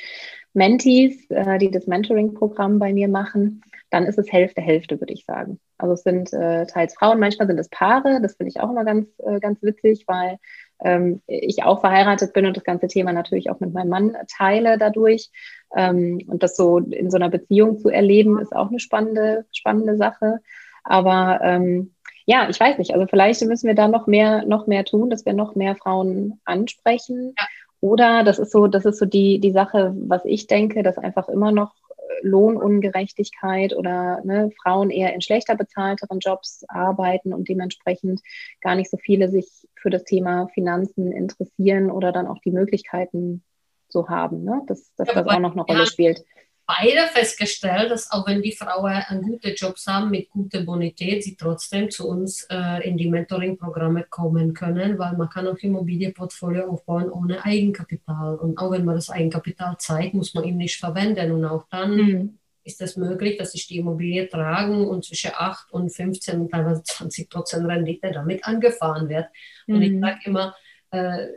Mentees, 0.54 1.30
äh, 1.30 1.58
die 1.58 1.72
das 1.72 1.88
Mentoring-Programm 1.88 2.80
bei 2.80 2.94
mir 2.94 3.08
machen, 3.08 3.62
dann 3.90 4.06
ist 4.06 4.18
es 4.18 4.32
Hälfte, 4.32 4.62
Hälfte, 4.62 5.00
würde 5.00 5.14
ich 5.14 5.26
sagen. 5.26 5.60
Also 5.78 5.94
es 5.94 6.04
sind 6.04 6.34
äh, 6.34 6.66
teils 6.66 6.96
Frauen, 6.96 7.20
manchmal 7.20 7.48
sind 7.48 7.60
es 7.60 7.70
Paare. 7.70 8.20
Das 8.22 8.36
finde 8.36 8.50
ich 8.50 8.60
auch 8.60 8.70
immer 8.70 8.84
ganz, 8.84 9.08
äh, 9.20 9.40
ganz 9.40 9.62
witzig, 9.62 10.06
weil 10.08 10.38
ähm, 10.84 11.22
ich 11.28 11.64
auch 11.64 11.82
verheiratet 11.82 12.34
bin 12.34 12.46
und 12.46 12.58
das 12.58 12.64
ganze 12.64 12.88
Thema 12.88 13.14
natürlich 13.14 13.50
auch 13.50 13.60
mit 13.60 13.74
meinem 13.74 13.90
Mann 13.90 14.18
teile 14.36 14.78
dadurch. 14.78 15.30
Ähm, 15.76 16.22
und 16.28 16.44
das 16.44 16.56
so 16.56 16.80
in 16.80 17.12
so 17.12 17.18
einer 17.18 17.30
Beziehung 17.30 17.78
zu 17.80 17.90
erleben, 17.90 18.40
ist 18.40 18.56
auch 18.56 18.70
eine 18.70 18.80
spannende, 18.80 19.46
spannende 19.52 19.98
Sache. 19.98 20.40
Aber 20.84 21.40
ähm, 21.44 21.94
ja, 22.28 22.50
ich 22.50 22.60
weiß 22.60 22.78
nicht. 22.78 22.94
Also 22.94 23.08
vielleicht 23.08 23.42
müssen 23.46 23.68
wir 23.68 23.74
da 23.74 23.88
noch 23.88 24.06
mehr, 24.06 24.46
noch 24.46 24.68
mehr 24.68 24.84
tun, 24.84 25.10
dass 25.10 25.26
wir 25.26 25.34
noch 25.34 25.56
mehr 25.56 25.78
Frauen 25.78 26.42
ansprechen. 26.44 27.34
Ja. 27.38 27.48
Oder 27.80 28.24
das 28.26 28.38
ist 28.38 28.52
so, 28.52 28.68
das 28.68 28.84
ist 28.84 29.00
so 29.00 29.06
die, 29.06 29.40
die 29.40 29.52
Sache, 29.52 29.96
was 29.98 30.26
ich 30.26 30.46
denke, 30.46 30.84
dass 30.84 30.98
einfach 30.98 31.30
immer 31.30 31.54
noch 31.54 31.74
Lohnungerechtigkeit 32.22 33.74
oder 33.74 34.22
ne, 34.26 34.52
Frauen 34.62 34.90
eher 34.90 35.14
in 35.14 35.22
schlechter 35.22 35.56
bezahlteren 35.56 36.20
Jobs 36.20 36.66
arbeiten 36.68 37.34
und 37.34 37.48
dementsprechend 37.48 38.22
gar 38.60 38.76
nicht 38.76 38.90
so 38.90 38.98
viele 38.98 39.30
sich 39.30 39.48
für 39.76 39.90
das 39.90 40.04
Thema 40.04 40.50
Finanzen 40.54 41.14
interessieren 41.14 41.90
oder 41.90 42.12
dann 42.12 42.28
auch 42.28 42.40
die 42.40 42.52
Möglichkeiten 42.52 43.42
so 43.88 44.10
haben, 44.10 44.44
ne? 44.44 44.64
dass, 44.68 44.94
dass 44.96 45.08
ja, 45.08 45.14
das 45.14 45.28
auch 45.28 45.40
noch 45.40 45.54
eine 45.54 45.64
Rolle 45.64 45.86
spielt 45.86 46.26
beide 46.68 47.08
festgestellt, 47.08 47.90
dass 47.90 48.12
auch 48.12 48.28
wenn 48.28 48.42
die 48.42 48.52
Frauen 48.52 48.92
einen 48.92 49.22
guten 49.22 49.56
Jobs 49.56 49.88
haben 49.88 50.12
mit 50.12 50.30
guter 50.30 50.62
Bonität, 50.62 51.24
sie 51.24 51.38
trotzdem 51.38 51.90
zu 51.90 52.08
uns 52.08 52.46
äh, 52.52 52.88
in 52.88 52.98
die 52.98 53.10
Mentoring-Programme 53.10 54.06
kommen 54.10 54.54
können, 54.54 55.00
weil 55.00 55.16
man 55.16 55.30
kann 55.30 55.48
auch 55.48 55.58
Immobilienportfolio 55.58 56.66
aufbauen 56.70 57.10
ohne 57.10 57.44
Eigenkapital. 57.44 58.36
Und 58.36 58.58
auch 58.58 58.72
wenn 58.72 58.84
man 58.84 58.96
das 58.96 59.10
Eigenkapital 59.10 59.78
zeigt, 59.80 60.14
muss 60.14 60.34
man 60.34 60.44
ihn 60.44 60.58
nicht 60.58 60.78
verwenden. 60.78 61.32
Und 61.32 61.46
auch 61.46 61.66
dann 61.72 61.96
mhm. 61.96 62.40
ist 62.66 62.82
es 62.82 62.98
möglich, 62.98 63.38
dass 63.38 63.54
sich 63.54 63.66
die 63.68 63.78
Immobilie 63.78 64.28
tragen 64.28 64.86
und 64.88 65.06
zwischen 65.06 65.32
8 65.34 65.72
und 65.72 65.90
15 65.90 66.42
und 66.42 66.52
teilweise 66.52 66.84
20 66.84 67.30
Prozent 67.30 67.66
Rendite 67.66 68.12
damit 68.12 68.46
angefahren 68.46 69.08
wird. 69.08 69.28
Mhm. 69.68 69.76
Und 69.76 69.82
ich 69.84 69.92
mhm. 69.94 70.02
sage 70.02 70.20
immer, 70.26 70.56
äh, 70.92 71.28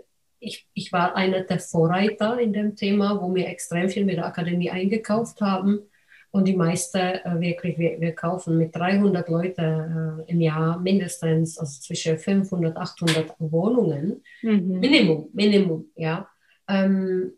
ich, 0.41 0.67
ich 0.75 0.93
war 0.93 1.15
einer 1.15 1.43
der 1.43 1.61
Vorreiter 1.61 2.39
in 2.41 2.53
dem 2.53 2.75
Thema, 2.75 3.21
wo 3.21 3.35
wir 3.35 3.49
extrem 3.49 3.89
viel 3.89 4.05
mit 4.05 4.17
der 4.17 4.27
Akademie 4.27 4.71
eingekauft 4.71 5.41
haben. 5.41 5.81
Und 6.33 6.47
die 6.47 6.57
meisten 6.57 6.99
äh, 6.99 7.41
wirklich, 7.41 7.77
wir, 7.77 8.01
wir, 8.01 8.15
kaufen 8.15 8.57
mit 8.57 8.75
300 8.75 9.29
Leuten 9.29 10.25
äh, 10.27 10.31
im 10.31 10.41
Jahr 10.41 10.79
mindestens, 10.79 11.59
also 11.59 11.81
zwischen 11.81 12.19
500, 12.19 12.77
800 12.77 13.35
Wohnungen. 13.39 14.23
Mhm. 14.43 14.79
Minimum, 14.79 15.29
Minimum, 15.33 15.87
ja. 15.97 16.29
Ähm, 16.69 17.33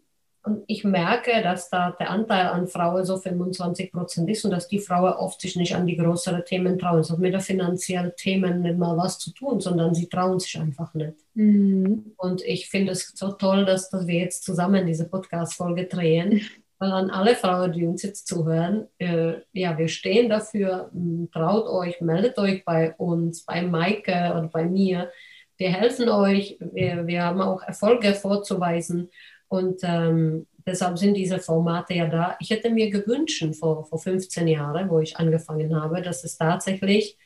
und 0.45 0.65
ich 0.67 0.83
merke, 0.83 1.41
dass 1.43 1.71
da 1.71 1.93
der 1.93 2.11
Anteil 2.11 2.49
an 2.49 2.67
Frauen 2.67 3.05
so 3.05 3.17
25 3.17 3.93
Prozent 3.93 4.29
ist 4.29 4.45
und 4.45 4.51
dass 4.51 4.67
die 4.67 4.81
Frauen 4.81 5.13
oft 5.13 5.41
sich 5.41 5.55
nicht 5.55 5.77
an 5.77 5.87
die 5.87 5.97
größeren 5.97 6.45
Themen 6.45 6.79
trauen. 6.79 6.99
Es 6.99 7.11
hat 7.11 7.21
mit 7.21 7.33
den 7.33 7.41
finanziellen 7.41 8.13
Themen 8.17 8.61
nicht 8.61 8.77
mal 8.77 8.97
was 8.97 9.21
zu 9.21 9.33
tun, 9.33 9.61
sondern 9.61 9.95
sie 9.95 10.09
trauen 10.09 10.41
sich 10.41 10.59
einfach 10.59 10.93
nicht. 10.95 11.15
Mhm. 11.35 12.13
Und 12.17 12.43
ich 12.43 12.69
finde 12.69 12.93
es 12.93 13.13
so 13.15 13.31
toll, 13.33 13.65
dass, 13.65 13.89
dass 13.91 14.07
wir 14.09 14.19
jetzt 14.19 14.43
zusammen 14.43 14.85
diese 14.85 15.09
Podcast-Folge 15.09 15.85
drehen. 15.85 16.41
Weil 16.81 16.91
an 16.91 17.11
alle 17.11 17.37
Frauen, 17.37 17.71
die 17.71 17.87
uns 17.87 18.03
jetzt 18.03 18.27
zuhören, 18.27 18.89
äh, 18.99 19.35
ja, 19.53 19.79
wir 19.79 19.87
stehen 19.87 20.29
dafür. 20.29 20.91
Traut 21.33 21.69
euch, 21.69 22.01
meldet 22.01 22.37
euch 22.39 22.65
bei 22.65 22.95
uns, 22.97 23.45
bei 23.45 23.63
Maike 23.63 24.35
und 24.35 24.51
bei 24.51 24.65
mir. 24.65 25.09
Wir 25.57 25.71
helfen 25.71 26.09
euch. 26.09 26.59
Wir, 26.59 27.07
wir 27.07 27.23
haben 27.23 27.41
auch 27.41 27.63
Erfolge 27.63 28.15
vorzuweisen. 28.15 29.11
Und 29.53 29.81
ähm, 29.83 30.47
deshalb 30.67 30.97
sind 30.97 31.13
diese 31.13 31.39
Formate 31.39 31.93
ja 31.93 32.07
da. 32.09 32.37
Ich 32.41 32.49
hätte 32.49 32.71
mir 32.71 32.89
gewünscht 32.89 33.45
vor, 33.61 33.85
vor 33.85 33.99
15 33.99 34.49
Jahren, 34.49 34.89
wo 34.89 34.99
ich 34.99 35.19
angefangen 35.19 35.79
habe, 35.79 36.01
dass 36.01 36.25
es 36.25 36.39
tatsächlich 36.39 37.19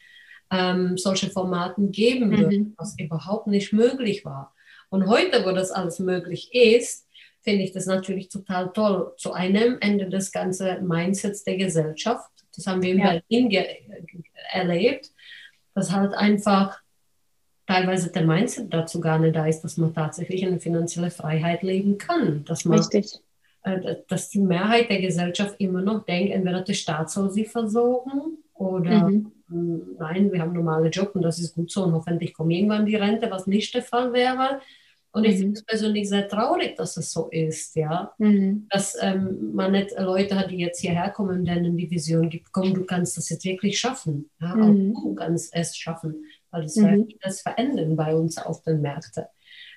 ähm, 0.50 0.98
solche 0.98 1.30
Formaten 1.30 1.92
geben 1.92 2.30
mhm. 2.30 2.38
würde, 2.38 2.66
was 2.78 2.98
überhaupt 2.98 3.46
nicht 3.46 3.72
möglich 3.72 4.24
war. 4.24 4.52
Und 4.88 5.06
heute, 5.06 5.46
wo 5.46 5.52
das 5.52 5.70
alles 5.70 6.00
möglich 6.00 6.52
ist, 6.52 7.06
finde 7.42 7.62
ich 7.62 7.70
das 7.70 7.86
natürlich 7.86 8.28
total 8.28 8.72
toll. 8.72 9.14
Zu 9.18 9.32
einem 9.32 9.78
Ende 9.78 10.08
des 10.08 10.32
ganzen 10.32 10.84
Mindsets 10.84 11.44
der 11.44 11.58
Gesellschaft, 11.58 12.28
das 12.56 12.66
haben 12.66 12.82
wir 12.82 12.90
in 12.90 12.98
ja. 12.98 13.20
Berlin 13.28 13.66
erlebt, 14.50 15.12
dass 15.76 15.92
halt 15.92 16.12
einfach 16.12 16.80
teilweise 17.66 18.11
der 18.11 18.24
Mindset 18.24 18.72
dazu 18.72 19.00
gar 19.00 19.18
nicht 19.18 19.37
da 19.37 19.46
ist, 19.46 19.62
dass 19.62 19.76
man 19.76 19.94
tatsächlich 19.94 20.46
eine 20.46 20.61
finanzielle 20.61 21.11
Freiheit 21.11 21.62
leben 21.62 21.98
kann. 21.98 22.44
Dass 22.44 22.64
man, 22.64 22.79
Richtig. 22.79 23.20
Äh, 23.62 23.96
dass 24.09 24.29
die 24.29 24.40
Mehrheit 24.40 24.88
der 24.90 25.00
Gesellschaft 25.00 25.57
immer 25.59 25.83
noch 25.83 26.05
denkt, 26.05 26.33
entweder 26.33 26.62
der 26.62 26.74
Staat 26.74 27.11
soll 27.11 27.31
sie 27.31 27.44
versorgen 27.44 28.38
oder 28.55 29.09
mhm. 29.09 29.33
nein, 29.98 30.33
wir 30.33 30.40
haben 30.40 30.52
normale 30.52 30.88
Job 30.88 31.11
und 31.14 31.22
das 31.22 31.38
ist 31.38 31.55
gut 31.55 31.70
so 31.70 31.85
und 31.85 31.92
hoffentlich 31.92 32.33
kommt 32.33 32.52
irgendwann 32.52 32.87
die 32.87 32.96
Rente, 32.96 33.31
was 33.31 33.46
nicht 33.46 33.74
der 33.74 33.83
Fall 33.83 34.12
wäre. 34.12 34.61
Und 35.12 35.24
ich 35.24 35.38
finde 35.38 35.55
es 35.55 35.64
persönlich 35.64 36.11
sehr 36.11 36.29
traurig, 36.29 36.76
dass 36.76 36.98
es 36.98 37.11
so 37.11 37.29
ist, 37.31 37.74
ja. 37.74 38.12
Mhm. 38.18 38.66
Dass 38.68 38.98
ähm, 39.00 39.55
man 39.55 39.72
nicht 39.72 39.98
Leute 39.98 40.38
hat, 40.38 40.50
die 40.50 40.59
jetzt 40.59 40.81
hierher 40.83 41.09
kommen, 41.09 41.46
denen 41.46 41.74
die 41.74 41.90
Vision 41.90 42.29
gibt, 42.29 42.52
komm, 42.52 42.74
du 42.74 42.85
kannst 42.85 43.16
das 43.16 43.31
jetzt 43.31 43.46
wirklich 43.46 43.79
schaffen. 43.79 44.29
Ja? 44.42 44.55
Mhm. 44.55 44.94
Auch 44.94 45.02
du 45.02 45.14
kannst 45.14 45.55
es 45.55 45.74
schaffen 45.74 46.16
weil 46.50 46.64
es 46.64 46.76
mhm. 46.76 47.09
das 47.22 47.40
verändern 47.40 47.96
bei 47.96 48.14
uns 48.14 48.38
auf 48.38 48.62
den 48.62 48.80
Märkten. 48.80 49.24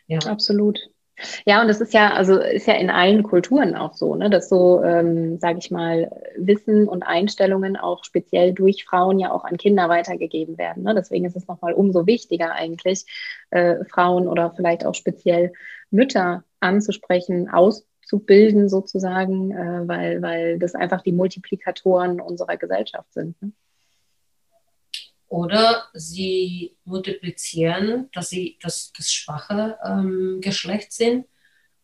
Ja. 0.07 0.19
Absolut. 0.25 0.79
Ja, 1.45 1.61
und 1.61 1.67
das 1.67 1.81
ist 1.81 1.93
ja, 1.93 2.13
also 2.13 2.39
ist 2.39 2.67
ja 2.67 2.75
in 2.75 2.89
allen 2.89 3.23
Kulturen 3.23 3.75
auch 3.75 3.93
so, 3.93 4.15
ne, 4.15 4.29
dass 4.29 4.49
so, 4.49 4.83
ähm, 4.83 5.37
sage 5.39 5.59
ich 5.59 5.71
mal, 5.71 6.09
Wissen 6.37 6.87
und 6.87 7.03
Einstellungen 7.03 7.75
auch 7.75 8.03
speziell 8.03 8.53
durch 8.53 8.85
Frauen 8.85 9.19
ja 9.19 9.31
auch 9.31 9.43
an 9.43 9.57
Kinder 9.57 9.89
weitergegeben 9.89 10.57
werden. 10.57 10.83
Ne? 10.83 10.95
Deswegen 10.95 11.25
ist 11.25 11.35
es 11.35 11.47
nochmal 11.47 11.73
umso 11.73 12.05
wichtiger 12.07 12.53
eigentlich, 12.53 13.05
äh, 13.49 13.83
Frauen 13.85 14.27
oder 14.27 14.53
vielleicht 14.55 14.85
auch 14.85 14.95
speziell 14.95 15.53
Mütter 15.91 16.43
anzusprechen, 16.59 17.49
auszubilden 17.49 18.69
sozusagen, 18.69 19.51
äh, 19.51 19.87
weil, 19.87 20.21
weil 20.21 20.59
das 20.59 20.75
einfach 20.75 21.01
die 21.01 21.13
Multiplikatoren 21.13 22.21
unserer 22.21 22.57
Gesellschaft 22.57 23.13
sind. 23.13 23.41
Ne? 23.41 23.51
Oder 25.29 25.83
sie 25.93 26.75
multiplizieren, 26.85 28.09
dass 28.13 28.29
sie 28.29 28.57
das, 28.61 28.91
das 28.97 29.11
schwache 29.11 29.77
ähm, 29.85 30.39
Geschlecht 30.41 30.91
sind 30.91 31.27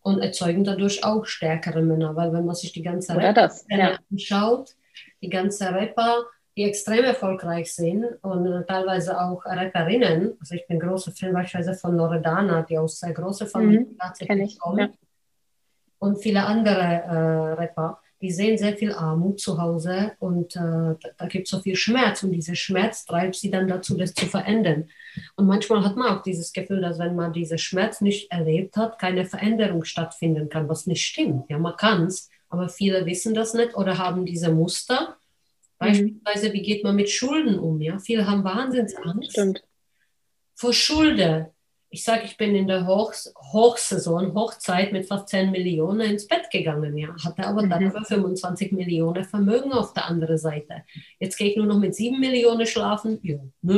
und 0.02 0.20
erzeugen 0.20 0.64
dadurch 0.64 1.04
auch 1.04 1.26
stärkere 1.26 1.84
Männer. 1.84 2.16
Weil 2.16 2.34
wenn 2.34 2.46
man 2.46 2.56
sich 2.56 2.74
die 2.74 2.82
ganze 2.82 3.16
Rapper 3.16 3.52
ja. 3.70 4.00
anschaut, 4.12 4.76
die 5.22 5.30
ganze 5.30 5.72
Rapper, 5.72 6.26
die 6.58 6.64
extrem 6.64 7.04
erfolgreich 7.04 7.72
sind 7.72 8.06
und 8.24 8.48
äh, 8.48 8.66
teilweise 8.66 9.20
auch 9.20 9.46
Rapperinnen, 9.46 10.38
also 10.40 10.56
ich 10.56 10.66
bin 10.68 10.80
großer 10.80 11.12
Fan 11.12 11.34
beispielsweise 11.34 11.78
von 11.78 11.98
Loredana, 11.98 12.64
die 12.64 12.80
aus 12.80 13.00
sehr 13.00 13.14
großer 13.14 13.46
Familie 13.46 13.82
mhm, 13.82 13.98
tatsächlich 14.00 14.58
kommt, 14.58 14.80
ja. 14.80 14.90
und 16.00 16.18
viele 16.18 16.44
andere 16.46 16.80
äh, 16.80 17.54
Rapper 17.62 18.00
die 18.26 18.32
sehen 18.32 18.58
sehr 18.58 18.76
viel 18.76 18.92
Armut 18.92 19.40
zu 19.40 19.62
Hause 19.62 20.14
und 20.18 20.56
äh, 20.56 20.60
da, 20.60 20.98
da 21.16 21.28
gibt 21.28 21.46
es 21.46 21.52
so 21.52 21.60
viel 21.60 21.76
Schmerz 21.76 22.24
und 22.24 22.32
dieser 22.32 22.56
Schmerz 22.56 23.06
treibt 23.06 23.36
sie 23.36 23.52
dann 23.52 23.68
dazu, 23.68 23.96
das 23.96 24.16
zu 24.16 24.26
verändern. 24.26 24.90
Und 25.36 25.46
manchmal 25.46 25.84
hat 25.84 25.96
man 25.96 26.08
auch 26.08 26.24
dieses 26.24 26.52
Gefühl, 26.52 26.82
dass 26.82 26.98
wenn 26.98 27.16
man 27.16 27.34
diesen 27.34 27.60
Schmerz 27.60 28.02
nicht 28.02 28.32
erlebt 28.32 28.78
hat, 28.78 28.98
keine 28.98 29.28
Veränderung 29.28 29.84
stattfinden 29.86 30.50
kann, 30.50 30.68
was 30.68 30.88
nicht 30.88 31.06
stimmt. 31.06 31.48
Ja, 31.52 31.60
man 31.60 31.78
kann 31.78 32.08
es, 32.08 32.32
aber 32.50 32.68
viele 32.68 33.06
wissen 33.06 33.36
das 33.36 33.54
nicht 33.54 33.76
oder 33.76 34.00
haben 34.00 34.26
diese 34.26 34.52
Muster. 34.52 35.18
Mhm. 35.80 35.86
Beispielsweise, 35.86 36.54
wie 36.54 36.64
geht 36.64 36.84
man 36.84 36.96
mit 36.96 37.12
Schulden 37.12 37.60
um? 37.60 37.80
Ja? 37.80 38.00
Viele 38.00 38.26
haben 38.26 38.44
Wahnsinnsangst 38.44 39.34
Stimmt. 39.34 39.64
vor 40.56 40.74
Schulden 40.74 41.46
ich 41.96 42.04
sage, 42.04 42.24
ich 42.26 42.36
bin 42.36 42.54
in 42.56 42.68
der 42.68 42.86
Hoch 42.88 43.14
Hochsaison, 43.54 44.34
Hochzeit 44.36 44.92
mit 44.92 45.08
fast 45.08 45.30
10 45.30 45.50
Millionen 45.50 46.02
ins 46.02 46.28
Bett 46.28 46.52
gegangen, 46.52 46.98
ja. 46.98 47.16
Hatte 47.24 47.48
aber 47.48 47.66
dann 47.66 47.84
über 47.84 48.04
25 48.04 48.74
Millionen 48.74 49.24
Vermögen 49.24 49.72
auf 49.72 49.94
der 49.94 50.08
anderen 50.08 50.38
Seite. 50.38 50.84
Jetzt 51.22 51.38
gehe 51.38 51.52
ich 51.52 51.56
nur 51.56 51.68
noch 51.68 51.80
mit 51.80 51.96
7 51.96 52.20
Millionen 52.20 52.68
schlafen. 52.68 53.20
Ja, 53.24 53.38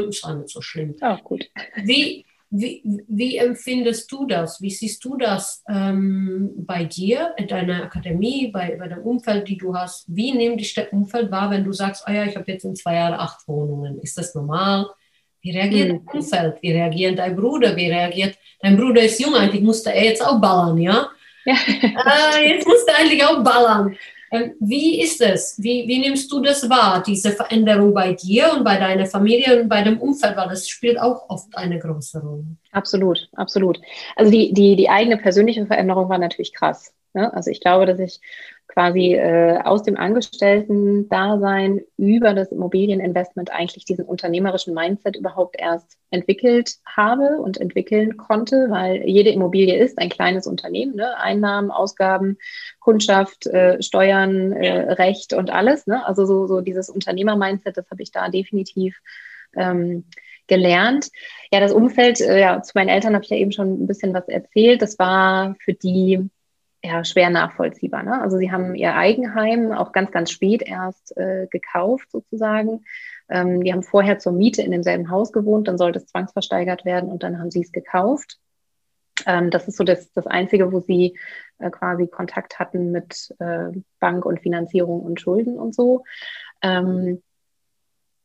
ist 0.10 0.24
auch 0.24 0.36
nicht 0.36 0.50
so 0.50 0.62
schlimm. 0.62 0.96
Auch 1.00 1.24
gut. 1.24 1.48
Wie, 1.76 2.26
wie, 2.50 2.82
wie 3.08 3.38
empfindest 3.38 4.12
du 4.12 4.26
das? 4.26 4.64
Wie 4.64 4.72
siehst 4.72 5.06
du 5.06 5.16
das 5.18 5.64
ähm, 5.70 6.54
bei 6.58 6.86
dir, 6.86 7.36
in 7.38 7.48
deiner 7.48 7.84
Akademie, 7.84 8.48
bei, 8.48 8.78
bei 8.80 8.88
dem 8.88 9.04
Umfeld, 9.04 9.48
die 9.48 9.58
du 9.58 9.76
hast? 9.76 10.06
Wie 10.08 10.32
nimmt 10.32 10.60
dich 10.60 10.74
der 10.74 10.92
Umfeld 10.92 11.30
wahr, 11.30 11.52
wenn 11.52 11.66
du 11.66 11.72
sagst, 11.72 12.04
oh 12.08 12.12
ja, 12.12 12.26
ich 12.26 12.36
habe 12.36 12.52
jetzt 12.52 12.66
in 12.66 12.76
zwei 12.76 12.96
Jahren 12.96 13.14
acht 13.14 13.48
Wohnungen? 13.48 14.00
Ist 14.00 14.18
das 14.18 14.34
normal? 14.34 14.88
Wie 15.48 15.58
reagiert 15.58 15.88
mhm. 15.88 16.06
dein 16.06 16.20
Umfeld? 16.20 16.56
Wie 16.62 16.72
reagiert 16.74 17.20
dein 17.20 17.36
Bruder? 17.36 17.76
Wie 17.76 17.90
reagiert, 17.90 18.38
dein 18.62 18.76
Bruder 18.76 19.02
ist 19.02 19.20
jung, 19.20 19.34
eigentlich 19.34 19.64
musste 19.64 19.94
er 19.94 20.04
jetzt 20.04 20.26
auch 20.26 20.42
ballern, 20.42 20.78
ja? 20.78 21.08
ja. 21.46 21.56
äh, 22.38 22.50
jetzt 22.50 22.68
musste 22.68 22.92
er 22.92 23.00
eigentlich 23.00 23.24
auch 23.24 23.42
ballern. 23.42 23.96
Ähm, 24.30 24.56
wie 24.60 25.02
ist 25.02 25.22
es? 25.22 25.56
Wie, 25.58 25.88
wie 25.88 26.00
nimmst 26.00 26.30
du 26.30 26.42
das 26.42 26.70
wahr, 26.70 27.02
diese 27.02 27.32
Veränderung 27.32 27.94
bei 27.94 28.12
dir 28.12 28.52
und 28.52 28.66
bei 28.66 28.76
deiner 28.76 29.06
Familie 29.06 29.62
und 29.62 29.70
bei 29.70 29.82
dem 29.84 30.02
Umfeld? 30.02 30.36
Weil 30.36 30.50
das 30.50 30.68
spielt 30.68 31.00
auch 31.00 31.30
oft 31.30 31.56
eine 31.58 31.80
große 31.80 32.20
Rolle. 32.20 32.44
Absolut, 32.74 33.30
absolut. 33.38 33.80
Also 34.18 34.30
die, 34.30 34.52
die, 34.52 34.76
die 34.76 34.90
eigene 34.90 35.16
persönliche 35.16 35.66
Veränderung 35.66 36.10
war 36.10 36.18
natürlich 36.18 36.54
krass. 36.54 36.94
Ne? 37.14 37.34
Also 37.34 37.52
ich 37.52 37.62
glaube, 37.62 37.86
dass 37.86 38.00
ich 38.00 38.20
quasi 38.78 39.16
äh, 39.16 39.58
aus 39.64 39.82
dem 39.82 39.98
Angestellten-Dasein 39.98 41.82
über 41.98 42.36
das 42.36 42.52
Immobilieninvestment 42.52 43.52
eigentlich 43.52 43.86
diesen 43.86 44.06
unternehmerischen 44.06 44.76
Mindset 44.76 45.16
überhaupt 45.16 45.56
erst 45.58 45.98
entwickelt 46.12 46.76
habe 46.86 47.42
und 47.42 47.60
entwickeln 47.60 48.18
konnte, 48.18 48.68
weil 48.70 49.02
jede 49.10 49.32
Immobilie 49.32 49.76
ist 49.76 49.98
ein 49.98 50.10
kleines 50.10 50.46
Unternehmen, 50.46 50.96
ne? 50.96 51.18
Einnahmen, 51.18 51.72
Ausgaben, 51.72 52.38
Kundschaft, 52.80 53.48
äh, 53.48 53.82
Steuern, 53.82 54.52
äh, 54.52 54.94
Recht 54.94 55.34
und 55.34 55.50
alles. 55.50 55.88
Ne? 55.88 56.06
Also 56.06 56.28
so, 56.28 56.46
so 56.46 56.62
dieses 56.62 56.92
Unternehmer-Mindset, 56.92 57.78
das 57.78 57.90
habe 57.90 58.04
ich 58.04 58.12
da 58.12 58.30
definitiv 58.30 59.00
ähm, 59.56 60.06
gelernt. 60.46 61.10
Ja, 61.52 61.60
das 61.62 61.74
Umfeld, 61.74 62.22
äh, 62.22 62.40
ja, 62.40 62.62
zu 62.62 62.74
meinen 62.76 62.90
Eltern 62.90 63.16
habe 63.16 63.24
ich 63.24 63.32
ja 63.32 63.38
eben 63.38 63.52
schon 63.52 63.82
ein 63.82 63.88
bisschen 63.88 64.14
was 64.14 64.28
erzählt. 64.28 64.84
Das 64.84 65.00
war 65.00 65.56
für 65.66 65.74
die 65.74 66.30
ja, 66.88 67.04
schwer 67.04 67.30
nachvollziehbar. 67.30 68.04
Ne? 68.04 68.22
Also 68.22 68.38
sie 68.38 68.52
haben 68.52 68.74
ihr 68.76 68.96
Eigenheim 68.96 69.72
auch 69.74 69.92
ganz, 69.92 70.12
ganz 70.12 70.32
spät 70.32 70.62
erst 70.62 71.16
äh, 71.18 71.48
gekauft 71.50 72.10
sozusagen. 72.12 72.86
Ähm, 73.30 73.62
die 73.64 73.74
haben 73.74 73.84
vorher 73.84 74.20
zur 74.20 74.32
Miete 74.32 74.62
in 74.62 74.72
demselben 74.72 75.10
Haus 75.10 75.34
gewohnt, 75.34 75.68
dann 75.68 75.78
sollte 75.78 76.00
es 76.00 76.08
zwangsversteigert 76.08 76.86
werden 76.86 77.10
und 77.10 77.24
dann 77.24 77.40
haben 77.40 77.52
sie 77.52 77.62
es 77.62 77.72
gekauft. 77.72 78.38
Ähm, 79.26 79.50
das 79.50 79.68
ist 79.68 79.78
so 79.78 79.84
das, 79.84 80.12
das 80.14 80.28
Einzige, 80.28 80.72
wo 80.72 80.80
sie 80.80 81.18
äh, 81.60 81.70
quasi 81.70 82.08
Kontakt 82.08 82.58
hatten 82.58 82.92
mit 82.92 83.34
äh, 83.40 83.72
Bank 84.00 84.26
und 84.26 84.40
Finanzierung 84.40 85.02
und 85.02 85.20
Schulden 85.20 85.60
und 85.60 85.76
so. 85.76 86.06
Ähm, 86.62 87.22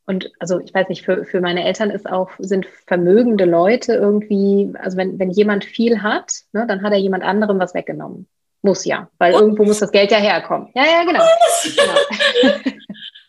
und 0.07 0.33
also 0.39 0.61
ich 0.61 0.73
weiß 0.73 0.89
nicht, 0.89 1.05
für, 1.05 1.25
für 1.25 1.41
meine 1.41 1.65
Eltern 1.65 1.91
ist 1.91 2.09
auch, 2.09 2.31
sind 2.39 2.67
vermögende 2.67 3.45
Leute 3.45 3.95
irgendwie, 3.95 4.73
also 4.79 4.97
wenn, 4.97 5.19
wenn 5.19 5.31
jemand 5.31 5.65
viel 5.65 6.03
hat, 6.03 6.43
ne, 6.53 6.67
dann 6.67 6.83
hat 6.83 6.93
er 6.93 6.99
jemand 6.99 7.25
anderem 7.25 7.59
was 7.59 7.75
weggenommen. 7.75 8.29
Muss 8.63 8.85
ja, 8.85 9.09
weil 9.19 9.33
irgendwo 9.33 9.65
muss 9.65 9.81
das 9.81 9.91
Geld 9.91 10.13
ja 10.13 10.19
herkommen. 10.19 10.71
Ja, 10.75 10.85
ja, 10.85 11.05
genau. 11.05 11.25
genau. 11.65 12.63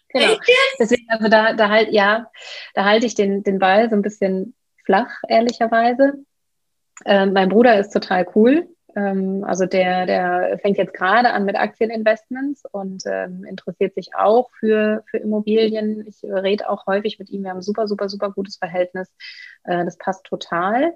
genau. 0.10 0.38
Deswegen, 0.80 1.10
also 1.10 1.28
da, 1.28 1.54
da 1.54 1.70
halt, 1.70 1.92
ja, 1.92 2.28
da 2.76 2.86
halte 2.86 3.08
ich 3.08 3.16
den, 3.16 3.44
den 3.44 3.58
Ball 3.58 3.90
so 3.90 3.96
ein 3.96 4.04
bisschen 4.04 4.54
flach, 4.86 5.10
ehrlicherweise. 5.28 6.14
Ähm, 7.06 7.34
mein 7.34 7.50
Bruder 7.50 7.80
ist 7.80 7.92
total 7.92 8.28
cool. 8.36 8.68
Ähm, 8.96 9.44
also 9.44 9.66
der, 9.66 10.06
der 10.06 10.60
fängt 10.60 10.78
jetzt 10.78 10.94
gerade 10.94 11.32
an 11.32 11.46
mit 11.46 11.56
Aktieninvestments 11.56 12.64
und 12.72 13.04
ähm, 13.08 13.44
interessiert 13.44 13.96
sich 13.96 14.16
auch 14.16 14.50
für, 14.60 15.04
für 15.10 15.18
Immobilien. 15.18 16.06
Ich 16.08 16.24
rede 16.24 16.70
auch 16.70 16.86
häufig 16.86 17.18
mit 17.18 17.30
ihm. 17.30 17.44
Wir 17.44 17.50
haben 17.50 17.58
ein 17.58 17.64
super, 17.64 17.88
super, 17.88 18.08
super 18.08 18.32
gutes 18.32 18.58
Verhältnis. 18.58 19.12
Äh, 19.64 19.84
das 19.86 19.98
passt 19.98 20.26
total. 20.26 20.94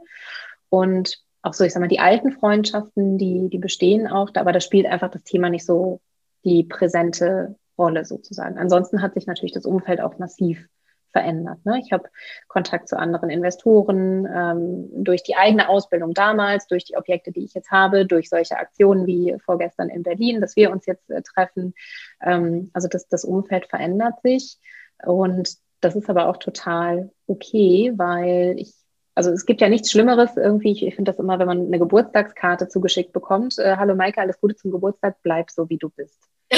Und 0.69 1.23
auch 1.41 1.54
so, 1.54 1.63
ich 1.63 1.73
sag 1.73 1.80
mal, 1.80 1.88
die 1.88 2.00
alten 2.00 2.32
Freundschaften, 2.32 3.17
die, 3.17 3.50
die 3.50 3.60
bestehen 3.60 4.08
auch, 4.08 4.30
aber 4.36 4.52
da 4.52 4.60
spielt 4.60 4.86
einfach 4.86 5.10
das 5.10 5.23
Thema 5.23 5.50
nicht 5.50 5.65
so 5.65 6.02
die 6.43 6.63
präsente 6.63 7.56
Rolle 7.78 8.06
sozusagen. 8.06 8.58
Ansonsten 8.58 9.02
hat 9.02 9.13
sich 9.13 9.28
natürlich 9.28 9.54
das 9.54 9.65
Umfeld 9.65 10.02
auch 10.02 10.17
massiv 10.17 10.67
verändert. 11.12 11.65
Ne? 11.65 11.80
Ich 11.84 11.91
habe 11.91 12.10
Kontakt 12.47 12.89
zu 12.89 12.97
anderen 12.97 13.30
Investoren 13.30 14.28
ähm, 14.32 15.04
durch 15.04 15.23
die 15.23 15.36
eigene 15.36 15.69
Ausbildung 15.69 16.13
damals, 16.13 16.67
durch 16.67 16.86
die 16.86 16.97
Objekte, 16.97 17.32
die 17.32 17.43
ich 17.43 17.54
jetzt 17.54 17.71
habe, 17.71 18.06
durch 18.06 18.30
solche 18.30 18.58
Aktionen 18.58 19.08
wie 19.08 19.36
vorgestern 19.43 19.89
in 19.89 20.04
Berlin, 20.04 20.41
dass 20.41 20.56
wir 20.56 20.71
uns 20.71 20.86
jetzt 20.86 21.10
äh, 21.10 21.21
treffen. 21.21 21.73
Ähm, 22.21 22.69
also 22.73 22.88
das, 22.88 23.08
das 23.08 23.23
Umfeld 23.23 23.67
verändert 23.67 24.21
sich 24.21 24.58
und 25.06 25.58
das 25.82 25.95
ist 25.95 26.10
aber 26.10 26.28
auch 26.28 26.38
total 26.38 27.12
okay, 27.28 27.93
weil 27.95 28.56
ich 28.58 28.73
also 29.17 29.32
es 29.32 29.47
gibt 29.47 29.62
ja 29.62 29.67
nichts 29.67 29.89
Schlimmeres 29.89 30.38
irgendwie. 30.38 30.71
Ich, 30.71 30.86
ich 30.86 30.93
finde 30.93 31.12
das 31.12 31.19
immer, 31.19 31.39
wenn 31.39 31.47
man 31.47 31.65
eine 31.65 31.80
Geburtstagskarte 31.80 32.67
zugeschickt 32.67 33.13
bekommt. 33.13 33.58
Äh, 33.58 33.75
Hallo 33.75 33.95
Maike, 33.95 34.21
alles 34.21 34.39
Gute 34.39 34.56
zum 34.56 34.69
Geburtstag, 34.69 35.15
bleib 35.23 35.49
so, 35.49 35.67
wie 35.69 35.77
du 35.77 35.89
bist. 35.89 36.19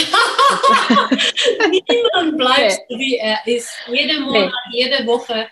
Niemand 1.72 2.38
bleibt 2.38 2.82
so, 2.90 3.00
wie 3.00 3.16
er 3.16 3.38
ist. 3.46 3.72
Jede 3.90 4.20
Monat, 4.20 4.52
nee. 4.72 4.84
jede 4.84 5.08
Woche, 5.08 5.48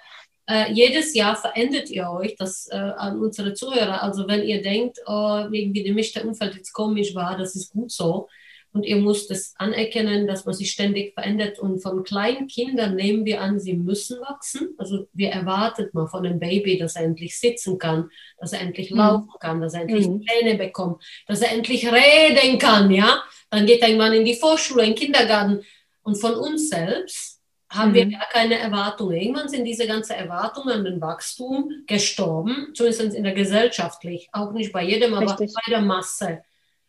äh, 0.49 0.69
jedes 0.73 1.15
Jahr 1.15 1.37
verändert 1.37 1.89
ihr 1.89 2.09
euch, 2.09 2.35
das 2.35 2.67
äh, 2.69 2.75
an 2.75 3.21
unsere 3.21 3.53
Zuhörer. 3.53 4.03
Also 4.03 4.27
wenn 4.27 4.43
ihr 4.43 4.61
denkt, 4.61 4.97
oh, 5.05 5.45
irgendwie 5.49 5.83
der 5.83 5.93
mischte 5.93 6.21
Umfeld 6.23 6.55
jetzt 6.55 6.73
komisch 6.73 7.15
war, 7.15 7.37
das 7.37 7.55
ist 7.55 7.71
gut 7.71 7.89
so. 7.89 8.27
Und 8.73 8.83
ihr 8.83 8.97
müsst 8.97 9.31
es 9.31 9.53
anerkennen, 9.57 10.27
dass 10.27 10.45
man 10.45 10.53
sich 10.53 10.71
ständig 10.71 11.13
verändert. 11.13 11.57
Und 11.57 11.79
von 11.79 12.03
kleinen 12.03 12.47
Kindern 12.47 12.95
nehmen 12.95 13.25
wir 13.25 13.41
an, 13.41 13.59
sie 13.59 13.73
müssen 13.73 14.19
wachsen. 14.21 14.75
Also 14.77 15.07
wir 15.13 15.29
erwarten 15.29 15.89
mal 15.93 16.07
von 16.07 16.25
einem 16.25 16.39
Baby, 16.39 16.77
dass 16.77 16.95
er 16.95 17.03
endlich 17.03 17.39
sitzen 17.39 17.77
kann, 17.79 18.09
dass 18.37 18.53
er 18.53 18.61
endlich 18.61 18.91
mhm. 18.91 18.97
laufen 18.97 19.31
kann, 19.39 19.61
dass 19.61 19.73
er 19.73 19.81
endlich 19.81 20.07
mhm. 20.07 20.21
Pläne 20.21 20.57
bekommt, 20.57 21.03
dass 21.27 21.41
er 21.41 21.51
endlich 21.51 21.87
reden 21.91 22.59
kann, 22.59 22.91
ja. 22.91 23.23
Dann 23.49 23.65
geht 23.65 23.81
er 23.81 23.87
irgendwann 23.87 24.13
in 24.13 24.25
die 24.25 24.35
Vorschule, 24.35 24.83
in 24.83 24.89
den 24.89 24.95
Kindergarten. 24.95 25.63
Und 26.03 26.15
von 26.15 26.35
uns 26.35 26.69
selbst 26.69 27.37
haben 27.69 27.91
mhm. 27.91 27.95
wir 27.95 28.05
gar 28.07 28.27
keine 28.31 28.59
Erwartungen. 28.59 29.17
Irgendwann 29.17 29.49
sind 29.49 29.65
diese 29.65 29.87
ganzen 29.87 30.13
Erwartungen 30.13 30.69
an 30.69 30.85
den 30.85 31.01
Wachstum 31.01 31.69
gestorben, 31.85 32.73
zumindest 32.73 33.15
in 33.15 33.23
der 33.23 33.33
gesellschaftlich. 33.33 34.29
Auch 34.31 34.51
nicht 34.51 34.71
bei 34.71 34.83
jedem, 34.83 35.13
aber 35.13 35.31
Richtig. 35.31 35.53
bei 35.53 35.71
der 35.71 35.81
Masse. 35.81 36.43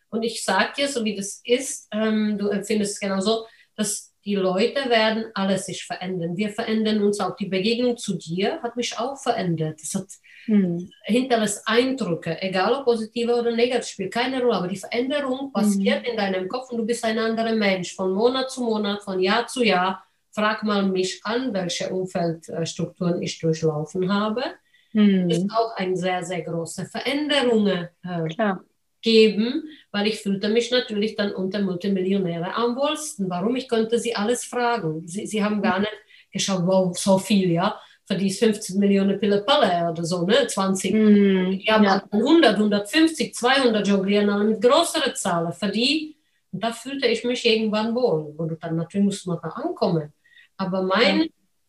Und 0.09 0.23
ich 0.23 0.43
sage 0.43 0.73
dir, 0.77 0.87
so 0.87 1.03
wie 1.03 1.15
das 1.15 1.41
ist, 1.43 1.87
ähm, 1.91 2.37
du 2.37 2.47
empfindest 2.47 2.93
es 2.93 2.99
genauso, 2.99 3.45
dass 3.75 4.09
die 4.25 4.35
Leute 4.35 4.89
werden 4.89 5.25
alles 5.33 5.65
sich 5.65 5.85
verändern. 5.85 6.35
Wir 6.35 6.49
verändern 6.49 7.01
uns 7.01 7.19
auch. 7.19 7.35
Die 7.35 7.47
Begegnung 7.47 7.95
zu 7.97 8.17
dir 8.17 8.61
hat 8.61 8.75
mich 8.75 8.97
auch 8.99 9.17
verändert. 9.17 9.79
Das 9.81 9.95
hat 9.95 10.07
hm. 10.45 10.91
hinterlässt 11.03 11.63
Eindrücke, 11.65 12.41
egal 12.41 12.73
ob 12.73 12.85
positive 12.85 13.33
oder 13.33 13.55
negative, 13.55 13.87
spielt 13.87 14.13
keine 14.13 14.41
Rolle. 14.41 14.55
Aber 14.55 14.67
die 14.67 14.77
Veränderung 14.77 15.51
passiert 15.53 16.05
hm. 16.05 16.11
in 16.11 16.17
deinem 16.17 16.47
Kopf 16.49 16.69
und 16.69 16.79
du 16.79 16.85
bist 16.85 17.03
ein 17.05 17.17
anderer 17.17 17.55
Mensch. 17.55 17.95
Von 17.95 18.13
Monat 18.13 18.51
zu 18.51 18.61
Monat, 18.61 19.01
von 19.01 19.19
Jahr 19.19 19.47
zu 19.47 19.63
Jahr. 19.63 20.03
Frag 20.31 20.63
mal 20.63 20.83
mich 20.83 21.21
an, 21.23 21.53
welche 21.53 21.89
Umfeldstrukturen 21.89 23.21
ich 23.21 23.39
durchlaufen 23.39 24.13
habe. 24.13 24.43
Hm. 24.91 25.29
Das 25.29 25.37
ist 25.39 25.51
auch 25.51 25.75
eine 25.77 25.95
sehr, 25.95 26.23
sehr 26.23 26.41
große 26.41 26.85
Veränderung. 26.85 27.67
Äh, 27.67 27.87
Klar 28.33 28.63
geben, 29.01 29.63
weil 29.91 30.07
ich 30.07 30.19
fühlte 30.19 30.49
mich 30.49 30.71
natürlich 30.71 31.15
dann 31.15 31.31
unter 31.31 31.61
Multimillionäre 31.61 32.53
am 32.55 32.75
wohlsten. 32.75 33.29
Warum? 33.29 33.55
Ich 33.55 33.69
konnte 33.69 33.97
sie 33.99 34.15
alles 34.15 34.45
fragen. 34.45 35.07
Sie, 35.07 35.25
sie 35.25 35.43
haben 35.43 35.61
gar 35.61 35.79
nicht 35.79 35.93
geschaut, 36.31 36.65
wow, 36.65 36.97
so 36.97 37.17
viel, 37.17 37.51
ja, 37.51 37.79
für 38.05 38.15
die 38.15 38.31
15 38.31 38.79
Millionen 38.79 39.19
Pille-Palle 39.19 39.91
oder 39.91 40.03
so, 40.03 40.25
ne, 40.25 40.47
20. 40.47 40.93
Mm, 40.93 41.59
die 41.59 41.67
haben 41.69 41.83
ja. 41.83 42.03
100, 42.11 42.55
150, 42.55 43.33
200 43.33 43.87
jonglieren, 43.87 44.29
alle 44.29 44.45
mit 44.45 44.61
größeren 44.61 45.15
Zahlen. 45.15 45.53
Für 45.53 45.69
die, 45.69 46.17
und 46.51 46.63
da 46.63 46.71
fühlte 46.71 47.07
ich 47.07 47.23
mich 47.23 47.45
irgendwann 47.45 47.93
wohl, 47.95 48.33
wo 48.35 48.45
du 48.45 48.55
dann 48.55 48.75
natürlich 48.75 49.05
musst 49.05 49.27
man 49.27 49.39
da 49.41 49.49
ankommen. 49.49 50.13
Aber 50.57 50.81
mein, 50.81 51.21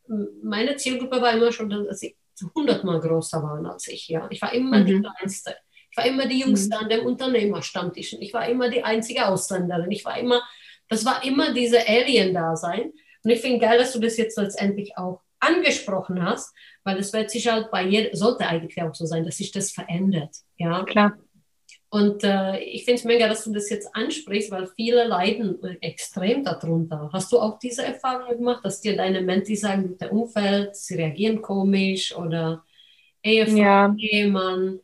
ja. 0.08 0.16
meine 0.42 0.76
Zielgruppe 0.76 1.20
war 1.20 1.32
immer 1.34 1.52
schon, 1.52 1.70
dass 1.70 2.00
sie 2.00 2.16
100 2.42 2.84
Mal 2.84 3.00
größer 3.00 3.42
waren 3.42 3.66
als 3.66 3.88
ich, 3.88 4.08
ja. 4.08 4.26
Ich 4.30 4.40
war 4.40 4.52
immer 4.52 4.78
mhm. 4.78 4.86
die 4.86 5.00
Kleinste. 5.00 5.56
Ich 5.90 5.96
war 5.96 6.06
immer 6.06 6.26
die 6.26 6.40
Jüngste 6.40 6.76
mhm. 6.76 6.82
an 6.82 6.88
dem 6.88 7.06
Unternehmerstammtisch. 7.06 8.16
Ich 8.20 8.32
war 8.32 8.48
immer 8.48 8.68
die 8.68 8.82
einzige 8.82 9.26
Ausländerin. 9.26 9.90
Ich 9.90 10.04
war 10.04 10.18
immer, 10.18 10.42
das 10.88 11.04
war 11.04 11.24
immer 11.24 11.52
diese 11.52 11.86
Alien-Dasein. 11.86 12.92
Und 13.22 13.30
ich 13.30 13.40
finde 13.40 13.58
geil, 13.58 13.78
dass 13.78 13.92
du 13.92 13.98
das 13.98 14.16
jetzt 14.16 14.38
letztendlich 14.38 14.96
auch 14.96 15.20
angesprochen 15.40 16.22
hast, 16.22 16.54
weil 16.84 16.98
es 16.98 17.12
wird 17.12 17.30
sich 17.30 17.48
halt 17.48 17.70
bei 17.70 17.84
jedem, 17.84 18.14
sollte 18.14 18.46
eigentlich 18.46 18.80
auch 18.82 18.94
so 18.94 19.06
sein, 19.06 19.24
dass 19.24 19.38
sich 19.38 19.52
das 19.52 19.72
verändert. 19.72 20.36
Ja, 20.56 20.84
klar. 20.84 21.18
Und 21.92 22.22
äh, 22.22 22.60
ich 22.60 22.84
finde 22.84 23.00
es 23.00 23.04
mega, 23.04 23.26
dass 23.26 23.42
du 23.42 23.52
das 23.52 23.68
jetzt 23.68 23.94
ansprichst, 23.96 24.52
weil 24.52 24.68
viele 24.76 25.04
leiden 25.04 25.60
extrem 25.80 26.44
darunter. 26.44 27.10
Hast 27.12 27.32
du 27.32 27.40
auch 27.40 27.58
diese 27.58 27.84
Erfahrung 27.84 28.38
gemacht, 28.38 28.64
dass 28.64 28.80
dir 28.80 28.96
deine 28.96 29.22
Menti 29.22 29.56
sagen, 29.56 29.98
der 29.98 30.12
Umfeld, 30.12 30.76
sie 30.76 30.94
reagieren 30.94 31.42
komisch 31.42 32.14
oder 32.14 32.64
Ehefrau, 33.24 33.56
ja. 33.56 33.94
Ehemann? 33.98 34.78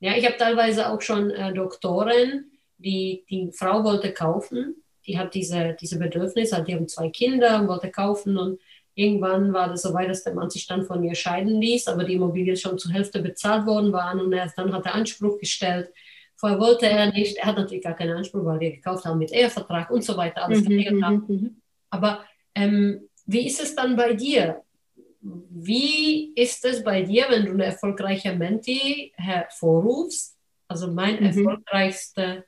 Ja, 0.00 0.16
ich 0.16 0.24
habe 0.24 0.36
teilweise 0.36 0.90
auch 0.90 1.00
schon 1.00 1.30
äh, 1.30 1.52
Doktoren, 1.52 2.50
die 2.78 3.24
die 3.28 3.52
Frau 3.52 3.84
wollte 3.84 4.12
kaufen, 4.12 4.82
die 5.06 5.18
hat 5.18 5.34
diese, 5.34 5.76
diese 5.80 5.98
Bedürfnisse, 5.98 6.56
also 6.56 6.66
die 6.66 6.74
haben 6.74 6.88
zwei 6.88 7.10
Kinder, 7.10 7.66
wollte 7.68 7.90
kaufen 7.90 8.36
und 8.38 8.60
irgendwann 8.94 9.52
war 9.52 9.68
das 9.68 9.82
so 9.82 9.94
weit, 9.94 10.08
dass 10.08 10.24
der 10.24 10.34
Mann 10.34 10.50
sich 10.50 10.66
dann 10.66 10.84
von 10.84 11.02
ihr 11.04 11.14
scheiden 11.14 11.60
ließ, 11.60 11.88
aber 11.88 12.04
die 12.04 12.14
Immobilie 12.14 12.56
schon 12.56 12.78
zur 12.78 12.92
Hälfte 12.92 13.20
bezahlt 13.20 13.66
worden 13.66 13.92
waren 13.92 14.20
und 14.20 14.32
erst 14.32 14.58
dann 14.58 14.72
hat 14.72 14.86
er 14.86 14.94
Anspruch 14.94 15.38
gestellt. 15.38 15.90
Vorher 16.36 16.58
wollte 16.58 16.86
er 16.86 17.12
nicht, 17.12 17.36
er 17.36 17.46
hat 17.46 17.56
natürlich 17.56 17.84
gar 17.84 17.94
keinen 17.94 18.16
Anspruch, 18.16 18.44
weil 18.44 18.60
wir 18.60 18.70
gekauft 18.70 19.04
haben 19.04 19.18
mit 19.18 19.32
Ehevertrag 19.32 19.90
und 19.90 20.02
so 20.02 20.16
weiter, 20.16 20.44
alles 20.44 20.62
mhm, 20.66 21.04
haben. 21.04 21.24
Mhm, 21.28 21.34
mhm. 21.34 21.62
Aber 21.90 22.24
ähm, 22.54 23.08
wie 23.26 23.46
ist 23.46 23.62
es 23.62 23.74
dann 23.74 23.96
bei 23.96 24.14
dir? 24.14 24.62
Wie 25.22 26.32
ist 26.34 26.64
es 26.64 26.82
bei 26.82 27.02
dir, 27.02 27.26
wenn 27.28 27.44
du 27.44 27.52
eine 27.52 27.66
erfolgreiche 27.66 28.34
Menti 28.34 29.12
hervorrufst? 29.16 30.36
Also 30.68 30.90
mein 30.90 31.16
mhm. 31.16 31.26
erfolgreichster 31.26 32.44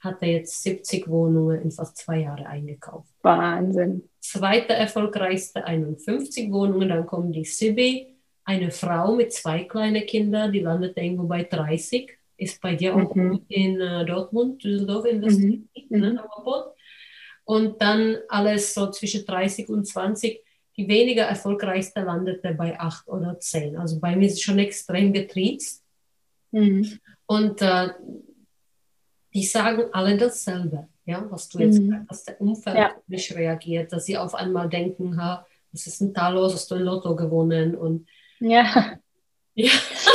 hat 0.00 0.22
er 0.22 0.28
jetzt 0.28 0.62
70 0.62 1.08
Wohnungen 1.08 1.60
in 1.60 1.70
fast 1.72 1.96
zwei 1.96 2.20
Jahren 2.20 2.46
eingekauft. 2.46 3.12
Wahnsinn. 3.22 4.08
Zweiter 4.20 4.74
erfolgreichste 4.74 5.64
51 5.64 6.52
Wohnungen, 6.52 6.88
dann 6.88 7.06
kommt 7.06 7.34
die 7.34 7.44
Sibi, 7.44 8.14
eine 8.44 8.70
Frau 8.70 9.14
mit 9.14 9.32
zwei 9.32 9.64
kleinen 9.64 10.06
Kindern, 10.06 10.52
die 10.52 10.60
landet 10.60 10.96
irgendwo 10.96 11.24
bei 11.24 11.42
30, 11.42 12.16
ist 12.36 12.60
bei 12.62 12.76
dir 12.76 12.94
auch 12.94 13.14
mhm. 13.14 13.44
in 13.48 13.80
uh, 13.80 14.04
Dortmund, 14.04 14.62
Düsseldorf 14.62 15.04
investiert, 15.06 15.64
mhm. 15.90 15.98
ne, 15.98 16.12
mhm. 16.12 16.52
Und 17.44 17.82
dann 17.82 18.18
alles 18.28 18.74
so 18.74 18.90
zwischen 18.90 19.24
30 19.24 19.68
und 19.70 19.86
20 19.86 20.42
die 20.78 20.86
weniger 20.86 21.24
erfolgreichste 21.24 22.02
landete 22.02 22.54
bei 22.54 22.78
acht 22.78 23.08
oder 23.08 23.38
zehn. 23.40 23.76
Also 23.76 23.98
bei 23.98 24.14
mir 24.14 24.26
ist 24.26 24.34
es 24.34 24.42
schon 24.42 24.60
extrem 24.60 25.12
getriezt. 25.12 25.82
Mhm. 26.52 27.00
Und 27.26 27.60
äh, 27.60 27.88
die 29.34 29.44
sagen 29.44 29.86
alle 29.92 30.16
dasselbe, 30.16 30.86
ja, 31.04 31.26
was 31.30 31.48
du 31.48 31.58
jetzt 31.58 31.80
mhm. 31.80 31.90
sagst, 31.90 32.10
dass 32.10 32.24
der 32.24 32.40
Umfeld 32.40 32.76
ja. 32.76 32.92
nicht 33.08 33.34
reagiert, 33.34 33.92
dass 33.92 34.06
sie 34.06 34.16
auf 34.16 34.36
einmal 34.36 34.68
denken, 34.68 35.20
ha, 35.20 35.44
was 35.72 35.88
ist 35.88 36.00
denn 36.00 36.12
da 36.12 36.28
los, 36.28 36.54
hast 36.54 36.70
du 36.70 36.76
ein 36.76 36.82
Lotto 36.82 37.16
gewonnen 37.16 37.74
und 37.74 38.08
ja. 38.38 38.98
Ja, 39.54 39.72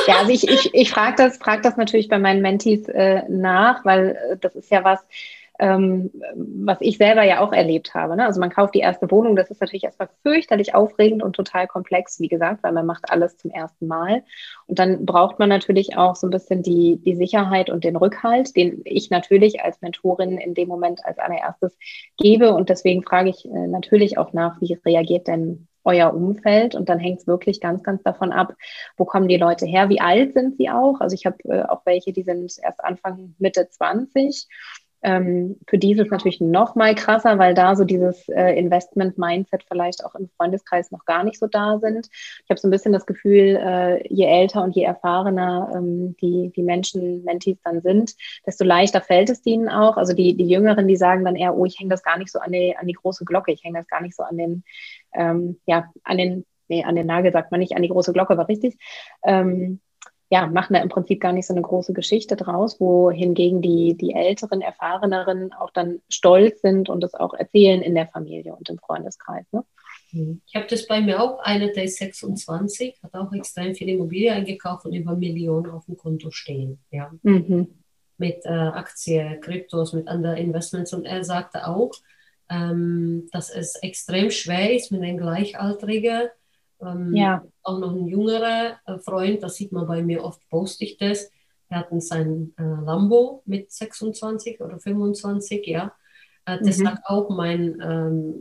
ja 0.08 0.19
also 0.19 0.32
ich, 0.32 0.47
ich, 0.47 0.73
ich 0.73 0.89
frage 0.89 1.17
das, 1.17 1.36
frag 1.36 1.63
das 1.63 1.76
natürlich 1.76 2.08
bei 2.08 2.17
meinen 2.17 2.41
Mentees 2.41 2.88
äh, 2.88 3.23
nach, 3.28 3.84
weil 3.84 4.17
äh, 4.32 4.38
das 4.38 4.56
ist 4.56 4.71
ja 4.71 4.86
was, 4.86 5.02
ähm, 5.63 6.12
was 6.36 6.78
ich 6.82 6.97
selber 6.97 7.23
ja 7.23 7.39
auch 7.39 7.54
erlebt 7.54 7.93
habe. 7.93 8.17
Ne? 8.17 8.26
Also 8.26 8.41
man 8.41 8.49
kauft 8.49 8.76
die 8.76 8.82
erste 8.82 9.10
Wohnung, 9.10 9.38
das 9.38 9.49
ist 9.49 9.62
natürlich 9.62 9.86
erstmal 9.86 10.10
fürchterlich 10.21 10.76
aufregend 10.76 11.23
und 11.23 11.38
total 11.38 11.67
komplex, 11.67 12.19
wie 12.19 12.28
gesagt, 12.28 12.63
weil 12.63 12.73
man 12.73 12.86
macht 12.86 13.10
alles 13.10 13.38
zum 13.38 13.49
ersten 13.49 13.88
Mal. 13.88 14.23
Und 14.67 14.78
dann 14.78 15.06
braucht 15.06 15.39
man 15.39 15.47
natürlich 15.47 15.95
auch 15.95 16.17
so 16.17 16.28
ein 16.28 16.32
bisschen 16.32 16.63
die, 16.63 16.97
die 16.97 17.15
Sicherheit 17.15 17.69
und 17.69 17.86
den 17.86 17.95
Rückhalt, 17.95 18.54
den 18.58 18.82
ich 18.84 19.10
natürlich 19.10 19.62
als 19.63 19.82
Mentorin 19.82 20.38
in 20.38 20.54
dem 20.54 20.67
Moment 20.67 21.06
als 21.06 21.17
allererstes 21.17 21.78
gebe. 22.17 22.54
Und 22.54 22.67
deswegen 22.67 23.02
frage 23.02 23.30
ich 23.30 23.45
äh, 23.45 23.67
natürlich 23.67 24.17
auch 24.17 24.34
nach, 24.34 24.60
wie 24.60 24.78
reagiert 24.86 25.28
denn 25.28 25.69
euer 25.86 26.13
Umfeld 26.13 26.76
und 26.76 26.88
dann 26.89 26.99
hängt 26.99 27.19
es 27.19 27.28
wirklich 27.28 27.60
ganz, 27.60 27.84
ganz 27.84 28.04
davon 28.04 28.32
ab, 28.32 28.54
wo 28.97 29.06
kommen 29.06 29.28
die 29.28 29.38
Leute 29.38 29.65
her, 29.65 29.89
wie 29.89 29.99
alt 29.99 30.34
sind 30.34 30.56
sie 30.56 30.69
auch. 30.69 31.02
Also 31.02 31.13
ich 31.13 31.26
habe 31.26 31.38
äh, 31.43 31.63
auch 31.63 31.82
welche, 31.86 32.13
die 32.13 32.23
sind 32.23 32.54
erst 32.62 32.84
Anfang 32.84 33.36
Mitte 33.38 33.67
20 33.69 34.47
Ähm, 35.03 35.57
für 35.67 35.77
die 35.77 35.91
ist 35.91 35.99
es 35.99 36.09
natürlich 36.09 36.39
noch 36.39 36.75
mal 36.75 36.95
krasser, 36.95 37.37
weil 37.37 37.53
da 37.53 37.75
so 37.75 37.83
dieses 37.83 38.27
äh, 38.29 38.57
Investment-Mindset 38.57 39.63
vielleicht 39.67 40.05
auch 40.05 40.15
im 40.15 40.29
Freundeskreis 40.37 40.91
noch 40.91 41.05
gar 41.05 41.23
nicht 41.23 41.37
so 41.37 41.47
da 41.47 41.77
sind. 41.79 42.07
Ich 42.11 42.49
habe 42.49 42.59
so 42.59 42.67
ein 42.67 42.71
bisschen 42.71 42.93
das 42.93 43.05
Gefühl, 43.05 43.59
äh, 43.61 44.07
je 44.07 44.25
älter 44.25 44.63
und 44.63 44.75
je 44.75 44.83
erfahrener 44.83 45.71
ähm, 45.75 46.15
die, 46.21 46.51
die 46.55 46.63
Menschen, 46.63 47.23
Mentis 47.23 47.57
dann 47.63 47.81
sind, 47.81 48.15
desto 48.45 48.63
leichter 48.63 49.01
fällt 49.01 49.29
es 49.29 49.45
ihnen 49.45 49.69
auch. 49.69 49.97
Also 49.97 50.13
die, 50.13 50.35
die 50.35 50.47
Jüngeren, 50.47 50.87
die 50.87 50.97
sagen 50.97 51.25
dann 51.25 51.35
eher, 51.35 51.55
oh, 51.55 51.65
ich 51.65 51.79
hänge 51.79 51.89
das 51.89 52.03
gar 52.03 52.17
nicht 52.17 52.31
so 52.31 52.39
an 52.39 52.51
die, 52.51 52.75
an 52.77 52.87
die 52.87 52.93
große 52.93 53.25
Glocke, 53.25 53.51
ich 53.51 53.63
hänge 53.63 53.79
das 53.79 53.87
gar 53.87 54.01
nicht 54.01 54.15
so 54.15 54.23
an 54.23 54.37
den, 54.37 54.63
ähm, 55.13 55.59
ja, 55.65 55.91
an 56.03 56.17
den, 56.17 56.45
nee, 56.69 56.83
an 56.83 56.95
den 56.95 57.07
Nagel 57.07 57.31
sagt 57.31 57.51
man 57.51 57.59
nicht, 57.59 57.75
an 57.75 57.81
die 57.81 57.89
große 57.89 58.13
Glocke, 58.13 58.37
war 58.37 58.47
richtig. 58.47 58.77
Ähm, 59.23 59.81
ja, 60.34 60.48
machen 60.48 60.74
da 60.74 60.82
im 60.82 60.89
Prinzip 60.89 61.22
gar 61.22 61.32
nicht 61.32 61.46
so 61.46 61.54
eine 61.54 61.62
große 61.62 61.93
Geschichte 61.93 62.36
draus, 62.36 62.80
wohingegen 62.80 63.62
die, 63.62 63.96
die 63.96 64.15
älteren, 64.15 64.62
erfahreneren 64.62 65.54
auch 65.54 65.69
dann 65.69 66.02
stolz 66.10 66.60
sind 66.62 66.89
und 66.89 67.02
das 67.02 67.13
auch 67.13 67.36
erzählen 67.36 67.84
in 67.84 67.93
der 67.93 68.08
Familie 68.08 68.56
und 68.56 68.67
im 68.67 68.80
Freundeskreis. 68.80 69.46
Ne? 69.52 69.63
Mhm. 70.12 70.41
Ich 70.48 70.56
habe 70.56 70.65
das 70.67 70.88
bei 70.88 71.02
mir 71.02 71.22
auch, 71.22 71.38
einer 71.38 71.67
der 71.67 71.84
ist 71.84 71.98
26, 71.98 72.96
hat 73.04 73.13
auch 73.13 73.32
extrem 73.32 73.76
viel 73.76 73.89
Immobilie 73.89 74.34
eingekauft 74.34 74.88
und 74.88 74.93
über 74.93 75.15
Millionen 75.15 75.69
auf 75.69 75.86
dem 75.86 75.98
Konto 75.98 76.32
stehen. 76.32 76.80
Ja. 76.89 77.12
Mhm. 77.22 77.67
Mit 78.17 78.43
äh, 78.43 78.50
Aktien, 78.50 79.39
Kryptos, 79.39 79.93
mit 79.93 80.08
anderen 80.08 80.38
Investments. 80.38 80.96
Und 80.96 81.06
er 81.06 81.24
sagte 81.24 81.67
auch, 81.67 81.91
ähm, 82.50 83.30
dass 83.32 83.52
es 83.52 83.76
extrem 83.84 84.32
schwer 84.32 84.76
ist, 84.76 84.91
mit 84.91 85.04
den 85.04 85.19
Gleichaltrigen 85.19 86.30
ähm, 86.86 87.15
ja. 87.15 87.43
Auch 87.63 87.80
noch 87.80 87.93
ein 87.93 88.08
jüngerer 88.08 88.80
äh, 88.86 88.98
Freund, 89.00 89.43
das 89.43 89.56
sieht 89.56 89.72
man 89.72 89.88
bei 89.88 90.02
mir 90.02 90.24
oft, 90.24 90.41
poste 90.50 90.84
ich 90.84 90.98
das. 90.98 91.30
Er 91.69 91.80
hat 91.80 91.88
sein 92.04 92.54
äh, 92.58 92.63
Lambo 92.63 93.41
mit 93.46 93.72
26 93.72 94.62
oder 94.62 94.80
25, 94.80 95.65
ja. 95.65 95.93
Äh, 96.46 96.60
das 96.60 96.78
mhm. 96.78 96.84
sagt 96.84 97.06
auch 97.06 97.30
mein, 97.30 97.80
ähm, 97.82 98.36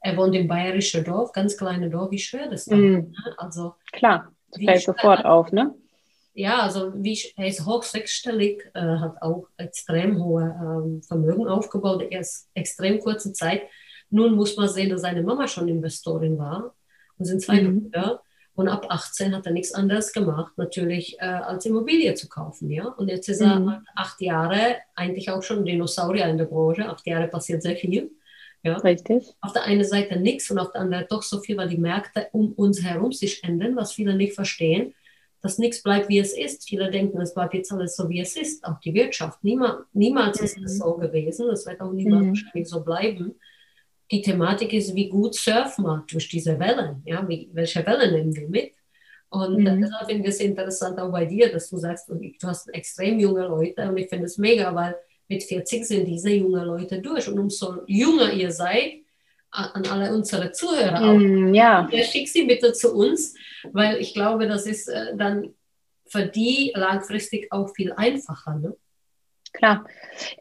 er 0.00 0.16
wohnt 0.16 0.34
im 0.34 0.48
bayerischen 0.48 1.04
Dorf, 1.04 1.32
ganz 1.32 1.56
kleine 1.56 1.90
Dorf, 1.90 2.10
wie 2.10 2.18
schwer 2.18 2.48
das 2.48 2.66
ist. 2.66 2.72
Mhm. 2.72 2.92
Ne? 2.92 3.34
Also, 3.38 3.74
Klar, 3.92 4.32
das 4.50 4.62
fällt 4.62 4.82
sofort 4.82 5.24
auf, 5.24 5.52
ne? 5.52 5.74
Ja, 6.32 6.60
also 6.60 6.92
wie, 6.94 7.18
er 7.36 7.48
ist 7.48 7.66
hoch 7.66 7.82
sechsstellig, 7.82 8.70
äh, 8.74 8.80
hat 8.80 9.20
auch 9.20 9.48
extrem 9.56 10.22
hohe 10.22 10.44
ähm, 10.44 11.02
Vermögen 11.02 11.48
aufgebaut, 11.48 12.06
erst 12.08 12.48
extrem 12.54 13.00
kurze 13.00 13.32
Zeit. 13.32 13.62
Nun 14.10 14.34
muss 14.34 14.56
man 14.56 14.68
sehen, 14.68 14.90
dass 14.90 15.02
seine 15.02 15.22
Mama 15.22 15.48
schon 15.48 15.68
Investorin 15.68 16.38
war 16.38 16.74
und 17.20 17.26
sind 17.26 17.42
zwei 17.42 17.60
mhm. 17.60 17.82
Brüder. 17.82 18.22
Und 18.54 18.68
ab 18.68 18.86
18 18.88 19.34
hat 19.34 19.46
er 19.46 19.52
nichts 19.52 19.72
anderes 19.72 20.12
gemacht, 20.12 20.52
natürlich 20.56 21.16
äh, 21.20 21.24
als 21.24 21.64
Immobilie 21.66 22.14
zu 22.14 22.28
kaufen. 22.28 22.70
Ja? 22.70 22.88
Und 22.88 23.08
jetzt 23.08 23.28
ist 23.28 23.40
er 23.40 23.60
mhm. 23.60 23.86
acht 23.94 24.20
Jahre, 24.20 24.76
eigentlich 24.94 25.30
auch 25.30 25.42
schon 25.42 25.64
Dinosaurier 25.64 26.26
in 26.26 26.36
der 26.36 26.46
Branche. 26.46 26.88
Acht 26.88 27.06
Jahre 27.06 27.28
passiert 27.28 27.62
sehr 27.62 27.76
viel. 27.76 28.10
Ja? 28.62 28.76
Richtig. 28.78 29.34
Auf 29.40 29.52
der 29.52 29.64
einen 29.64 29.84
Seite 29.84 30.18
nichts 30.18 30.50
und 30.50 30.58
auf 30.58 30.72
der 30.72 30.80
anderen 30.82 31.06
doch 31.08 31.22
so 31.22 31.40
viel, 31.40 31.56
weil 31.56 31.68
die 31.68 31.78
Märkte 31.78 32.28
um 32.32 32.52
uns 32.52 32.82
herum 32.82 33.12
sich 33.12 33.44
ändern, 33.44 33.76
was 33.76 33.92
viele 33.92 34.16
nicht 34.16 34.34
verstehen, 34.34 34.94
dass 35.42 35.58
nichts 35.58 35.82
bleibt, 35.82 36.08
wie 36.08 36.18
es 36.18 36.36
ist. 36.36 36.68
Viele 36.68 36.90
denken, 36.90 37.20
es 37.20 37.32
bleibt 37.32 37.54
jetzt 37.54 37.72
alles 37.72 37.96
so, 37.96 38.10
wie 38.10 38.20
es 38.20 38.36
ist. 38.36 38.64
Auch 38.64 38.78
die 38.80 38.92
Wirtschaft. 38.92 39.42
Niemals, 39.42 39.84
niemals 39.92 40.38
mhm. 40.38 40.44
ist 40.44 40.58
es 40.58 40.78
so 40.78 40.94
gewesen. 40.96 41.48
Es 41.50 41.64
wird 41.64 41.80
auch 41.80 41.92
niemals 41.92 42.24
mhm. 42.24 42.28
wahrscheinlich 42.30 42.68
so 42.68 42.82
bleiben 42.82 43.36
die 44.10 44.22
Thematik 44.22 44.72
ist, 44.72 44.94
wie 44.94 45.08
gut 45.08 45.34
surfen 45.34 45.84
wir 45.84 46.04
durch 46.10 46.28
diese 46.28 46.58
Wellen, 46.58 47.02
ja, 47.04 47.26
wie, 47.28 47.48
welche 47.52 47.84
Wellen 47.86 48.12
nehmen 48.12 48.34
wir 48.34 48.48
mit? 48.48 48.72
Und 49.28 49.60
mhm. 49.60 49.80
deshalb 49.80 50.08
finde 50.08 50.28
ich 50.28 50.34
es 50.34 50.40
interessant 50.40 50.98
auch 50.98 51.12
bei 51.12 51.24
dir, 51.24 51.52
dass 51.52 51.70
du 51.70 51.76
sagst, 51.76 52.08
du 52.08 52.48
hast 52.48 52.68
extrem 52.74 53.20
junge 53.20 53.46
Leute 53.46 53.88
und 53.88 53.96
ich 53.96 54.08
finde 54.08 54.24
es 54.24 54.38
mega, 54.38 54.74
weil 54.74 54.96
mit 55.28 55.44
40 55.44 55.86
sind 55.86 56.06
diese 56.06 56.30
jungen 56.30 56.64
Leute 56.64 57.00
durch 57.00 57.28
und 57.28 57.38
umso 57.38 57.82
jünger 57.86 58.32
ihr 58.32 58.50
seid, 58.50 58.94
an 59.52 59.84
alle 59.86 60.12
unsere 60.14 60.52
Zuhörer 60.52 61.02
auch, 61.02 61.18
mm, 61.18 61.54
ja. 61.54 61.88
schick 62.04 62.28
sie 62.28 62.44
bitte 62.44 62.72
zu 62.72 62.94
uns, 62.94 63.34
weil 63.72 64.00
ich 64.00 64.14
glaube, 64.14 64.46
das 64.46 64.66
ist 64.66 64.88
äh, 64.88 65.16
dann 65.16 65.54
für 66.06 66.26
die 66.26 66.72
langfristig 66.74 67.50
auch 67.52 67.68
viel 67.74 67.92
einfacher. 67.92 68.56
Ne? 68.56 68.76
Klar. 69.52 69.84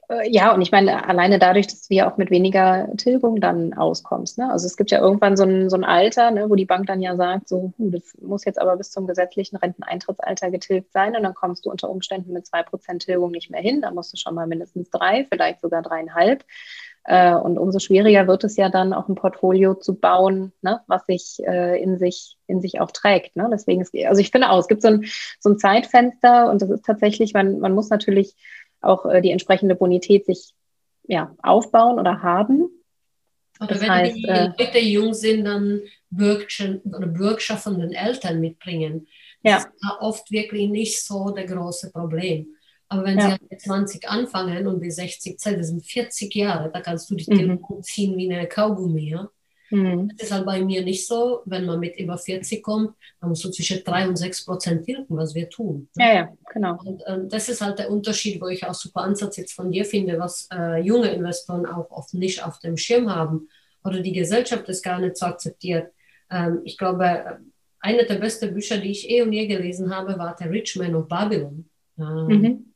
Äh, 0.10 0.30
ja, 0.30 0.54
und 0.54 0.62
ich 0.62 0.72
meine, 0.72 1.08
alleine 1.08 1.40
dadurch, 1.40 1.68
dass 1.68 1.88
du 1.88 1.96
ja 1.96 2.10
auch 2.10 2.18
mit 2.18 2.30
weniger 2.30 2.88
Tilgung 2.98 3.42
dann 3.42 3.74
auskommst. 3.74 4.38
Ne? 4.38 4.52
Also 4.52 4.68
es 4.68 4.78
gibt 4.78 4.92
ja 4.92 5.00
irgendwann 5.00 5.36
so 5.36 5.44
ein, 5.44 5.70
so 5.70 5.76
ein 5.78 5.84
Alter, 5.84 6.32
ne, 6.32 6.50
wo 6.50 6.56
die 6.56 6.66
Bank 6.66 6.86
dann 6.88 7.02
ja 7.02 7.16
sagt, 7.16 7.48
so, 7.48 7.74
hu, 7.78 7.90
das 7.90 8.16
muss 8.22 8.46
jetzt 8.46 8.62
aber 8.62 8.78
bis 8.78 8.92
zum 8.92 9.08
gesetzlichen 9.08 9.56
Renteneintrittsalter 9.56 10.52
getilgt 10.52 10.92
sein 10.92 11.16
und 11.16 11.24
dann 11.24 11.34
kommst 11.34 11.66
du 11.66 11.72
unter 11.72 11.90
Umständen 11.90 12.34
mit 12.34 12.46
zwei 12.46 12.62
Prozent 12.62 13.04
Tilgung 13.04 13.32
nicht 13.32 13.50
mehr 13.50 13.62
hin. 13.62 13.82
Da 13.82 13.92
musst 13.92 14.14
du 14.14 14.18
schon 14.18 14.36
mal 14.36 14.48
mindestens 14.48 14.90
drei, 14.92 15.26
vielleicht 15.30 15.62
sogar 15.62 15.82
dreieinhalb. 15.82 16.44
Äh, 17.06 17.34
und 17.34 17.58
umso 17.58 17.80
schwieriger 17.80 18.28
wird 18.28 18.44
es 18.44 18.58
ja 18.58 18.70
dann 18.70 18.94
auch 18.94 19.08
ein 19.08 19.16
Portfolio 19.16 19.74
zu 19.74 19.96
bauen, 19.96 20.54
ne, 20.62 20.82
was 20.88 21.06
sich 21.06 21.40
äh, 21.48 21.82
in 21.82 21.98
sich 21.98 22.38
in 22.50 22.62
sich 22.62 22.82
auch 22.82 22.92
trägt. 22.92 23.36
Ne? 23.36 23.48
Deswegen 23.52 23.82
ist, 23.82 23.96
also 24.06 24.20
ich 24.20 24.32
finde 24.32 24.50
auch, 24.50 24.60
es 24.60 24.68
gibt 24.68 24.82
so 24.82 24.90
ein, 24.90 25.06
so 25.40 25.50
ein 25.50 25.60
Zeitfenster 25.60 26.50
und 26.50 26.62
das 26.62 26.70
ist 26.70 26.86
tatsächlich, 26.86 27.34
man, 27.34 27.60
man 27.60 27.74
muss 27.74 27.90
natürlich 27.90 28.36
auch 28.82 29.06
äh, 29.06 29.22
die 29.22 29.32
entsprechende 29.32 29.76
Bonität 29.76 30.26
sich 30.26 30.54
ja, 31.08 31.36
aufbauen 31.42 32.00
oder 32.00 32.22
haben. 32.22 32.70
Oder 33.60 33.68
das 33.68 33.82
wenn 33.82 33.90
heißt, 33.90 34.16
die 34.16 34.26
äh, 34.26 34.52
Leute 34.58 34.80
jung 34.80 35.14
sind, 35.14 35.46
dann 35.46 35.82
Bürgschaft, 36.10 37.64
von 37.64 37.80
den 37.80 37.92
Eltern 37.92 38.40
mitbringen. 38.40 39.08
Ja. 39.44 39.56
Das 39.56 39.66
ist 39.66 39.74
oft 40.00 40.32
wirklich 40.32 40.70
nicht 40.70 41.04
so 41.04 41.32
das 41.32 41.46
große 41.46 41.92
Problem. 41.92 42.48
Aber 42.88 43.06
wenn 43.06 43.20
ja. 43.20 43.32
sie 43.32 43.38
mit 43.50 43.62
20 43.62 44.08
anfangen 44.10 44.68
und 44.68 44.80
bis 44.80 44.96
60 44.96 45.40
Zeit, 45.40 45.60
das 45.60 45.68
sind 45.68 45.86
40 45.86 46.34
Jahre, 46.34 46.72
da 46.72 46.82
kannst 46.82 47.10
du 47.10 47.16
dich 47.16 47.28
mhm. 47.28 47.60
ziehen 47.82 48.18
wie 48.18 48.32
eine 48.32 48.48
Kaugummi. 48.48 49.12
Ja? 49.12 49.30
Mhm. 49.70 50.12
Das 50.18 50.28
ist 50.28 50.34
halt 50.34 50.46
bei 50.46 50.62
mir 50.62 50.84
nicht 50.84 51.08
so. 51.08 51.42
Wenn 51.46 51.66
man 51.66 51.80
mit 51.80 51.98
über 51.98 52.18
40 52.18 52.64
kommt, 52.64 52.96
dann 53.20 53.30
musst 53.30 53.44
du 53.44 53.50
zwischen 53.50 53.84
3 53.84 54.08
und 54.08 54.16
6 54.16 54.46
Prozent 54.46 54.86
tilgen, 54.86 55.06
was 55.10 55.36
wir 55.36 55.50
tun. 55.50 55.90
Ne? 55.96 56.06
Ja, 56.06 56.14
ja, 56.14 56.34
genau. 56.52 56.78
Und 56.84 57.02
äh, 57.06 57.20
das 57.28 57.50
ist 57.50 57.62
halt 57.62 57.80
der 57.80 57.92
Unterschied, 57.92 58.42
wo 58.42 58.48
ich 58.48 58.66
auch 58.66 58.74
super 58.74 59.02
Ansatz 59.02 59.38
jetzt 59.38 59.54
von 59.54 59.72
dir 59.72 59.86
finde, 59.86 60.20
was 60.20 60.48
äh, 60.54 60.82
junge 60.82 61.10
Investoren 61.10 61.66
auch 61.66 61.90
oft 61.92 62.14
nicht 62.14 62.44
auf 62.44 62.60
dem 62.60 62.78
Schirm 62.78 63.14
haben 63.14 63.48
oder 63.84 64.02
die 64.02 64.14
Gesellschaft 64.14 64.68
das 64.68 64.82
gar 64.82 65.00
nicht 65.00 65.18
so 65.18 65.26
akzeptiert. 65.26 65.92
Ähm, 66.30 66.62
ich 66.64 66.78
glaube, 66.78 67.40
eine 67.80 68.06
der 68.06 68.16
besten 68.16 68.54
Bücher, 68.54 68.78
die 68.78 68.92
ich 68.92 69.10
eh 69.10 69.22
und 69.22 69.34
je 69.34 69.48
gelesen 69.48 69.96
habe, 69.96 70.18
war 70.18 70.36
The 70.38 70.46
Rich 70.46 70.76
Man 70.76 70.96
of 70.96 71.08
Babylon. 71.08 71.70
Ähm, 71.98 72.28
mhm. 72.28 72.74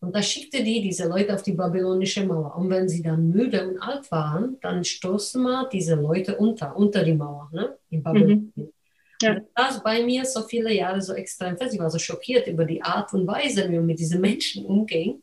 Und 0.00 0.14
da 0.14 0.22
schickte 0.22 0.62
die 0.62 0.80
diese 0.80 1.08
Leute 1.08 1.34
auf 1.34 1.42
die 1.42 1.52
babylonische 1.52 2.24
Mauer. 2.24 2.54
Und 2.56 2.70
wenn 2.70 2.88
sie 2.88 3.02
dann 3.02 3.30
müde 3.30 3.68
und 3.68 3.78
alt 3.78 4.10
waren, 4.12 4.58
dann 4.60 4.84
stoßen 4.84 5.42
wir 5.42 5.68
diese 5.72 5.96
Leute 5.96 6.36
unter, 6.36 6.76
unter 6.76 7.02
die 7.02 7.14
Mauer, 7.14 7.50
ne? 7.52 7.76
in 7.90 8.02
Babylon. 8.02 8.52
Mhm. 8.54 8.72
Ja. 9.20 9.40
Das 9.56 9.82
bei 9.82 10.04
mir 10.04 10.24
so 10.24 10.42
viele 10.42 10.72
Jahre 10.72 11.02
so 11.02 11.14
extrem 11.14 11.56
fest. 11.56 11.74
Ich 11.74 11.80
war 11.80 11.90
so 11.90 11.98
schockiert 11.98 12.46
über 12.46 12.64
die 12.64 12.82
Art 12.82 13.12
und 13.12 13.26
Weise, 13.26 13.68
wie 13.68 13.76
man 13.76 13.86
mit 13.86 13.98
diesen 13.98 14.20
Menschen 14.20 14.64
umging, 14.64 15.20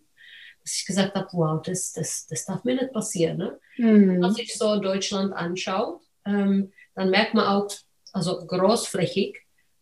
dass 0.61 0.75
ich 0.75 0.85
gesagt 0.85 1.15
habe, 1.15 1.27
wow, 1.31 1.61
das, 1.61 1.93
das, 1.93 2.27
das 2.27 2.43
darf 2.45 2.65
mir 2.65 2.75
nicht 2.75 2.91
passieren. 2.91 3.37
Ne? 3.37 3.57
Mhm. 3.77 4.09
Wenn 4.09 4.19
man 4.19 4.33
sich 4.33 4.53
so 4.57 4.79
Deutschland 4.81 5.31
anschaut, 5.31 6.01
ähm, 6.25 6.73
dann 6.95 7.09
merkt 7.09 7.33
man 7.33 7.45
auch, 7.45 7.69
also 8.11 8.45
großflächig 8.45 9.37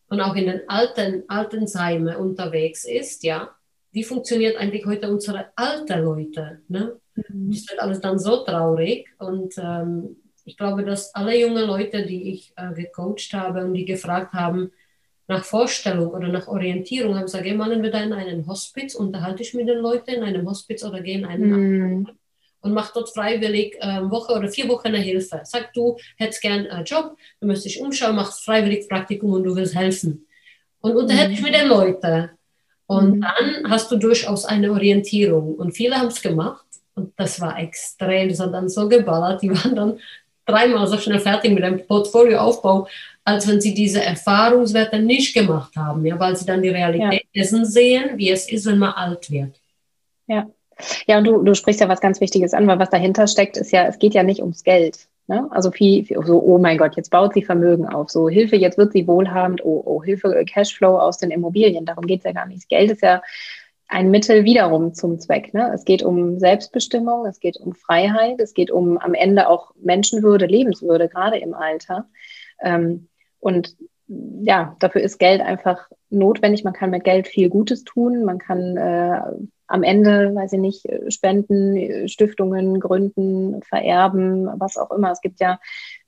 und 0.08 0.21
auch 0.21 0.36
in 0.36 0.45
den 0.45 0.69
alten 0.69 1.23
Altenheimen 1.27 2.15
unterwegs 2.15 2.86
ist, 2.86 3.23
ja, 3.23 3.56
wie 3.93 4.03
funktioniert 4.03 4.58
eigentlich 4.58 4.86
heute 4.86 5.10
unsere 5.10 5.51
alte 5.56 5.99
Leute? 5.99 6.62
Ne? 6.67 6.99
Mhm. 7.15 7.51
Das 7.51 7.69
wird 7.69 7.79
alles 7.79 8.01
dann 8.01 8.19
so 8.19 8.43
traurig 8.43 9.08
und 9.19 9.53
ähm, 9.58 10.17
ich 10.45 10.58
glaube, 10.58 10.84
dass 10.84 11.15
alle 11.15 11.39
jungen 11.39 11.65
Leute, 11.65 12.06
die 12.06 12.34
ich 12.34 12.53
äh, 12.58 12.73
gecoacht 12.73 13.34
habe 13.34 13.63
und 13.63 13.75
die 13.75 13.86
gefragt 13.86 14.34
haben 14.34 14.71
nach 15.27 15.45
Vorstellung 15.45 16.10
oder 16.10 16.27
nach 16.27 16.47
Orientierung, 16.47 17.15
haben 17.15 17.25
gesagt, 17.25 17.45
geh 17.45 17.53
mal 17.53 17.71
entweder 17.71 18.03
in 18.03 18.12
einen 18.12 18.45
Hospiz, 18.47 18.95
unterhalte 18.95 19.43
ich 19.43 19.53
mit 19.53 19.69
den 19.69 19.77
Leuten 19.77 20.12
in 20.12 20.23
einem 20.23 20.49
Hospiz 20.49 20.84
oder 20.84 20.99
geh 20.99 21.13
in 21.13 21.25
einen 21.25 21.99
mhm. 21.99 22.10
und 22.62 22.73
mach 22.73 22.91
dort 22.93 23.13
freiwillig 23.13 23.77
äh, 23.79 24.01
Woche 24.10 24.34
oder 24.34 24.49
vier 24.49 24.67
Wochen 24.67 24.88
eine 24.88 24.97
Hilfe. 24.97 25.41
Sag 25.43 25.71
du, 25.73 25.97
hättest 26.17 26.41
gern 26.41 26.67
einen 26.67 26.84
Job, 26.84 27.15
du 27.39 27.47
müsstest 27.47 27.75
dich 27.75 27.82
umschauen, 27.82 28.15
machst 28.15 28.43
freiwillig 28.43 28.89
Praktikum 28.89 29.34
und 29.34 29.43
du 29.43 29.56
willst 29.56 29.75
helfen. 29.75 30.25
Und 30.82 30.95
unterhalte 30.95 31.29
mhm. 31.29 31.36
dich 31.36 31.43
mit 31.43 31.56
den 31.56 31.67
Leuten. 31.69 32.32
Und 32.97 33.17
mhm. 33.17 33.21
dann 33.21 33.69
hast 33.71 33.91
du 33.91 33.97
durchaus 33.97 34.45
eine 34.45 34.71
Orientierung. 34.71 35.56
Und 35.56 35.71
viele 35.71 35.95
haben 35.95 36.08
es 36.08 36.21
gemacht. 36.21 36.65
Und 36.95 37.13
das 37.17 37.41
war 37.41 37.60
extrem. 37.60 38.29
Das 38.29 38.39
hat 38.39 38.53
dann 38.53 38.69
so 38.69 38.88
geballert. 38.88 39.41
Die 39.41 39.49
waren 39.63 39.75
dann 39.75 39.99
dreimal 40.45 40.88
so 40.88 40.97
schnell 40.97 41.19
fertig 41.19 41.51
mit 41.53 41.63
dem 41.63 41.86
Portfolioaufbau, 41.86 42.88
als 43.23 43.47
wenn 43.47 43.62
sie 43.62 43.73
diese 43.73 44.03
Erfahrungswerte 44.03 44.99
nicht 44.99 45.34
gemacht 45.34 45.75
haben. 45.75 46.06
Ja, 46.06 46.20
weil 46.20 46.36
sie 46.36 46.45
dann 46.45 46.61
die 46.61 46.70
Realität 46.70 47.26
ja. 47.34 47.41
dessen 47.41 47.65
sehen, 47.65 48.18
wie 48.18 48.30
es 48.30 48.51
ist, 48.51 48.65
wenn 48.65 48.80
man 48.80 48.93
alt 48.93 49.30
wird. 49.32 49.59
Ja. 50.28 50.47
Ja, 51.05 51.20
und 51.20 51.26
du, 51.26 51.43
du 51.43 51.53
sprichst 51.53 51.82
ja 51.82 51.88
was 51.88 52.01
ganz 52.01 52.20
Wichtiges 52.20 52.53
an, 52.53 52.68
weil 52.68 52.80
was 52.80 52.89
dahinter 52.89 53.28
steckt, 53.28 53.57
ist 53.57 53.72
ja, 53.72 53.86
es 53.86 53.99
geht 53.99 54.15
ja 54.15 54.24
nicht 54.24 54.41
ums 54.41 54.63
Geld. 54.63 55.07
Ne? 55.28 55.47
Also 55.51 55.71
viel, 55.71 56.03
viel, 56.03 56.21
so, 56.26 56.41
oh 56.41 56.57
mein 56.57 56.78
Gott, 56.78 56.95
jetzt 56.95 57.09
baut 57.09 57.34
sie 57.34 57.43
Vermögen 57.43 57.88
auf. 57.88 58.09
So, 58.09 58.28
Hilfe, 58.28 58.57
jetzt 58.57 58.78
wird 58.78 58.91
sie 58.91 59.07
wohlhabend. 59.07 59.63
Oh, 59.63 59.82
oh, 59.86 60.03
Hilfe, 60.03 60.36
äh, 60.36 60.43
Cashflow 60.43 60.99
aus 60.99 61.17
den 61.17 61.32
Immobilien. 61.32 61.86
Darum 61.86 62.05
geht 62.05 62.19
es 62.19 62.26
ja 62.26 62.34
gar 62.34 62.45
nicht. 62.45 62.67
Geld 62.67 62.91
ist 62.91 63.01
ja 63.01 63.21
ein 63.88 64.11
Mittel 64.11 64.43
wiederum 64.43 64.93
zum 64.93 65.19
Zweck. 65.19 65.53
Ne? 65.53 65.71
Es 65.74 65.86
geht 65.86 66.03
um 66.03 66.39
Selbstbestimmung, 66.39 67.26
es 67.26 67.39
geht 67.39 67.57
um 67.57 67.74
Freiheit, 67.74 68.39
es 68.39 68.53
geht 68.53 68.71
um 68.71 68.97
am 68.97 69.13
Ende 69.13 69.47
auch 69.47 69.71
Menschenwürde, 69.82 70.45
Lebenswürde, 70.45 71.07
gerade 71.07 71.38
im 71.38 71.53
Alter. 71.53 72.07
Ähm, 72.61 73.07
und 73.39 73.76
ja, 74.08 74.76
dafür 74.80 75.01
ist 75.01 75.18
Geld 75.18 75.41
einfach 75.41 75.89
notwendig. 76.10 76.64
Man 76.64 76.74
kann 76.74 76.89
mit 76.89 77.04
Geld 77.04 77.28
viel 77.28 77.49
Gutes 77.49 77.84
tun. 77.84 78.24
Man 78.26 78.38
kann 78.38 78.78
äh, 78.78 79.22
am 79.68 79.84
Ende, 79.84 80.36
weiß 80.36 80.54
ich 80.54 80.60
nicht, 80.60 80.88
Spenden, 81.08 82.08
Stiftungen 82.08 82.80
gründen, 82.80 83.62
vererben, 83.64 84.49
was 84.60 84.78
auch 84.78 84.91
immer. 84.91 85.12
Es 85.12 85.22
gibt 85.22 85.39
ja 85.39 85.60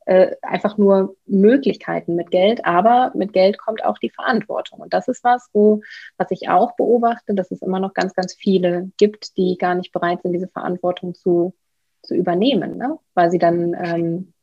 äh, 0.06 0.36
einfach 0.42 0.78
nur 0.78 1.16
Möglichkeiten 1.26 2.16
mit 2.16 2.30
Geld, 2.32 2.64
aber 2.66 3.12
mit 3.16 3.34
Geld 3.34 3.58
kommt 3.58 3.84
auch 3.84 3.98
die 3.98 4.12
Verantwortung. 4.12 4.80
Und 4.80 4.94
das 4.94 5.08
ist 5.08 5.24
was, 5.24 5.50
wo, 5.54 5.82
was 6.18 6.30
ich 6.32 6.48
auch 6.50 6.76
beobachte, 6.76 7.34
dass 7.34 7.50
es 7.50 7.62
immer 7.62 7.80
noch 7.80 7.94
ganz, 7.94 8.14
ganz 8.14 8.36
viele 8.36 8.92
gibt, 8.98 9.38
die 9.38 9.58
gar 9.58 9.74
nicht 9.74 9.92
bereit 9.92 10.22
sind, 10.22 10.34
diese 10.34 10.48
Verantwortung 10.48 11.16
zu, 11.16 11.56
zu 12.04 12.14
übernehmen, 12.14 12.78
ne? 12.78 13.00
weil 13.16 13.32
sie 13.32 13.40
dann 13.40 13.74
ähm, 13.74 14.34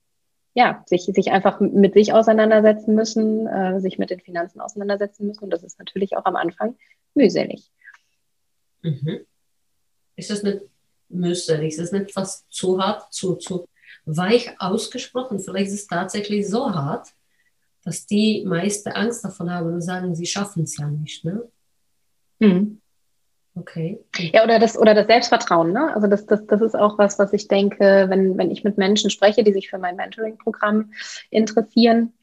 ja, 0.54 0.82
sich, 0.86 1.04
sich 1.04 1.30
einfach 1.30 1.60
mit 1.60 1.94
sich 1.94 2.12
auseinandersetzen 2.12 2.94
müssen, 2.94 3.46
äh, 3.46 3.80
sich 3.80 3.98
mit 3.98 4.10
den 4.10 4.20
Finanzen 4.20 4.60
auseinandersetzen 4.60 5.26
müssen. 5.26 5.44
Und 5.44 5.50
das 5.50 5.62
ist 5.62 5.78
natürlich 5.78 6.16
auch 6.16 6.26
am 6.26 6.36
Anfang 6.36 6.76
mühselig. 7.14 7.70
Mhm. 8.82 9.20
Ist 10.16 10.30
das 10.30 10.42
nicht 10.42 10.60
mühselig? 11.08 11.70
Ist 11.70 11.80
das 11.80 11.92
nicht 11.92 12.12
fast 12.12 12.52
zu 12.52 12.82
hart, 12.82 13.12
zu, 13.12 13.36
zu 13.36 13.66
weich 14.04 14.50
ausgesprochen? 14.60 15.40
Vielleicht 15.40 15.68
ist 15.68 15.80
es 15.80 15.86
tatsächlich 15.86 16.46
so 16.48 16.74
hart, 16.74 17.08
dass 17.84 18.06
die 18.06 18.44
meiste 18.44 18.94
Angst 18.94 19.24
davon 19.24 19.50
haben 19.50 19.72
und 19.72 19.80
sagen, 19.80 20.14
sie 20.14 20.26
schaffen 20.26 20.64
es 20.64 20.76
ja 20.76 20.86
nicht. 20.86 21.24
Ne? 21.24 21.48
Mhm. 22.40 22.81
Okay. 23.54 24.02
Ja, 24.16 24.44
oder 24.44 24.58
das, 24.58 24.78
oder 24.78 24.94
das 24.94 25.06
Selbstvertrauen, 25.06 25.72
ne? 25.72 25.94
Also 25.94 26.06
das, 26.06 26.24
das, 26.24 26.46
das 26.46 26.62
ist 26.62 26.74
auch 26.74 26.96
was, 26.96 27.18
was 27.18 27.32
ich 27.34 27.48
denke, 27.48 28.06
wenn, 28.08 28.38
wenn 28.38 28.50
ich 28.50 28.64
mit 28.64 28.78
Menschen 28.78 29.10
spreche, 29.10 29.44
die 29.44 29.52
sich 29.52 29.68
für 29.68 29.78
mein 29.78 29.96
Mentoring-Programm 29.96 30.92
interessieren 31.28 32.14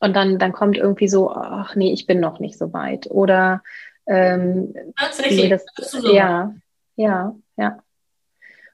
und 0.00 0.16
dann, 0.16 0.38
dann 0.38 0.52
kommt 0.52 0.78
irgendwie 0.78 1.08
so, 1.08 1.30
ach 1.30 1.74
nee, 1.74 1.92
ich 1.92 2.06
bin 2.06 2.20
noch 2.20 2.40
nicht 2.40 2.56
so 2.56 2.72
weit. 2.72 3.10
Oder 3.10 3.62
ähm, 4.06 4.74
Tatsächlich. 4.96 5.42
Nee, 5.42 5.48
das, 5.50 5.66
so. 5.76 6.12
Ja, 6.12 6.54
ja, 6.96 7.34
ja. 7.56 7.78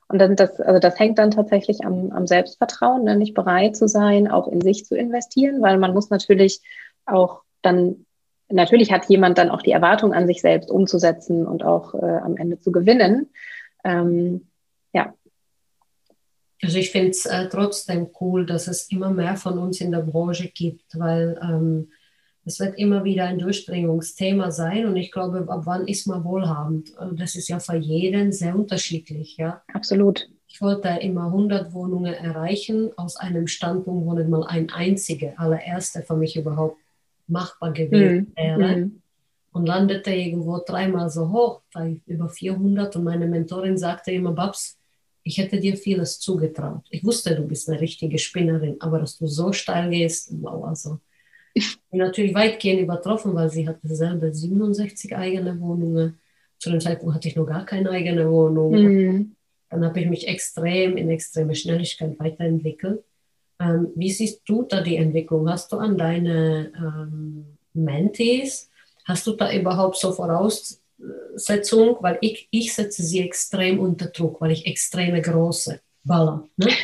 Und 0.06 0.18
dann 0.18 0.36
das, 0.36 0.60
also 0.60 0.78
das 0.78 0.98
hängt 0.98 1.18
dann 1.18 1.32
tatsächlich 1.32 1.84
am, 1.84 2.12
am 2.12 2.28
Selbstvertrauen, 2.28 3.04
ne? 3.04 3.16
nicht 3.16 3.34
bereit 3.34 3.76
zu 3.76 3.88
sein, 3.88 4.30
auch 4.30 4.46
in 4.46 4.60
sich 4.60 4.84
zu 4.84 4.96
investieren, 4.96 5.60
weil 5.60 5.78
man 5.78 5.92
muss 5.92 6.10
natürlich 6.10 6.60
auch 7.04 7.42
dann 7.62 8.06
natürlich 8.48 8.92
hat 8.92 9.08
jemand 9.08 9.38
dann 9.38 9.50
auch 9.50 9.62
die 9.62 9.72
Erwartung 9.72 10.12
an 10.12 10.26
sich 10.26 10.40
selbst 10.40 10.70
umzusetzen 10.70 11.46
und 11.46 11.64
auch 11.64 11.94
äh, 11.94 12.18
am 12.22 12.36
Ende 12.36 12.60
zu 12.60 12.72
gewinnen. 12.72 13.30
Ähm, 13.84 14.46
ja. 14.92 15.14
Also 16.62 16.78
ich 16.78 16.90
finde 16.90 17.10
es 17.10 17.26
äh, 17.26 17.48
trotzdem 17.48 18.08
cool, 18.20 18.46
dass 18.46 18.68
es 18.68 18.90
immer 18.90 19.10
mehr 19.10 19.36
von 19.36 19.58
uns 19.58 19.80
in 19.80 19.92
der 19.92 20.00
Branche 20.00 20.48
gibt, 20.48 20.98
weil 20.98 21.38
ähm, 21.42 21.88
es 22.46 22.60
wird 22.60 22.78
immer 22.78 23.04
wieder 23.04 23.24
ein 23.24 23.38
Durchbringungsthema 23.38 24.50
sein 24.50 24.86
und 24.86 24.96
ich 24.96 25.10
glaube, 25.10 25.46
ab 25.48 25.62
wann 25.64 25.88
ist 25.88 26.06
man 26.06 26.24
wohlhabend? 26.24 26.90
Äh, 26.98 27.14
das 27.14 27.34
ist 27.34 27.48
ja 27.48 27.58
für 27.58 27.76
jeden 27.76 28.32
sehr 28.32 28.54
unterschiedlich, 28.54 29.36
ja. 29.36 29.62
Absolut. 29.72 30.28
Ich 30.46 30.60
wollte 30.60 30.88
immer 31.00 31.26
100 31.26 31.72
Wohnungen 31.72 32.14
erreichen 32.14 32.92
aus 32.96 33.16
einem 33.16 33.48
Standpunkt, 33.48 34.06
wo 34.06 34.12
nicht 34.12 34.28
mal 34.28 34.46
ein 34.46 34.70
einzige, 34.70 35.36
allererste 35.38 36.02
für 36.02 36.16
mich 36.16 36.36
überhaupt 36.36 36.78
machbar 37.26 37.72
gewesen 37.72 38.32
mhm. 38.36 38.36
wäre. 38.36 38.76
Mhm. 38.76 39.02
Und 39.52 39.66
landete 39.66 40.10
irgendwo 40.10 40.60
dreimal 40.66 41.10
so 41.10 41.30
hoch, 41.30 41.62
bei 41.72 42.00
über 42.06 42.28
400. 42.28 42.96
Und 42.96 43.04
meine 43.04 43.26
Mentorin 43.26 43.78
sagte 43.78 44.10
immer, 44.10 44.32
Babs, 44.32 44.78
ich 45.22 45.38
hätte 45.38 45.58
dir 45.58 45.76
vieles 45.76 46.18
zugetraut. 46.18 46.82
Ich 46.90 47.04
wusste, 47.04 47.34
du 47.34 47.46
bist 47.46 47.68
eine 47.68 47.80
richtige 47.80 48.18
Spinnerin, 48.18 48.76
aber 48.80 48.98
dass 48.98 49.16
du 49.16 49.26
so 49.26 49.52
steil 49.52 49.90
gehst, 49.90 50.30
wow, 50.42 50.64
also. 50.64 51.00
Ich 51.54 51.78
bin 51.90 52.00
natürlich 52.00 52.34
weitgehend 52.34 52.82
übertroffen, 52.82 53.34
weil 53.34 53.48
sie 53.48 53.66
hatte 53.66 53.94
selber 53.94 54.32
67 54.32 55.16
eigene 55.16 55.58
Wohnungen. 55.60 56.18
Zu 56.58 56.70
dem 56.70 56.80
Zeitpunkt 56.80 57.14
hatte 57.14 57.28
ich 57.28 57.36
noch 57.36 57.46
gar 57.46 57.64
keine 57.64 57.90
eigene 57.90 58.30
Wohnung. 58.30 58.72
Mhm. 58.72 59.36
Dann 59.70 59.84
habe 59.84 60.00
ich 60.00 60.08
mich 60.08 60.28
extrem 60.28 60.96
in 60.96 61.10
extreme 61.10 61.54
Schnelligkeit 61.54 62.18
weiterentwickelt. 62.18 63.02
Ähm, 63.60 63.88
wie 63.94 64.10
siehst 64.10 64.42
du 64.46 64.62
da 64.62 64.80
die 64.80 64.96
Entwicklung? 64.96 65.48
Hast 65.48 65.72
du 65.72 65.78
an 65.78 65.96
deine 65.96 66.72
ähm, 66.76 67.56
Mentees, 67.72 68.70
hast 69.04 69.26
du 69.26 69.32
da 69.32 69.52
überhaupt 69.52 69.96
so 69.96 70.12
Voraussetzungen? 70.12 71.96
Weil 72.00 72.18
ich, 72.20 72.48
ich 72.50 72.74
setze 72.74 73.02
sie 73.02 73.20
extrem 73.20 73.78
unter 73.78 74.06
Druck, 74.06 74.40
weil 74.40 74.52
ich 74.52 74.66
extreme 74.66 75.20
große 75.22 75.80
Baller. 76.04 76.48
Ne? 76.56 76.68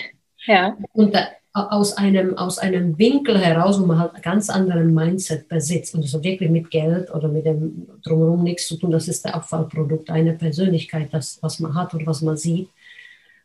Ja. 0.47 0.75
Und 0.95 1.15
da, 1.15 1.29
aus 1.53 1.97
einem, 1.97 2.37
aus 2.39 2.59
einem 2.59 2.97
Winkel 2.99 3.39
heraus, 3.39 3.81
wo 3.81 3.87
man 3.87 3.99
halt 3.99 4.15
einen 4.15 4.23
ganz 4.23 4.49
anderen 4.49 4.95
Mindset 4.95 5.49
besitzt 5.49 5.95
und 5.95 6.05
das 6.05 6.15
hat 6.15 6.23
wirklich 6.23 6.49
mit 6.49 6.71
Geld 6.71 7.13
oder 7.13 7.29
mit 7.29 7.45
dem 7.45 7.89
drumherum 8.05 8.45
nichts 8.45 8.69
zu 8.69 8.77
tun, 8.77 8.93
das 8.93 9.09
ist 9.09 9.25
der 9.25 9.35
Abfallprodukt 9.35 10.11
einer 10.11 10.33
Persönlichkeit, 10.33 11.09
das, 11.13 11.39
was 11.43 11.59
man 11.59 11.75
hat 11.75 11.93
oder 11.95 12.07
was 12.07 12.23
man 12.23 12.37
sieht. 12.37 12.69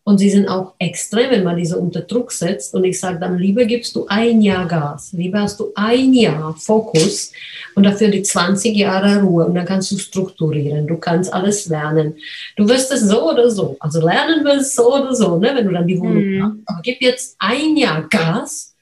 Und 0.07 0.19
sie 0.19 0.29
sind 0.29 0.47
auch 0.47 0.75
extrem, 0.77 1.31
wenn 1.31 1.43
man 1.43 1.57
diese 1.57 1.79
unter 1.79 2.01
Druck 2.01 2.31
setzt. 2.31 2.75
Und 2.75 2.83
ich 2.83 2.99
sage 2.99 3.19
dann, 3.19 3.39
lieber 3.39 3.65
gibst 3.65 3.95
du 3.95 4.05
ein 4.07 4.39
Jahr 4.39 4.67
Gas, 4.67 5.13
lieber 5.13 5.41
hast 5.41 5.59
du 5.59 5.71
ein 5.73 6.13
Jahr 6.13 6.55
Fokus 6.55 7.31
und 7.73 7.83
dafür 7.83 8.09
die 8.09 8.21
20 8.21 8.77
Jahre 8.77 9.23
Ruhe. 9.23 9.47
Und 9.47 9.55
dann 9.55 9.65
kannst 9.65 9.89
du 9.89 9.97
strukturieren, 9.97 10.85
du 10.85 10.97
kannst 10.97 11.33
alles 11.33 11.65
lernen. 11.65 12.17
Du 12.55 12.69
wirst 12.69 12.91
es 12.91 13.01
so 13.01 13.31
oder 13.31 13.49
so. 13.49 13.77
Also 13.79 13.99
lernen 13.99 14.45
wirst 14.45 14.75
so 14.75 14.93
oder 14.93 15.15
so, 15.15 15.39
ne, 15.39 15.53
wenn 15.55 15.65
du 15.65 15.73
dann 15.73 15.87
die 15.87 15.99
Wohnung 15.99 16.23
mhm. 16.23 16.43
hast. 16.43 16.57
Aber 16.67 16.81
gib 16.83 17.01
jetzt 17.01 17.35
ein 17.39 17.75
Jahr 17.75 18.07
Gas 18.07 18.75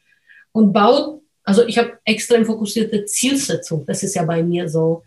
und 0.52 0.74
bau, 0.74 1.22
also 1.46 1.66
ich 1.66 1.78
habe 1.78 1.94
extrem 2.04 2.46
fokussierte 2.46 3.06
Zielsetzung. 3.06 3.86
Das 3.86 4.04
ist 4.04 4.16
ja 4.16 4.24
bei 4.24 4.44
mir 4.44 4.68
so 4.68 5.04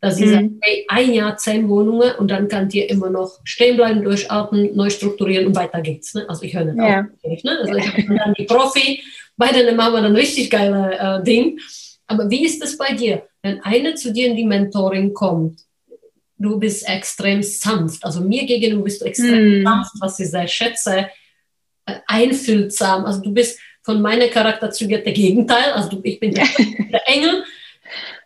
dass 0.00 0.16
sie 0.16 0.26
mhm. 0.26 0.30
sagen, 0.30 0.60
hey, 0.62 0.84
ein 0.88 1.12
Jahr, 1.12 1.36
zehn 1.36 1.68
Wohnungen 1.68 2.14
und 2.16 2.30
dann 2.30 2.48
könnt 2.48 2.74
ihr 2.74 2.88
immer 2.90 3.10
noch 3.10 3.40
stehen 3.44 3.76
bleiben, 3.76 4.02
durchatmen, 4.02 4.74
neu 4.74 4.90
strukturieren 4.90 5.46
und 5.46 5.56
weiter 5.56 5.80
geht's. 5.80 6.14
Ne? 6.14 6.24
Also 6.28 6.42
ich 6.42 6.54
höre 6.54 6.64
nicht 6.64 6.76
ja. 6.76 7.00
auf. 7.22 7.42
Ne? 7.42 7.58
Also 7.60 7.74
ich 7.74 7.86
habe 7.86 8.16
dann 8.16 8.34
die 8.34 8.44
Profi, 8.44 9.02
bei 9.36 9.48
denen 9.48 9.76
machen 9.76 9.94
wir 9.94 10.02
dann 10.02 10.16
richtig 10.16 10.50
geile 10.50 10.98
äh, 10.98 11.24
Ding. 11.24 11.58
Aber 12.06 12.30
wie 12.30 12.44
ist 12.44 12.62
es 12.62 12.76
bei 12.76 12.92
dir? 12.94 13.22
Wenn 13.42 13.60
eine 13.60 13.94
zu 13.94 14.12
dir 14.12 14.28
in 14.28 14.36
die 14.36 14.44
Mentoring 14.44 15.14
kommt, 15.14 15.60
du 16.38 16.58
bist 16.58 16.88
extrem 16.88 17.42
sanft, 17.42 18.04
also 18.04 18.20
mir 18.20 18.44
gegenüber 18.44 18.84
bist 18.84 19.00
du 19.00 19.06
extrem 19.06 19.60
mhm. 19.60 19.64
sanft, 19.64 19.92
was 20.00 20.20
ich 20.20 20.30
sehr 20.30 20.48
schätze, 20.48 21.08
äh, 21.86 21.94
einfühlsam, 22.06 23.04
also 23.04 23.20
du 23.20 23.32
bist 23.32 23.58
von 23.82 24.00
meiner 24.00 24.28
Charakterzüge 24.28 25.02
der 25.02 25.12
Gegenteil, 25.12 25.72
also 25.72 25.90
du, 25.90 26.00
ich 26.02 26.18
bin 26.18 26.34
der, 26.34 26.46
der 26.90 27.02
Engel, 27.08 27.44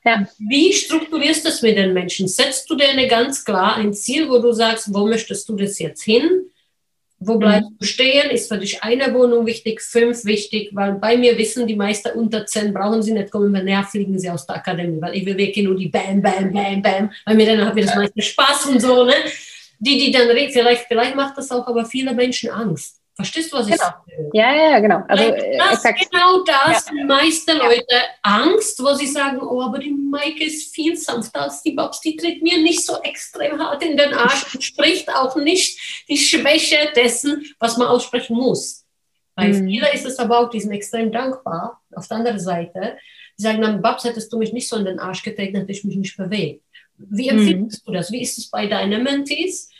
ja. 0.08 0.26
Wie 0.38 0.72
strukturierst 0.72 1.44
du 1.44 1.48
das 1.48 1.62
mit 1.62 1.76
den 1.76 1.92
Menschen? 1.92 2.28
Setzt 2.28 2.68
du 2.70 2.74
dir 2.76 2.88
eine 2.88 3.08
ganz 3.08 3.44
klar 3.44 3.76
ein 3.76 3.92
Ziel, 3.92 4.28
wo 4.28 4.38
du 4.38 4.52
sagst, 4.52 4.92
wo 4.92 5.06
möchtest 5.06 5.48
du 5.48 5.56
das 5.56 5.78
jetzt 5.78 6.02
hin? 6.02 6.50
Wo 7.20 7.36
bleibst 7.36 7.70
mhm. 7.70 7.76
du 7.78 7.84
stehen? 7.86 8.30
Ist 8.30 8.48
für 8.48 8.58
dich 8.58 8.82
eine 8.82 9.12
Wohnung 9.12 9.44
wichtig, 9.44 9.82
fünf 9.82 10.24
wichtig? 10.24 10.70
Weil 10.72 10.94
bei 10.94 11.16
mir 11.16 11.36
wissen 11.36 11.66
die 11.66 11.76
meisten 11.76 12.16
unter 12.16 12.46
zehn 12.46 12.72
brauchen 12.72 13.02
sie 13.02 13.12
nicht 13.12 13.30
kommen, 13.30 13.52
wenn 13.52 13.64
näher 13.64 13.84
fliegen 13.84 14.18
sie 14.18 14.30
aus 14.30 14.46
der 14.46 14.56
Akademie, 14.56 15.00
weil 15.00 15.16
ich 15.16 15.26
will 15.26 15.36
wirklich 15.36 15.64
nur 15.64 15.76
die 15.76 15.88
Bam, 15.88 16.22
Bam, 16.22 16.52
Bam, 16.52 16.80
Bam, 16.80 17.10
weil 17.26 17.34
mir 17.34 17.46
dann 17.46 17.66
hat 17.66 17.74
mir 17.74 17.84
das 17.84 17.96
meiste 17.96 18.22
Spaß 18.22 18.66
und 18.66 18.80
so, 18.80 19.04
ne? 19.04 19.14
Die, 19.80 19.98
die 19.98 20.10
dann 20.10 20.28
reden, 20.28 20.52
vielleicht, 20.52 20.86
vielleicht 20.86 21.14
macht 21.14 21.38
das 21.38 21.50
auch 21.50 21.66
aber 21.66 21.84
viele 21.84 22.12
Menschen 22.12 22.50
Angst. 22.50 22.97
Verstehst 23.18 23.52
du, 23.52 23.56
was 23.56 23.66
genau. 23.66 23.74
ich 23.74 23.80
sage? 23.80 24.30
Ja, 24.32 24.54
ja, 24.54 24.78
genau. 24.78 25.02
Also, 25.08 25.24
äh, 25.24 25.58
das 25.58 25.82
genau 25.82 26.44
das 26.44 26.86
ja. 26.86 26.92
die 26.92 27.04
meisten 27.04 27.58
Leute 27.58 27.96
Angst, 28.22 28.80
wo 28.80 28.94
sie 28.94 29.08
sagen, 29.08 29.40
oh, 29.42 29.60
aber 29.60 29.80
die 29.80 29.90
Maike 29.90 30.44
ist 30.44 30.72
viel 30.72 30.96
sanfter 30.96 31.42
als 31.42 31.60
die 31.64 31.72
Babs, 31.72 32.00
die 32.00 32.14
tritt 32.14 32.40
mir 32.42 32.62
nicht 32.62 32.86
so 32.86 33.02
extrem 33.02 33.58
hart 33.58 33.82
in 33.82 33.96
den 33.96 34.14
Arsch 34.14 34.54
und 34.54 34.62
spricht 34.62 35.12
auch 35.12 35.34
nicht 35.34 36.06
die 36.08 36.16
Schwäche 36.16 36.92
dessen, 36.94 37.44
was 37.58 37.76
man 37.76 37.88
aussprechen 37.88 38.36
muss. 38.36 38.84
Bei 39.34 39.48
mhm. 39.48 39.66
vielen 39.66 39.92
ist 39.92 40.06
es 40.06 40.20
aber 40.20 40.38
auch, 40.38 40.50
die 40.50 40.60
sind 40.60 40.70
extrem 40.70 41.10
dankbar. 41.10 41.82
Auf 41.96 42.06
der 42.06 42.18
anderen 42.18 42.38
Seite, 42.38 42.98
die 43.36 43.42
sagen 43.42 43.62
dann, 43.62 43.82
Babs, 43.82 44.04
hättest 44.04 44.32
du 44.32 44.38
mich 44.38 44.52
nicht 44.52 44.68
so 44.68 44.76
in 44.76 44.84
den 44.84 45.00
Arsch 45.00 45.24
getreten, 45.24 45.56
hätte 45.56 45.72
ich 45.72 45.82
mich 45.82 45.96
nicht 45.96 46.16
bewegt. 46.16 46.62
Wie 46.96 47.28
empfindest 47.28 47.84
mhm. 47.84 47.90
du 47.90 47.98
das? 47.98 48.12
Wie 48.12 48.22
ist 48.22 48.38
es 48.38 48.48
bei 48.48 48.68
deinen 48.68 49.02
Mentees? 49.02 49.70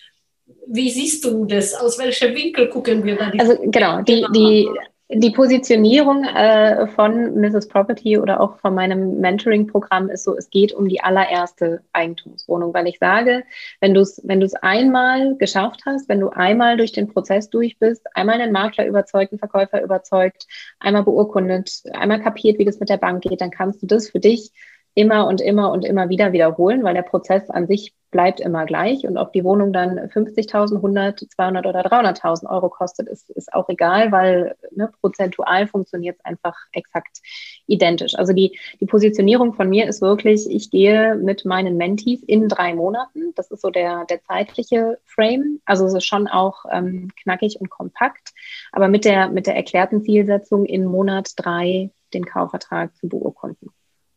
Wie 0.70 0.90
siehst 0.90 1.24
du 1.24 1.44
das? 1.44 1.74
Aus 1.74 1.98
welchem 1.98 2.34
Winkel 2.34 2.68
gucken 2.68 3.04
wir 3.04 3.16
da? 3.16 3.30
Also 3.38 3.56
genau, 3.62 4.02
die, 4.02 4.26
die, 4.34 4.68
die 5.10 5.30
Positionierung 5.30 6.24
äh, 6.24 6.86
von 6.88 7.40
Mrs. 7.40 7.68
Property 7.68 8.18
oder 8.18 8.40
auch 8.40 8.58
von 8.58 8.74
meinem 8.74 9.20
Mentoring-Programm 9.20 10.10
ist 10.10 10.24
so, 10.24 10.36
es 10.36 10.50
geht 10.50 10.74
um 10.74 10.88
die 10.88 11.00
allererste 11.00 11.80
Eigentumswohnung, 11.92 12.74
weil 12.74 12.86
ich 12.86 12.98
sage, 12.98 13.44
wenn 13.80 13.94
du 13.94 14.02
es 14.02 14.20
wenn 14.24 14.46
einmal 14.60 15.36
geschafft 15.36 15.80
hast, 15.86 16.08
wenn 16.10 16.20
du 16.20 16.28
einmal 16.28 16.76
durch 16.76 16.92
den 16.92 17.08
Prozess 17.08 17.48
durch 17.48 17.78
bist, 17.78 18.06
einmal 18.14 18.40
einen 18.40 18.52
Makler 18.52 18.86
überzeugt, 18.86 19.32
einen 19.32 19.38
Verkäufer 19.38 19.82
überzeugt, 19.82 20.46
einmal 20.78 21.04
beurkundet, 21.04 21.82
einmal 21.94 22.20
kapiert, 22.20 22.58
wie 22.58 22.66
das 22.66 22.78
mit 22.78 22.90
der 22.90 22.98
Bank 22.98 23.22
geht, 23.22 23.40
dann 23.40 23.50
kannst 23.50 23.82
du 23.82 23.86
das 23.86 24.10
für 24.10 24.20
dich 24.20 24.52
immer 24.94 25.26
und 25.26 25.40
immer 25.40 25.70
und 25.70 25.84
immer 25.84 26.08
wieder 26.08 26.32
wiederholen, 26.32 26.82
weil 26.82 26.94
der 26.94 27.02
Prozess 27.02 27.48
an 27.50 27.66
sich 27.66 27.94
bleibt 28.11 28.40
immer 28.40 28.64
gleich. 28.64 29.06
Und 29.06 29.18
ob 29.18 29.32
die 29.32 29.44
Wohnung 29.44 29.72
dann 29.72 29.98
50.000, 29.98 30.76
100, 30.76 31.26
200 31.30 31.66
oder 31.66 31.84
300.000 31.86 32.48
Euro 32.48 32.68
kostet, 32.68 33.09
ist, 33.09 33.30
ist 33.30 33.52
auch 33.52 33.68
egal, 33.68 34.12
weil 34.12 34.56
ne, 34.70 34.90
prozentual 35.00 35.66
funktioniert 35.66 36.16
es 36.18 36.24
einfach 36.24 36.56
exakt 36.72 37.20
identisch. 37.66 38.14
Also 38.16 38.32
die, 38.32 38.59
die 38.80 38.86
Positionierung 38.86 39.54
von 39.54 39.68
mir 39.68 39.86
ist 39.86 40.00
wirklich, 40.00 40.48
ich 40.50 40.70
gehe 40.70 41.16
mit 41.16 41.44
meinen 41.44 41.76
Mentees 41.76 42.22
in 42.22 42.48
drei 42.48 42.74
Monaten. 42.74 43.32
Das 43.34 43.50
ist 43.50 43.61
so 43.61 43.70
der, 43.70 44.04
der 44.06 44.22
zeitliche 44.22 44.98
Frame. 45.04 45.61
Also 45.66 45.86
es 45.86 45.94
ist 45.94 46.06
schon 46.06 46.28
auch 46.28 46.64
ähm, 46.70 47.11
knackig 47.22 47.61
und 47.61 47.68
kompakt, 47.68 48.32
aber 48.72 48.88
mit 48.88 49.04
der, 49.04 49.28
mit 49.28 49.46
der 49.46 49.56
erklärten 49.56 50.02
Zielsetzung 50.02 50.64
in 50.64 50.84
Monat 50.84 51.32
drei 51.36 51.90
den 52.14 52.24
Kaufvertrag 52.24 52.96
zu 52.96 53.09
beurkunden. 53.09 53.70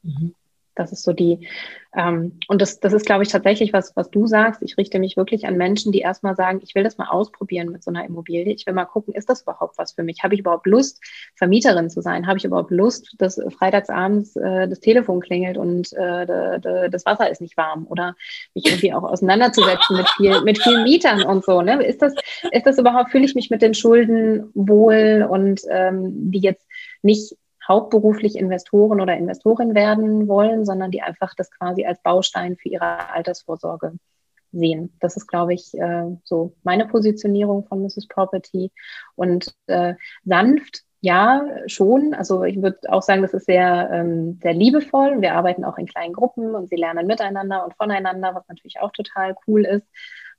Mhm. 0.04 0.34
Das 0.76 0.92
ist 0.92 1.04
so 1.04 1.14
die, 1.14 1.48
ähm, 1.94 2.40
und 2.48 2.62
das, 2.62 2.80
das 2.80 2.94
ist, 2.94 3.06
glaube 3.06 3.24
ich, 3.24 3.30
tatsächlich 3.30 3.74
was, 3.74 3.96
was 3.96 4.10
du 4.10 4.26
sagst. 4.26 4.62
Ich 4.62 4.78
richte 4.78 5.00
mich 5.00 5.18
wirklich 5.18 5.46
an 5.46 5.58
Menschen, 5.58 5.92
die 5.92 6.00
erstmal 6.00 6.36
sagen, 6.36 6.62
ich 6.64 6.74
will 6.74 6.84
das 6.84 6.98
mal 6.98 7.10
ausprobieren 7.10 7.70
mit 7.70 7.84
so 7.84 7.92
einer 7.92 8.06
Immobilie. 8.06 8.54
Ich 8.54 8.66
will 8.66 8.74
mal 8.74 8.86
gucken, 8.86 9.14
ist 9.14 9.30
das 9.30 9.42
überhaupt 9.42 9.78
was 9.78 9.92
für 9.92 10.04
mich? 10.04 10.24
Habe 10.24 10.34
ich 10.34 10.40
überhaupt 10.40 10.68
Lust, 10.68 11.02
Vermieterin 11.36 11.90
zu 11.90 12.02
sein? 12.02 12.28
Habe 12.28 12.38
ich 12.38 12.46
überhaupt 12.46 12.72
Lust, 12.72 13.16
dass 13.18 13.42
freitagsabends 13.58 14.38
äh, 14.38 14.70
das 14.70 14.80
Telefon 14.80 15.20
klingelt 15.20 15.58
und 15.58 15.92
äh, 15.94 16.26
de, 16.26 16.60
de, 16.60 16.90
das 16.90 17.06
Wasser 17.06 17.30
ist 17.30 17.42
nicht 17.42 17.58
warm? 17.58 17.86
Oder 17.88 18.16
mich 18.56 18.66
irgendwie 18.66 18.94
auch 18.94 19.04
auseinanderzusetzen 19.04 19.98
mit, 19.98 20.10
viel, 20.12 20.42
mit 20.44 20.62
vielen 20.64 20.84
Mietern 20.84 21.24
und 21.24 21.44
so. 21.44 21.62
Ne? 21.62 21.84
Ist, 21.84 22.02
das, 22.02 22.14
ist 22.52 22.66
das 22.66 22.78
überhaupt, 22.78 23.12
fühle 23.12 23.26
ich 23.26 23.36
mich 23.36 23.50
mit 23.50 23.62
den 23.62 23.74
Schulden 23.74 24.50
wohl 24.54 25.28
und 25.30 25.62
ähm, 25.70 26.32
die 26.32 26.40
jetzt 26.40 26.66
nicht 27.02 27.36
hauptberuflich 27.68 28.36
Investoren 28.36 29.02
oder 29.02 29.16
Investorin 29.18 29.76
werden 29.76 30.28
wollen, 30.28 30.66
sondern 30.66 30.92
die 30.92 31.02
einfach 31.02 31.34
das 31.36 31.52
quasi 31.52 31.86
als 31.86 32.02
Baustein 32.02 32.58
für 32.58 32.70
ihre 32.70 33.10
Altersvorsorge 33.12 33.94
sehen. 34.52 34.96
Das 35.00 35.16
ist, 35.18 35.28
glaube 35.28 35.54
ich, 35.54 35.74
äh, 35.76 36.06
so 36.24 36.54
meine 36.64 36.86
Positionierung 36.88 37.66
von 37.66 37.82
Mrs. 37.82 38.08
Property. 38.08 38.72
Und 39.16 39.54
äh, 39.68 39.96
sanft, 40.26 40.84
ja, 41.02 41.46
schon. 41.66 42.14
Also 42.14 42.44
ich 42.44 42.62
würde 42.62 42.80
auch 42.90 43.02
sagen, 43.02 43.22
das 43.24 43.34
ist 43.34 43.46
sehr, 43.46 43.90
ähm, 43.92 44.40
sehr 44.42 44.54
liebevoll. 44.54 45.22
Wir 45.22 45.34
arbeiten 45.34 45.66
auch 45.66 45.78
in 45.78 45.88
kleinen 45.88 46.14
Gruppen 46.14 46.54
und 46.54 46.70
sie 46.70 46.76
lernen 46.76 47.08
miteinander 47.08 47.64
und 47.66 47.76
voneinander, 47.76 48.36
was 48.36 48.48
natürlich 48.48 48.80
auch 48.80 48.92
total 48.92 49.36
cool 49.48 49.66
ist. 49.66 49.88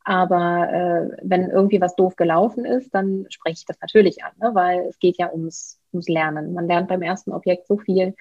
Aber 0.05 0.69
äh, 0.73 1.17
wenn 1.23 1.51
irgendwie 1.51 1.81
was 1.81 1.95
doof 1.95 2.17
gelaufen 2.17 2.65
ist, 2.65 2.93
dann 2.95 3.27
spreche 3.29 3.59
ich 3.61 3.65
das 3.67 3.81
natürlich 3.81 4.25
an, 4.25 4.33
ne? 4.41 4.51
weil 4.55 4.81
es 4.89 4.99
geht 4.99 5.17
ja 5.19 5.31
ums, 5.31 5.81
ums 5.93 6.09
Lernen. 6.09 6.55
Man 6.55 6.67
lernt 6.67 6.89
beim 6.89 7.03
ersten 7.03 7.33
Objekt 7.33 7.67
so 7.67 7.79
viel. 7.79 8.15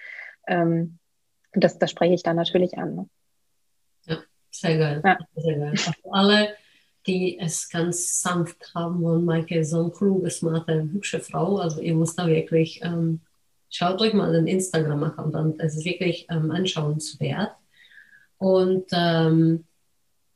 Ähm, 0.47 0.99
das, 1.53 1.79
das 1.79 1.91
spreche 1.91 2.13
ich 2.13 2.23
dann 2.23 2.35
natürlich 2.35 2.77
an. 2.77 2.95
Ne? 2.95 3.09
Ja, 4.05 4.17
sehr 4.51 4.77
geil. 4.77 5.01
Ja. 5.03 5.17
Sehr 5.35 5.57
geil. 5.57 5.73
Alle, 6.11 6.49
die 7.07 7.39
es 7.39 7.69
ganz 7.69 8.21
sanft 8.21 8.73
haben 8.75 9.01
wollen, 9.01 9.25
Maike 9.25 9.59
ist 9.59 9.71
so 9.71 9.83
ein 9.83 9.91
kluge, 9.91 10.29
smarte, 10.29 10.83
hübsche 10.83 11.19
Frau. 11.19 11.57
Also 11.57 11.81
ihr 11.81 11.95
müsst 11.95 12.19
da 12.19 12.27
wirklich, 12.27 12.81
ähm, 12.83 13.21
schaut 13.69 14.01
euch 14.01 14.13
mal 14.13 14.31
den 14.31 14.47
Instagram-Account 14.47 15.35
an. 15.35 15.55
Es 15.57 15.75
ist 15.75 15.85
wirklich 15.85 16.27
ähm, 16.29 16.51
anschauenswert. 16.51 17.55
Und 18.37 18.85
ähm, 18.91 19.65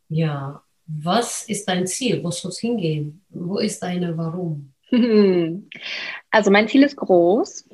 ja, 0.09 0.64
was 0.87 1.43
ist 1.49 1.67
dein 1.67 1.87
Ziel? 1.87 2.23
Wo 2.23 2.31
soll 2.31 2.51
es 2.51 2.59
hingehen? 2.59 3.25
Wo 3.29 3.57
ist 3.57 3.81
deine 3.81 4.17
Warum? 4.17 4.73
Also 6.31 6.51
mein 6.51 6.67
Ziel 6.67 6.83
ist 6.83 6.97
groß. 6.97 7.67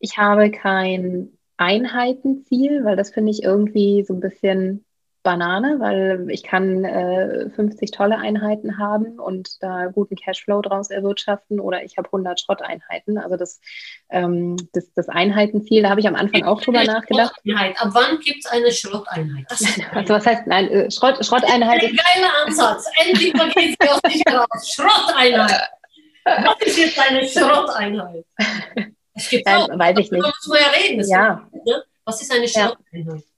Ich 0.00 0.16
habe 0.16 0.50
kein 0.50 1.36
Einheitenziel, 1.58 2.84
weil 2.84 2.96
das 2.96 3.10
finde 3.10 3.32
ich 3.32 3.42
irgendwie 3.42 4.04
so 4.04 4.14
ein 4.14 4.20
bisschen 4.20 4.85
Banane, 5.26 5.80
weil 5.80 6.30
ich 6.30 6.44
kann 6.44 6.84
äh, 6.84 7.50
50 7.50 7.90
tolle 7.90 8.16
Einheiten 8.16 8.78
haben 8.78 9.18
und 9.18 9.60
da 9.60 9.86
guten 9.86 10.14
Cashflow 10.14 10.62
draus 10.62 10.88
erwirtschaften 10.88 11.58
oder 11.58 11.82
ich 11.82 11.98
habe 11.98 12.06
100 12.06 12.40
Schrotteinheiten. 12.40 13.18
Also 13.18 13.36
das, 13.36 13.60
ähm, 14.08 14.56
das, 14.72 14.92
das 14.94 15.08
Einheitenziel, 15.08 15.82
da 15.82 15.90
habe 15.90 15.98
ich 15.98 16.06
am 16.06 16.14
Anfang 16.14 16.44
auch 16.44 16.60
drüber 16.60 16.84
nachgedacht. 16.84 17.34
Ab 17.44 17.88
wann 17.92 18.20
gibt 18.20 18.44
es 18.44 18.46
eine 18.46 18.70
Schrotteinheit? 18.70 19.46
also 19.92 20.14
was 20.14 20.24
heißt, 20.24 20.46
nein, 20.46 20.68
äh, 20.68 20.90
Schrott, 20.92 21.26
Schrotteinheit. 21.26 21.82
Ein 21.82 21.96
geiler 21.96 22.30
Ansatz. 22.46 22.88
Endlich 23.04 23.34
mal 23.34 23.50
geht 23.50 23.76
es 23.80 23.88
auf 23.90 24.00
dich 24.02 24.22
raus. 24.32 24.74
Schrotteinheit. 24.74 25.70
Was 26.24 26.66
ist 26.66 26.78
jetzt 26.78 27.00
eine 27.00 27.28
Schrotteinheit? 27.28 28.24
Es 29.14 29.28
gibt 29.28 29.48
auch, 29.48 29.68
weiß 29.68 29.98
ich 29.98 30.12
nicht. 30.12 30.22
Man 30.22 30.32
ja 30.60 30.66
reden. 30.68 31.08
Ja. 31.08 31.48
Ne? 31.64 31.82
Was 32.04 32.22
ist 32.22 32.32
eine 32.32 32.46
Schrotteinheit? 32.46 32.78
Ja. 32.92 33.35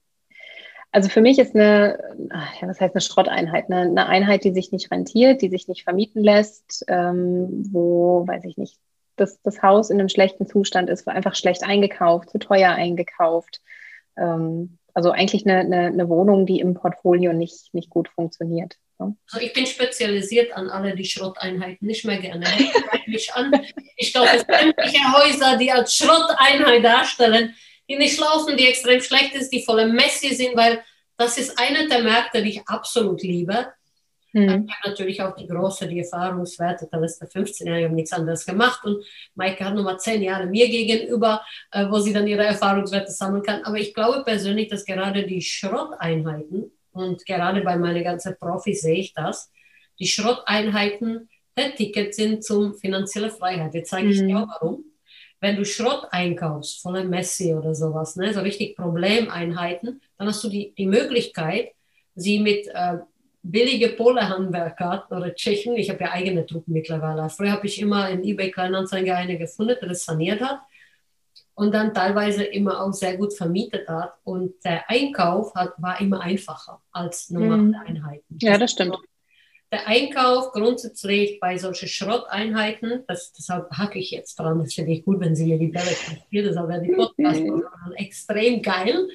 Also 0.91 1.11
für 1.11 1.20
mich 1.20 1.39
ist 1.39 1.55
eine, 1.55 1.99
ja, 2.61 2.68
was 2.68 2.80
heißt 2.80 2.95
eine 2.95 3.01
Schrotteinheit? 3.03 3.66
Eine, 3.70 3.82
eine, 3.82 4.07
Einheit, 4.07 4.45
die 4.45 4.53
sich 4.53 4.72
nicht 4.72 4.91
rentiert, 4.91 5.43
die 5.43 5.51
sich 5.51 5.68
nicht 5.68 5.84
vermieten 5.84 6.22
lässt, 6.22 6.84
ähm, 6.89 7.68
wo, 7.70 8.26
weiß 8.26 8.45
ich 8.45 8.57
nicht, 8.57 8.78
das, 9.16 9.41
das 9.43 9.62
Haus 9.62 9.91
in 9.91 9.99
einem 9.99 10.09
schlechten 10.09 10.47
Zustand 10.47 10.89
ist, 10.89 11.07
einfach 11.07 11.34
schlecht 11.34 11.62
eingekauft, 11.62 12.30
zu 12.30 12.39
teuer 12.39 12.70
eingekauft. 12.70 13.61
Ähm, 14.16 14.78
also 14.95 15.11
eigentlich 15.11 15.47
eine, 15.47 15.61
eine, 15.61 15.86
eine, 15.86 16.09
Wohnung, 16.09 16.47
die 16.47 16.61
im 16.61 16.74
Portfolio 16.74 17.32
nicht, 17.32 17.72
nicht 17.72 17.91
gut 17.91 18.09
funktioniert. 18.09 18.78
Ne? 18.99 19.14
Also 19.30 19.47
ich 19.47 19.53
bin 19.53 19.66
spezialisiert 19.66 20.53
an 20.57 20.70
alle 20.70 20.97
die 20.97 21.05
Schrotteinheiten, 21.05 21.86
nicht 21.86 22.05
mehr 22.05 22.18
gerne. 22.18 22.47
Ich, 23.07 23.32
ich 23.97 24.12
glaube, 24.12 24.28
es 24.34 24.43
sämtliche 24.43 25.01
Häuser, 25.12 25.57
die 25.57 25.72
als 25.72 25.95
Schrotteinheit 25.95 26.84
darstellen, 26.84 27.55
die 27.89 27.97
nicht 27.97 28.18
laufen, 28.18 28.57
die 28.57 28.66
extrem 28.66 29.01
schlecht 29.01 29.34
ist, 29.34 29.51
die 29.51 29.62
voller 29.62 29.86
Messi 29.86 30.34
sind, 30.34 30.57
weil 30.57 30.82
das 31.16 31.39
ist 31.39 31.59
einer 31.59 31.89
der 31.89 32.03
Märkte, 32.03 32.43
die 32.43 32.51
ich 32.51 32.68
absolut 32.68 33.22
liebe. 33.22 33.66
Mhm. 34.32 34.66
Ich 34.68 34.74
habe 34.74 34.89
natürlich 34.89 35.22
auch 35.22 35.34
die 35.34 35.47
große, 35.47 35.89
die 35.89 36.01
Erfahrungswerte, 36.01 36.89
da 36.91 37.03
ist 37.03 37.18
der 37.18 37.28
15 37.28 37.66
Jahre, 37.66 37.80
ich 37.80 37.84
habe 37.86 37.95
nichts 37.95 38.12
anderes 38.12 38.45
gemacht 38.45 38.84
und 38.84 39.05
Maike 39.34 39.64
hat 39.64 39.74
nochmal 39.74 39.99
10 39.99 40.22
Jahre 40.22 40.47
mir 40.47 40.68
gegenüber, 40.68 41.43
äh, 41.72 41.86
wo 41.89 41.99
sie 41.99 42.12
dann 42.12 42.26
ihre 42.26 42.45
Erfahrungswerte 42.45 43.11
sammeln 43.11 43.43
kann. 43.43 43.64
Aber 43.64 43.76
ich 43.76 43.95
glaube 43.95 44.22
persönlich, 44.24 44.68
dass 44.68 44.84
gerade 44.84 45.26
die 45.26 45.43
Schrotteinheiten, 45.43 46.72
und 46.93 47.24
gerade 47.26 47.61
bei 47.62 47.76
meinen 47.76 48.03
ganzen 48.03 48.36
Profis 48.39 48.82
sehe 48.82 48.99
ich 48.99 49.14
das, 49.14 49.51
die 49.99 50.07
Schrotteinheiten 50.07 51.28
der 51.57 51.74
Ticket 51.74 52.14
sind 52.14 52.45
zum 52.45 52.74
finanzielle 52.74 53.30
Freiheit. 53.30 53.74
Jetzt 53.74 53.91
zeige 53.91 54.09
ich 54.09 54.18
dir 54.20 54.39
auch 54.39 54.49
warum 54.61 54.84
wenn 55.41 55.57
du 55.57 55.64
Schrott 55.64 56.07
einkaufst, 56.11 56.82
voller 56.82 57.05
Messi 57.05 57.55
oder 57.55 57.74
sowas, 57.74 58.16
ne, 58.16 58.32
so 58.32 58.41
richtig 58.41 58.76
Problemeinheiten, 58.76 60.01
dann 60.16 60.28
hast 60.28 60.43
du 60.45 60.49
die, 60.49 60.74
die 60.76 60.86
Möglichkeit, 60.86 61.72
sie 62.14 62.41
mit 62.41 62.66
äh, 62.68 62.99
billige 63.43 63.91
Polehandwerker 63.91 65.07
oder 65.11 65.34
Tschechen, 65.34 65.76
ich 65.76 65.91
habe 65.91 66.05
ja 66.05 66.12
eigene 66.12 66.45
Truppen 66.45 66.72
mittlerweile. 66.72 67.28
Früher 67.30 67.53
habe 67.53 67.66
ich 67.66 67.80
immer 67.80 68.11
in 68.11 68.24
eBay 68.24 68.51
Kleinanzeigen 68.51 69.14
eine 69.14 69.39
gefunden, 69.39 69.76
der 69.80 69.89
das 69.89 70.05
saniert 70.05 70.41
hat 70.41 70.61
und 71.55 71.72
dann 71.72 71.95
teilweise 71.95 72.45
immer 72.45 72.82
auch 72.82 72.93
sehr 72.93 73.16
gut 73.16 73.34
vermietet 73.34 73.89
hat. 73.89 74.14
Und 74.24 74.64
der 74.64 74.91
Einkauf 74.91 75.55
hat, 75.55 75.74
war 75.78 76.01
immer 76.01 76.20
einfacher 76.20 76.80
als 76.91 77.30
normale 77.30 77.62
mhm. 77.62 77.76
Einheiten. 77.86 78.39
Ja, 78.41 78.59
das 78.59 78.72
stimmt 78.72 78.97
der 79.71 79.87
Einkauf 79.87 80.53
grundsätzlich 80.53 81.41
bei 81.41 81.59
solchen 81.59 81.89
Schrotteinheiten, 81.89 83.05
das, 83.07 83.33
deshalb 83.33 83.71
hacke 83.73 83.99
ich 83.99 84.11
jetzt 84.11 84.39
dran, 84.39 84.59
das 84.61 84.75
finde 84.75 84.93
ich 84.93 85.05
gut, 85.05 85.21
wenn 85.21 85.37
Sie 85.37 85.47
mir 85.47 85.59
die 85.59 85.69
Bälle 85.69 85.91
spielen, 85.91 86.47
deshalb 86.47 86.69
werden 86.69 86.85
die 86.85 86.95
Podcasts 86.95 87.43
extrem 87.97 88.62
geil. 88.62 89.09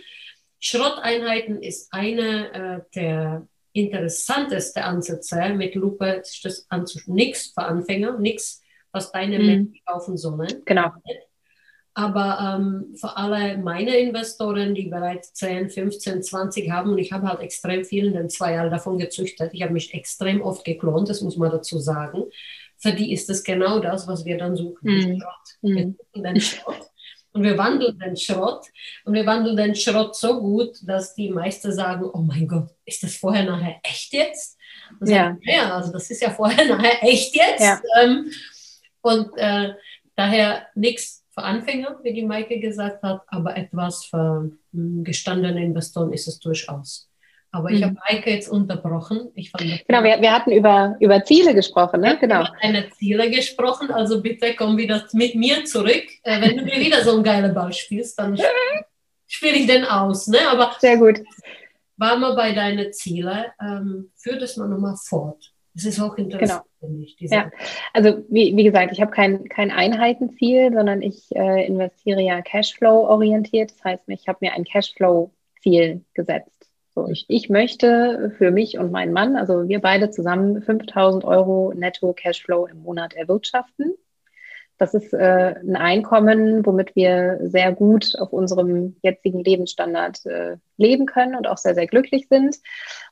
Schrotteinheiten 0.59 1.61
ist 1.61 1.91
eine 1.91 2.53
äh, 2.53 2.81
der 2.95 3.47
interessantesten 3.73 4.83
Ansätze 4.83 5.49
mit 5.55 5.75
Lupe, 5.75 6.21
sich 6.23 6.41
das 6.41 6.65
anzuschauen. 6.69 7.15
Nichts 7.15 7.51
für 7.53 7.63
Anfänger, 7.63 8.19
nichts, 8.19 8.61
was 8.91 9.11
deine 9.11 9.39
mhm. 9.39 9.45
Menschen 9.45 9.79
kaufen 9.85 10.17
sollen. 10.17 10.61
Genau. 10.65 10.91
Aber 11.95 12.57
ähm, 12.57 12.95
für 12.95 13.15
alle 13.17 13.57
meine 13.57 13.95
Investoren, 13.97 14.73
die 14.73 14.87
bereits 14.87 15.33
10, 15.33 15.69
15, 15.69 16.23
20 16.23 16.71
haben, 16.71 16.91
und 16.91 16.97
ich 16.97 17.11
habe 17.11 17.27
halt 17.27 17.41
extrem 17.41 17.85
viel 17.85 18.07
in 18.07 18.13
den 18.13 18.29
zwei 18.29 18.53
Jahren 18.53 18.71
davon 18.71 18.97
gezüchtet, 18.97 19.51
ich 19.53 19.61
habe 19.61 19.73
mich 19.73 19.93
extrem 19.93 20.41
oft 20.41 20.65
geklont, 20.65 21.09
das 21.09 21.21
muss 21.21 21.37
man 21.37 21.51
dazu 21.51 21.77
sagen. 21.79 22.23
Für 22.77 22.93
die 22.93 23.13
ist 23.13 23.29
das 23.29 23.43
genau 23.43 23.79
das, 23.79 24.07
was 24.07 24.25
wir 24.25 24.37
dann 24.37 24.55
suchen. 24.55 24.79
Mhm. 24.81 25.19
Schrott. 25.19 25.57
Wir 25.61 25.83
hm. 25.83 25.97
suchen 25.97 26.23
den 26.23 26.41
Schrott. 26.41 26.89
Und 27.31 27.43
wir 27.43 27.57
wandeln 27.57 27.97
den 27.97 28.17
Schrott. 28.17 28.67
Und 29.05 29.13
wir 29.13 29.25
wandeln 29.25 29.55
den 29.55 29.75
Schrott 29.75 30.15
so 30.15 30.39
gut, 30.39 30.77
dass 30.83 31.15
die 31.15 31.29
meisten 31.29 31.71
sagen, 31.71 32.09
oh 32.13 32.19
mein 32.19 32.47
Gott, 32.47 32.69
ist 32.85 33.01
das 33.03 33.15
vorher 33.15 33.43
nachher 33.43 33.79
echt 33.83 34.13
jetzt? 34.13 34.57
Und 34.99 35.09
ja. 35.09 35.15
Sagen, 35.15 35.39
ja, 35.43 35.75
also 35.75 35.91
das 35.91 36.09
ist 36.09 36.21
ja 36.21 36.29
vorher 36.29 36.65
nachher 36.75 37.03
echt 37.03 37.35
jetzt. 37.35 37.61
Ja. 37.61 37.81
Ähm, 38.01 38.31
und 39.01 39.29
äh, 39.37 39.73
daher 40.15 40.67
nichts 40.75 41.22
für 41.33 41.43
Anfänger, 41.43 41.99
wie 42.03 42.13
die 42.13 42.25
Maike 42.25 42.59
gesagt 42.59 43.01
hat, 43.03 43.21
aber 43.27 43.57
etwas 43.57 44.05
für 44.05 44.51
hm, 44.71 45.03
gestandene 45.03 45.63
Investoren 45.63 46.13
ist 46.13 46.27
es 46.27 46.39
durchaus. 46.39 47.09
Aber 47.51 47.69
ich 47.69 47.81
mhm. 47.81 47.85
habe 47.85 47.97
Maike 48.09 48.31
jetzt 48.31 48.49
unterbrochen. 48.49 49.29
Ich 49.35 49.51
fand 49.51 49.63
genau, 49.87 50.03
wir, 50.03 50.19
wir 50.19 50.31
hatten 50.31 50.51
über, 50.51 50.95
über 50.99 51.23
Ziele 51.23 51.53
gesprochen, 51.53 52.01
ne? 52.01 52.17
Genau. 52.19 52.41
Über 52.41 52.55
deine 52.61 52.89
Ziele 52.91 53.29
gesprochen, 53.29 53.91
also 53.91 54.21
bitte 54.21 54.55
komm 54.55 54.77
wieder 54.77 55.05
mit 55.13 55.35
mir 55.35 55.63
zurück. 55.65 56.03
Äh, 56.23 56.41
wenn 56.41 56.57
du 56.57 56.63
mir 56.63 56.79
wieder 56.79 57.03
so 57.03 57.13
einen 57.13 57.23
geilen 57.23 57.53
Ball 57.53 57.71
spielst, 57.71 58.17
dann 58.17 58.37
spiele 59.27 59.55
ich 59.57 59.67
den 59.67 59.85
aus. 59.85 60.27
Ne? 60.27 60.39
Aber 60.49 60.75
Sehr 60.79 60.97
gut. 60.97 61.19
war 61.97 62.17
mal 62.17 62.35
bei 62.35 62.53
deinen 62.53 62.91
Zielen. 62.91 63.45
Ähm, 63.61 64.11
führ 64.15 64.37
das 64.37 64.57
mal 64.57 64.67
nochmal 64.67 64.95
fort. 64.97 65.52
Das 65.75 65.85
ist 65.85 65.99
auch 65.99 66.15
interessant, 66.17 66.63
genau. 66.79 66.93
finde 66.93 67.03
ich. 67.03 67.15
ja, 67.19 67.49
also 67.93 68.23
wie, 68.29 68.55
wie 68.55 68.63
gesagt, 68.63 68.91
ich 68.91 69.01
habe 69.01 69.11
kein, 69.11 69.49
kein 69.49 69.71
Einheitenziel, 69.71 70.71
sondern 70.71 71.01
ich 71.01 71.35
äh, 71.35 71.65
investiere 71.65 72.21
ja 72.21 72.41
Cashflow-orientiert. 72.41 73.71
Das 73.71 73.83
heißt, 73.83 74.03
ich 74.07 74.27
habe 74.27 74.39
mir 74.41 74.53
ein 74.53 74.65
Cashflow-Ziel 74.65 76.05
gesetzt. 76.13 76.69
So, 76.93 77.07
ich, 77.07 77.25
ich 77.27 77.49
möchte 77.49 78.35
für 78.37 78.51
mich 78.51 78.77
und 78.77 78.91
meinen 78.91 79.13
Mann, 79.13 79.35
also 79.35 79.67
wir 79.67 79.81
beide 79.81 80.11
zusammen 80.11 80.61
5000 80.61 81.25
Euro 81.25 81.73
netto 81.75 82.13
Cashflow 82.13 82.67
im 82.67 82.83
Monat 82.83 83.13
erwirtschaften. 83.15 83.95
Das 84.77 84.93
ist 84.93 85.11
äh, 85.13 85.55
ein 85.59 85.75
Einkommen, 85.75 86.63
womit 86.65 86.95
wir 86.95 87.39
sehr 87.41 87.71
gut 87.71 88.13
auf 88.19 88.31
unserem 88.31 88.95
jetzigen 89.01 89.43
Lebensstandard 89.43 90.23
äh, 90.25 90.57
leben 90.77 91.07
können 91.07 91.35
und 91.35 91.47
auch 91.47 91.57
sehr, 91.57 91.73
sehr 91.73 91.87
glücklich 91.87 92.27
sind. 92.27 92.57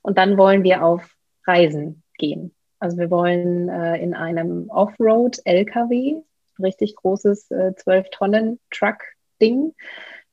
Und 0.04 0.20
dann 0.20 0.38
wollen 0.38 0.64
wir 0.64 0.84
auf 0.84 1.16
Reisen 1.48 2.04
gehen. 2.22 2.54
Also 2.80 2.98
wir 2.98 3.12
wollen 3.12 3.68
äh, 3.68 3.98
in 3.98 4.14
einem 4.14 4.70
Offroad-LKW, 4.70 6.22
richtig 6.60 6.96
großes 6.96 7.52
äh, 7.52 7.74
12-Tonnen-Truck-Ding, 7.78 9.74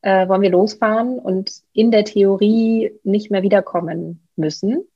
äh, 0.01 0.27
wollen 0.29 0.41
wir 0.41 0.51
losfahren 0.51 1.19
und 1.19 1.51
in 1.73 1.91
der 1.91 2.05
Theorie 2.05 2.93
nicht 3.03 3.31
mehr 3.31 3.43
wiederkommen 3.43 4.27
müssen. 4.35 4.87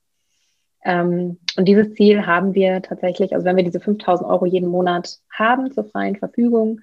Ähm, 0.84 1.38
und 1.56 1.66
dieses 1.66 1.94
Ziel 1.94 2.26
haben 2.26 2.54
wir 2.54 2.80
tatsächlich, 2.82 3.34
also 3.34 3.44
wenn 3.44 3.56
wir 3.56 3.64
diese 3.64 3.80
5000 3.80 4.28
Euro 4.28 4.46
jeden 4.46 4.68
Monat 4.68 5.18
haben 5.30 5.70
zur 5.70 5.84
freien 5.84 6.16
Verfügung, 6.16 6.80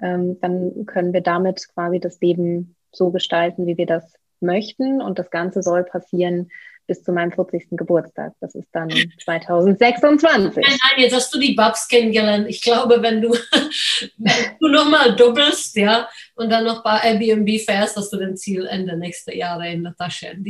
ähm, 0.00 0.38
dann 0.40 0.86
können 0.86 1.12
wir 1.12 1.20
damit 1.22 1.68
quasi 1.74 2.00
das 2.00 2.20
Leben 2.20 2.76
so 2.92 3.10
gestalten, 3.10 3.66
wie 3.66 3.76
wir 3.76 3.86
das 3.86 4.14
möchten. 4.40 5.00
Und 5.00 5.18
das 5.18 5.30
Ganze 5.30 5.62
soll 5.62 5.84
passieren 5.84 6.50
bis 6.92 7.02
zu 7.02 7.12
meinem 7.12 7.32
40. 7.32 7.68
Geburtstag. 7.70 8.34
Das 8.40 8.54
ist 8.54 8.68
dann 8.72 8.90
2026. 9.24 10.56
Nein, 10.56 10.64
nein, 10.64 11.02
jetzt 11.02 11.14
hast 11.14 11.34
du 11.34 11.38
die 11.38 11.54
Babs 11.54 11.88
kennengelernt. 11.88 12.46
Ich 12.48 12.60
glaube, 12.60 13.00
wenn 13.00 13.22
du, 13.22 13.30
wenn 14.18 14.56
du 14.60 14.68
nochmal 14.68 15.16
doppelst, 15.16 15.74
ja, 15.76 16.06
und 16.34 16.50
dann 16.50 16.64
noch 16.64 16.82
bei 16.82 16.98
Airbnb 16.98 17.48
fährst, 17.60 17.96
hast 17.96 18.12
du 18.12 18.18
dein 18.18 18.36
Ziel 18.36 18.66
Ende 18.66 18.98
nächster 18.98 19.34
Jahre 19.34 19.70
in 19.70 19.84
der 19.84 19.94
Tasche. 19.96 20.36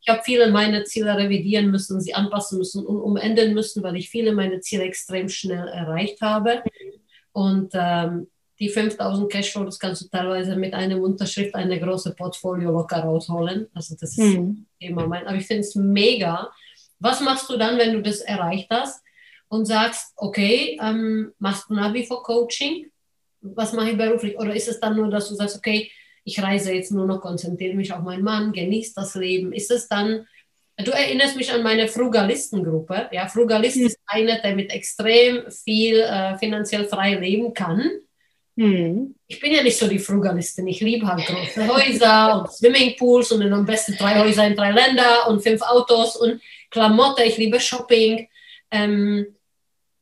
Ich 0.00 0.14
habe 0.14 0.22
viele 0.24 0.50
meiner 0.50 0.84
Ziele 0.84 1.14
revidieren 1.18 1.70
müssen, 1.70 2.00
sie 2.00 2.14
anpassen 2.14 2.56
müssen 2.56 2.86
und 2.86 2.98
umändern 2.98 3.52
müssen, 3.52 3.82
weil 3.82 3.96
ich 3.96 4.08
viele 4.08 4.32
meiner 4.32 4.62
Ziele 4.62 4.84
extrem 4.84 5.28
schnell 5.28 5.68
erreicht 5.68 6.22
habe. 6.22 6.62
Und 7.32 7.72
ähm, 7.74 8.28
die 8.60 8.68
5000 8.68 9.30
Cashflow, 9.30 9.64
das 9.64 9.78
kannst 9.78 10.02
du 10.02 10.08
teilweise 10.08 10.56
mit 10.56 10.74
einem 10.74 11.00
Unterschrift 11.00 11.54
eine 11.54 11.78
große 11.78 12.14
Portfolio 12.14 12.72
locker 12.72 13.00
rausholen. 13.00 13.68
Also 13.72 13.94
das 13.98 14.18
ist 14.18 14.36
mhm. 14.36 14.66
immer 14.78 15.06
mein, 15.06 15.26
aber 15.26 15.36
ich 15.36 15.46
finde 15.46 15.60
es 15.60 15.74
mega. 15.76 16.50
Was 16.98 17.20
machst 17.20 17.48
du 17.48 17.56
dann, 17.56 17.78
wenn 17.78 17.92
du 17.92 18.02
das 18.02 18.20
erreicht 18.20 18.68
hast 18.70 19.02
und 19.48 19.66
sagst, 19.66 20.12
okay, 20.16 20.78
ähm, 20.82 21.32
machst 21.38 21.70
du 21.70 21.74
nach 21.74 21.94
wie 21.94 22.04
vor 22.04 22.22
Coaching? 22.24 22.90
Was 23.40 23.72
mache 23.72 23.90
ich 23.90 23.96
beruflich? 23.96 24.36
Oder 24.36 24.54
ist 24.54 24.68
es 24.68 24.80
dann 24.80 24.96
nur, 24.96 25.08
dass 25.08 25.28
du 25.28 25.36
sagst, 25.36 25.56
okay, 25.56 25.90
ich 26.24 26.42
reise 26.42 26.74
jetzt 26.74 26.90
nur 26.90 27.06
noch, 27.06 27.20
konzentriere 27.20 27.76
mich 27.76 27.92
auf 27.92 28.02
meinen 28.02 28.24
Mann, 28.24 28.52
genieße 28.52 28.94
das 28.96 29.14
Leben? 29.14 29.52
Ist 29.52 29.70
es 29.70 29.86
dann, 29.86 30.26
du 30.76 30.90
erinnerst 30.90 31.36
mich 31.36 31.52
an 31.52 31.62
meine 31.62 31.86
Frugalistengruppe. 31.86 33.08
Ja, 33.12 33.28
Frugalist 33.28 33.76
mhm. 33.76 33.86
ist 33.86 33.98
einer, 34.06 34.40
der 34.40 34.56
mit 34.56 34.72
extrem 34.72 35.48
viel 35.52 36.00
äh, 36.00 36.36
finanziell 36.38 36.86
frei 36.86 37.14
leben 37.14 37.54
kann 37.54 37.88
hm. 38.58 39.14
Ich 39.28 39.38
bin 39.38 39.52
ja 39.52 39.62
nicht 39.62 39.78
so 39.78 39.86
die 39.86 40.00
Frugalistin. 40.00 40.66
Ich 40.66 40.80
liebe 40.80 41.06
halt 41.06 41.24
große 41.24 41.68
Häuser 41.68 42.40
und 42.40 42.52
Swimmingpools 42.52 43.30
und 43.30 43.52
am 43.52 43.64
besten 43.64 43.94
drei 43.96 44.18
Häuser 44.18 44.48
in 44.48 44.56
drei 44.56 44.72
Länder 44.72 45.28
und 45.28 45.40
fünf 45.40 45.62
Autos 45.62 46.16
und 46.16 46.42
Klamotte. 46.68 47.22
Ich 47.22 47.36
liebe 47.36 47.60
Shopping. 47.60 48.28
Ähm, 48.72 49.36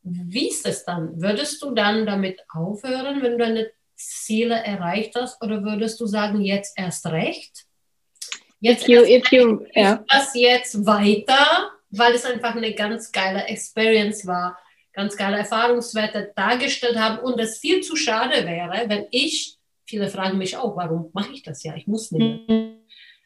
wie 0.02 0.48
ist 0.48 0.64
es 0.66 0.86
dann? 0.86 1.20
Würdest 1.20 1.60
du 1.60 1.72
dann 1.72 2.06
damit 2.06 2.40
aufhören, 2.48 3.20
wenn 3.20 3.32
du 3.32 3.38
deine 3.38 3.70
Ziele 3.94 4.54
erreicht 4.54 5.16
hast? 5.16 5.42
Oder 5.42 5.62
würdest 5.62 6.00
du 6.00 6.06
sagen, 6.06 6.40
jetzt 6.40 6.78
erst 6.78 7.04
recht? 7.08 7.66
Jetzt 8.60 8.84
if 8.84 8.88
you, 8.88 9.02
if 9.02 9.32
you, 9.32 9.66
yeah. 9.76 10.02
das 10.08 10.34
jetzt 10.34 10.86
weiter, 10.86 11.72
weil 11.90 12.14
es 12.14 12.24
einfach 12.24 12.56
eine 12.56 12.72
ganz 12.72 13.12
geile 13.12 13.44
Experience 13.48 14.26
war 14.26 14.56
ganz 14.96 15.16
geile 15.16 15.36
Erfahrungswerte 15.36 16.32
dargestellt 16.34 16.98
haben 16.98 17.18
und 17.18 17.38
es 17.38 17.58
viel 17.58 17.82
zu 17.82 17.94
schade 17.96 18.46
wäre, 18.46 18.88
wenn 18.88 19.06
ich, 19.10 19.58
viele 19.84 20.08
fragen 20.08 20.38
mich 20.38 20.56
auch, 20.56 20.74
warum 20.74 21.10
mache 21.12 21.32
ich 21.32 21.42
das 21.42 21.62
ja? 21.62 21.76
Ich 21.76 21.86
muss 21.86 22.10
nicht. 22.10 22.48
Mhm. 22.48 22.78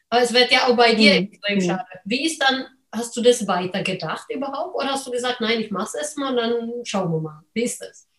Aber 0.09 0.21
es 0.21 0.33
wird 0.33 0.51
ja 0.51 0.67
auch 0.67 0.75
bei 0.75 0.93
dir 0.93 1.13
mhm. 1.13 1.29
extrem 1.31 1.55
mhm. 1.55 1.61
schade. 1.61 1.99
Wie 2.03 2.25
ist 2.25 2.41
dann, 2.41 2.65
hast 2.91 3.15
du 3.15 3.21
das 3.21 3.47
weiter 3.47 3.83
gedacht 3.83 4.25
überhaupt 4.29 4.75
oder 4.75 4.89
hast 4.89 5.07
du 5.07 5.11
gesagt, 5.11 5.39
nein, 5.39 5.61
ich 5.61 5.71
mache 5.71 5.87
es 5.87 5.95
erstmal 5.95 6.31
und 6.31 6.37
dann 6.37 6.71
schauen 6.83 7.09
wir 7.13 7.21
mal. 7.21 7.41
Wie 7.53 7.63
ist 7.63 7.81
das? 7.81 8.10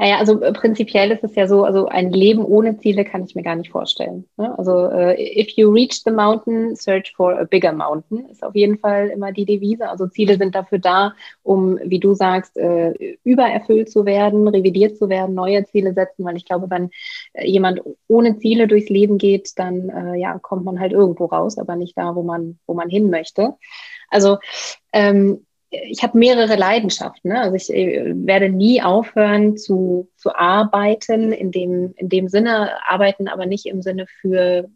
Naja, 0.00 0.16
also 0.16 0.40
äh, 0.40 0.54
prinzipiell 0.54 1.10
ist 1.10 1.22
es 1.24 1.34
ja 1.34 1.46
so, 1.46 1.64
also 1.64 1.86
ein 1.86 2.10
Leben 2.10 2.42
ohne 2.42 2.78
Ziele 2.78 3.04
kann 3.04 3.22
ich 3.22 3.34
mir 3.34 3.42
gar 3.42 3.54
nicht 3.54 3.70
vorstellen. 3.70 4.24
Ne? 4.38 4.58
Also 4.58 4.72
uh, 4.72 5.14
if 5.18 5.50
you 5.58 5.70
reach 5.70 6.02
the 6.06 6.10
mountain, 6.10 6.74
search 6.74 7.12
for 7.14 7.38
a 7.38 7.44
bigger 7.44 7.74
mountain 7.74 8.24
ist 8.30 8.42
auf 8.42 8.54
jeden 8.54 8.78
Fall 8.78 9.08
immer 9.08 9.30
die 9.30 9.44
Devise. 9.44 9.90
Also 9.90 10.06
Ziele 10.06 10.38
sind 10.38 10.54
dafür 10.54 10.78
da, 10.78 11.12
um, 11.42 11.78
wie 11.84 11.98
du 11.98 12.14
sagst, 12.14 12.56
uh, 12.56 12.94
übererfüllt 13.24 13.90
zu 13.90 14.06
werden, 14.06 14.48
revidiert 14.48 14.96
zu 14.96 15.10
werden, 15.10 15.34
neue 15.34 15.66
Ziele 15.66 15.92
setzen, 15.92 16.24
weil 16.24 16.38
ich 16.38 16.46
glaube, 16.46 16.70
wenn 16.70 16.88
jemand 17.38 17.82
ohne 18.08 18.38
Ziele 18.38 18.68
durchs 18.68 18.88
Leben 18.88 19.18
geht, 19.18 19.50
dann 19.56 19.90
uh, 19.90 20.14
ja, 20.14 20.38
kommt 20.38 20.64
man 20.64 20.80
halt 20.80 20.92
irgendwo 20.92 21.26
raus, 21.26 21.58
aber 21.58 21.76
nicht 21.76 21.98
da, 21.98 22.14
wo 22.14 22.22
man, 22.22 22.58
wo 22.66 22.72
man 22.72 22.88
hin 22.88 23.10
möchte. 23.10 23.52
Also 24.08 24.38
ähm, 24.94 25.44
ich 25.70 26.02
habe 26.02 26.18
mehrere 26.18 26.56
Leidenschaften. 26.56 27.32
Ne? 27.32 27.40
Also 27.40 27.54
ich 27.54 27.72
äh, 27.72 28.12
werde 28.14 28.48
nie 28.48 28.82
aufhören 28.82 29.56
zu, 29.56 30.08
zu 30.16 30.34
arbeiten, 30.34 31.32
in 31.32 31.50
dem, 31.50 31.94
in 31.96 32.08
dem 32.08 32.28
Sinne 32.28 32.70
arbeiten, 32.88 33.28
aber 33.28 33.46
nicht 33.46 33.66
im 33.66 33.82
Sinne 33.82 34.06
für, 34.20 34.68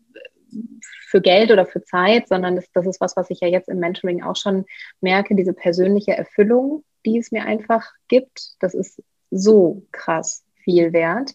für 1.08 1.20
Geld 1.20 1.50
oder 1.50 1.66
für 1.66 1.82
Zeit, 1.82 2.28
sondern 2.28 2.56
das, 2.56 2.70
das 2.72 2.86
ist 2.86 3.00
was, 3.00 3.16
was 3.16 3.30
ich 3.30 3.40
ja 3.40 3.48
jetzt 3.48 3.68
im 3.68 3.78
Mentoring 3.78 4.22
auch 4.22 4.36
schon 4.36 4.64
merke, 5.00 5.34
diese 5.34 5.52
persönliche 5.52 6.16
Erfüllung, 6.16 6.84
die 7.04 7.18
es 7.18 7.32
mir 7.32 7.44
einfach 7.44 7.90
gibt. 8.08 8.54
Das 8.60 8.74
ist 8.74 9.02
so 9.30 9.82
krass 9.90 10.44
viel 10.62 10.92
wert. 10.92 11.32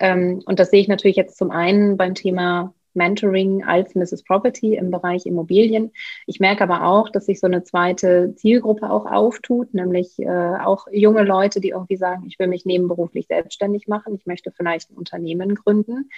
Ähm, 0.00 0.42
und 0.46 0.58
das 0.58 0.70
sehe 0.70 0.80
ich 0.80 0.88
natürlich 0.88 1.16
jetzt 1.16 1.36
zum 1.36 1.50
einen 1.50 1.96
beim 1.96 2.14
Thema 2.14 2.74
Mentoring 2.96 3.64
als 3.64 3.94
Mrs. 3.94 4.24
Property 4.24 4.74
im 4.74 4.90
Bereich 4.90 5.26
Immobilien. 5.26 5.92
Ich 6.26 6.40
merke 6.40 6.64
aber 6.64 6.86
auch, 6.86 7.08
dass 7.10 7.26
sich 7.26 7.38
so 7.38 7.46
eine 7.46 7.62
zweite 7.62 8.34
Zielgruppe 8.34 8.90
auch 8.90 9.06
auftut, 9.06 9.74
nämlich 9.74 10.18
äh, 10.18 10.28
auch 10.28 10.86
junge 10.90 11.22
Leute, 11.22 11.60
die 11.60 11.70
irgendwie 11.70 11.96
sagen, 11.96 12.24
ich 12.26 12.38
will 12.38 12.48
mich 12.48 12.64
nebenberuflich 12.64 13.26
selbstständig 13.26 13.86
machen, 13.86 14.14
ich 14.14 14.26
möchte 14.26 14.50
vielleicht 14.50 14.90
ein 14.90 14.96
Unternehmen 14.96 15.54
gründen. 15.54 16.10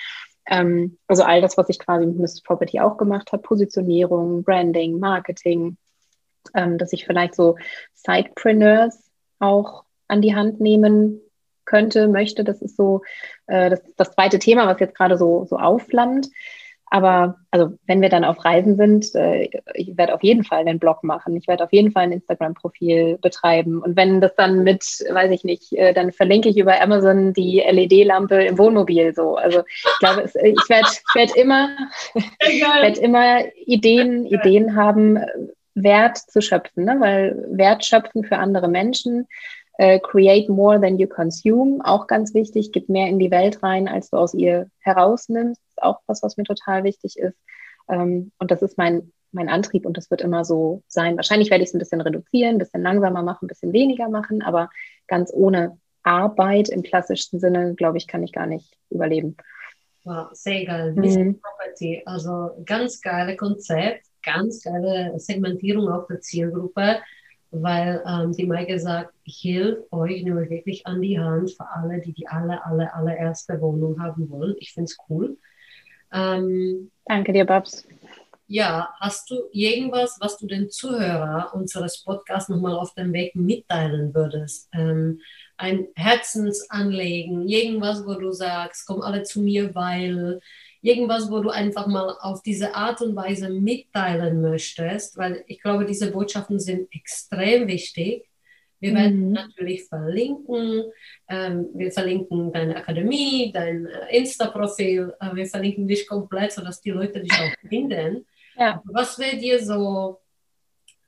Ähm, 0.47 0.99
also 1.07 1.24
all 1.24 1.41
das, 1.41 1.59
was 1.59 1.68
ich 1.68 1.79
quasi 1.79 2.07
mit 2.07 2.18
Mrs. 2.18 2.43
Property 2.43 2.81
auch 2.81 2.97
gemacht 2.97 3.33
habe, 3.33 3.43
Positionierung, 3.43 4.43
Branding, 4.43 4.99
Marketing, 4.99 5.76
ähm, 6.55 6.79
dass 6.79 6.93
ich 6.93 7.05
vielleicht 7.05 7.35
so 7.35 7.57
Sidepreneurs 7.95 9.11
auch 9.39 9.85
an 10.09 10.22
die 10.22 10.35
Hand 10.35 10.61
nehmen 10.61 11.20
könnte, 11.68 12.09
möchte. 12.09 12.45
Das 12.45 12.62
ist 12.62 12.76
so 12.76 13.03
äh, 13.47 13.70
das, 13.70 13.83
das 13.97 14.12
zweite 14.12 14.39
Thema, 14.39 14.66
was 14.66 14.81
jetzt 14.81 14.97
gerade 14.97 15.18
so, 15.18 15.47
so 15.49 15.57
aufflammt. 15.57 16.29
Aber 16.91 17.36
also 17.51 17.78
wenn 17.86 18.01
wir 18.01 18.09
dann 18.09 18.24
auf 18.24 18.45
Reisen 18.45 18.76
sind, 18.76 19.14
äh, 19.14 19.49
ich 19.74 19.97
werde 19.97 20.14
auf 20.14 20.22
jeden 20.22 20.45
Fall 20.45 20.61
einen 20.61 20.78
Blog 20.78 21.05
machen. 21.05 21.36
Ich 21.36 21.49
werde 21.49 21.64
auf 21.64 21.72
jeden 21.72 21.93
Fall 21.93 22.05
ein 22.05 22.12
Instagram-Profil 22.12 23.18
betreiben. 23.20 23.82
Und 23.82 23.97
wenn 23.97 24.20
das 24.20 24.34
dann 24.36 24.64
mit, 24.64 24.82
weiß 24.82 25.30
ich 25.30 25.45
nicht, 25.45 25.72
äh, 25.72 25.93
dann 25.93 26.12
verlinke 26.12 26.49
ich 26.49 26.57
über 26.57 26.80
Amazon 26.80 27.32
die 27.32 27.61
LED-Lampe 27.61 28.45
im 28.45 28.59
Wohnmobil 28.59 29.14
so. 29.14 29.36
Also 29.36 29.61
ich 29.61 29.99
glaube, 29.99 30.22
es, 30.22 30.34
ich 30.34 30.68
werde 30.68 30.89
werd 31.14 31.36
immer, 31.36 31.68
werd 32.82 32.99
immer 32.99 33.41
Ideen, 33.66 34.26
Ideen 34.26 34.76
haben, 34.76 35.18
Wert 35.74 36.18
zu 36.18 36.41
schöpfen, 36.41 36.84
ne? 36.84 36.97
weil 36.99 37.45
Wert 37.51 37.84
schöpfen 37.84 38.24
für 38.24 38.39
andere 38.39 38.68
Menschen 38.68 39.26
äh, 39.79 40.01
create 40.01 40.49
more 40.49 40.81
than 40.81 40.99
you 40.99 41.07
consume, 41.07 41.81
auch 41.85 42.09
ganz 42.09 42.35
wichtig, 42.35 42.72
gib 42.72 42.89
mehr 42.89 43.07
in 43.07 43.18
die 43.18 43.31
Welt 43.31 43.62
rein, 43.62 43.89
als 43.89 44.11
du 44.11 44.16
aus 44.16 44.35
ihr 44.35 44.70
herausnimmst, 44.81 45.62
auch 45.76 46.01
was, 46.07 46.22
was 46.22 46.37
mir 46.37 46.45
total 46.45 46.85
wichtig 46.85 47.16
ist. 47.16 47.39
Ähm, 47.89 48.33
und 48.39 48.51
das 48.51 48.61
ist 48.61 48.76
mein, 48.76 49.12
mein 49.31 49.49
Antrieb 49.49 49.87
und 49.87 49.97
das 49.97 50.11
wird 50.11 50.20
immer 50.20 50.45
so 50.45 50.83
sein. 50.89 51.16
Wahrscheinlich 51.16 51.51
werde 51.51 51.62
ich 51.62 51.70
es 51.70 51.74
ein 51.74 51.79
bisschen 51.79 52.01
reduzieren, 52.01 52.57
ein 52.57 52.59
bisschen 52.59 52.83
langsamer 52.83 53.22
machen, 53.22 53.45
ein 53.45 53.49
bisschen 53.49 53.72
weniger 53.72 54.09
machen, 54.09 54.43
aber 54.43 54.68
ganz 55.07 55.31
ohne 55.33 55.79
Arbeit 56.03 56.68
im 56.68 56.83
klassischsten 56.83 57.39
Sinne, 57.39 57.74
glaube 57.76 57.99
ich, 57.99 58.09
kann 58.09 58.24
ich 58.24 58.33
gar 58.33 58.47
nicht 58.47 58.76
überleben. 58.91 59.37
Wow, 60.03 60.29
sehr 60.33 60.64
geil. 60.64 60.93
Mhm. 60.95 61.41
Property, 61.41 62.03
also 62.05 62.51
ganz 62.64 63.01
geile 63.01 63.37
Konzept, 63.37 64.07
ganz 64.24 64.62
geile 64.62 65.12
Segmentierung 65.20 65.89
auf 65.89 66.09
der 66.09 66.20
Zielgruppe 66.20 66.97
weil 67.51 68.03
ähm, 68.07 68.32
die 68.32 68.46
Maike 68.46 68.78
sagt, 68.78 69.14
ich 69.24 69.42
helfe 69.44 69.86
euch 69.92 70.22
nämlich 70.22 70.51
wirklich 70.51 70.86
an 70.86 71.01
die 71.03 71.18
Hand 71.18 71.53
für 71.53 71.68
alle, 71.70 72.01
die 72.01 72.12
die 72.12 72.28
alle, 72.28 72.64
alle, 72.64 72.92
allererste 72.94 73.61
Wohnung 73.61 74.01
haben 74.01 74.28
wollen. 74.30 74.55
Ich 74.59 74.72
finde 74.72 74.86
es 74.90 74.99
cool. 75.09 75.36
Ähm, 76.12 76.90
Danke 77.07 77.32
dir, 77.32 77.44
Babs. 77.44 77.86
ja, 78.46 78.88
hast 79.01 79.30
du 79.30 79.36
irgendwas, 79.53 80.16
was 80.20 80.38
du 80.38 80.46
den 80.46 80.70
Zuhörer 80.70 81.53
unseres 81.55 82.03
Podcasts 82.05 82.49
nochmal 82.49 82.74
auf 82.76 82.94
dem 82.94 83.12
Weg 83.12 83.34
mitteilen 83.34 84.14
würdest? 84.14 84.68
Ähm, 84.72 85.20
ein 85.57 85.88
Herzensanlegen, 85.96 87.49
irgendwas, 87.49 88.07
wo 88.07 88.14
du 88.14 88.32
sagst, 88.32 88.86
komm 88.86 89.03
alle 89.03 89.22
zu 89.24 89.42
mir, 89.42 89.74
weil 89.74 90.40
irgendwas, 90.81 91.31
wo 91.31 91.41
du 91.41 91.51
einfach 91.51 91.87
mal 91.87 92.16
auf 92.20 92.43
diese 92.43 92.74
Art 92.74 93.01
und 93.03 93.16
Weise 93.16 93.51
mitteilen 93.51 94.41
möchtest, 94.41 95.16
weil 95.16 95.45
ich 95.47 95.61
glaube, 95.61 95.85
diese 95.85 96.11
Botschaften 96.11 96.61
sind 96.61 96.89
extrem 96.93 97.66
wichtig. 97.66 98.29
Wir 98.81 98.95
werden 98.95 99.29
mhm. 99.29 99.33
natürlich 99.33 99.85
verlinken. 99.85 100.85
Ähm, 101.29 101.68
wir 101.74 101.91
verlinken 101.91 102.53
deine 102.53 102.76
Akademie, 102.76 103.51
dein 103.53 103.87
äh, 103.87 104.16
Insta-Profil. 104.16 105.14
Äh, 105.20 105.35
wir 105.35 105.47
verlinken 105.47 105.89
dich 105.89 106.07
komplett, 106.07 106.53
sodass 106.53 106.81
die 106.81 106.91
Leute 106.91 107.20
dich 107.20 107.33
auch 107.33 107.68
finden. 107.68 108.24
Ja. 108.57 108.81
Was 108.85 109.18
wäre 109.18 109.37
dir 109.37 109.64
so, 109.64 110.20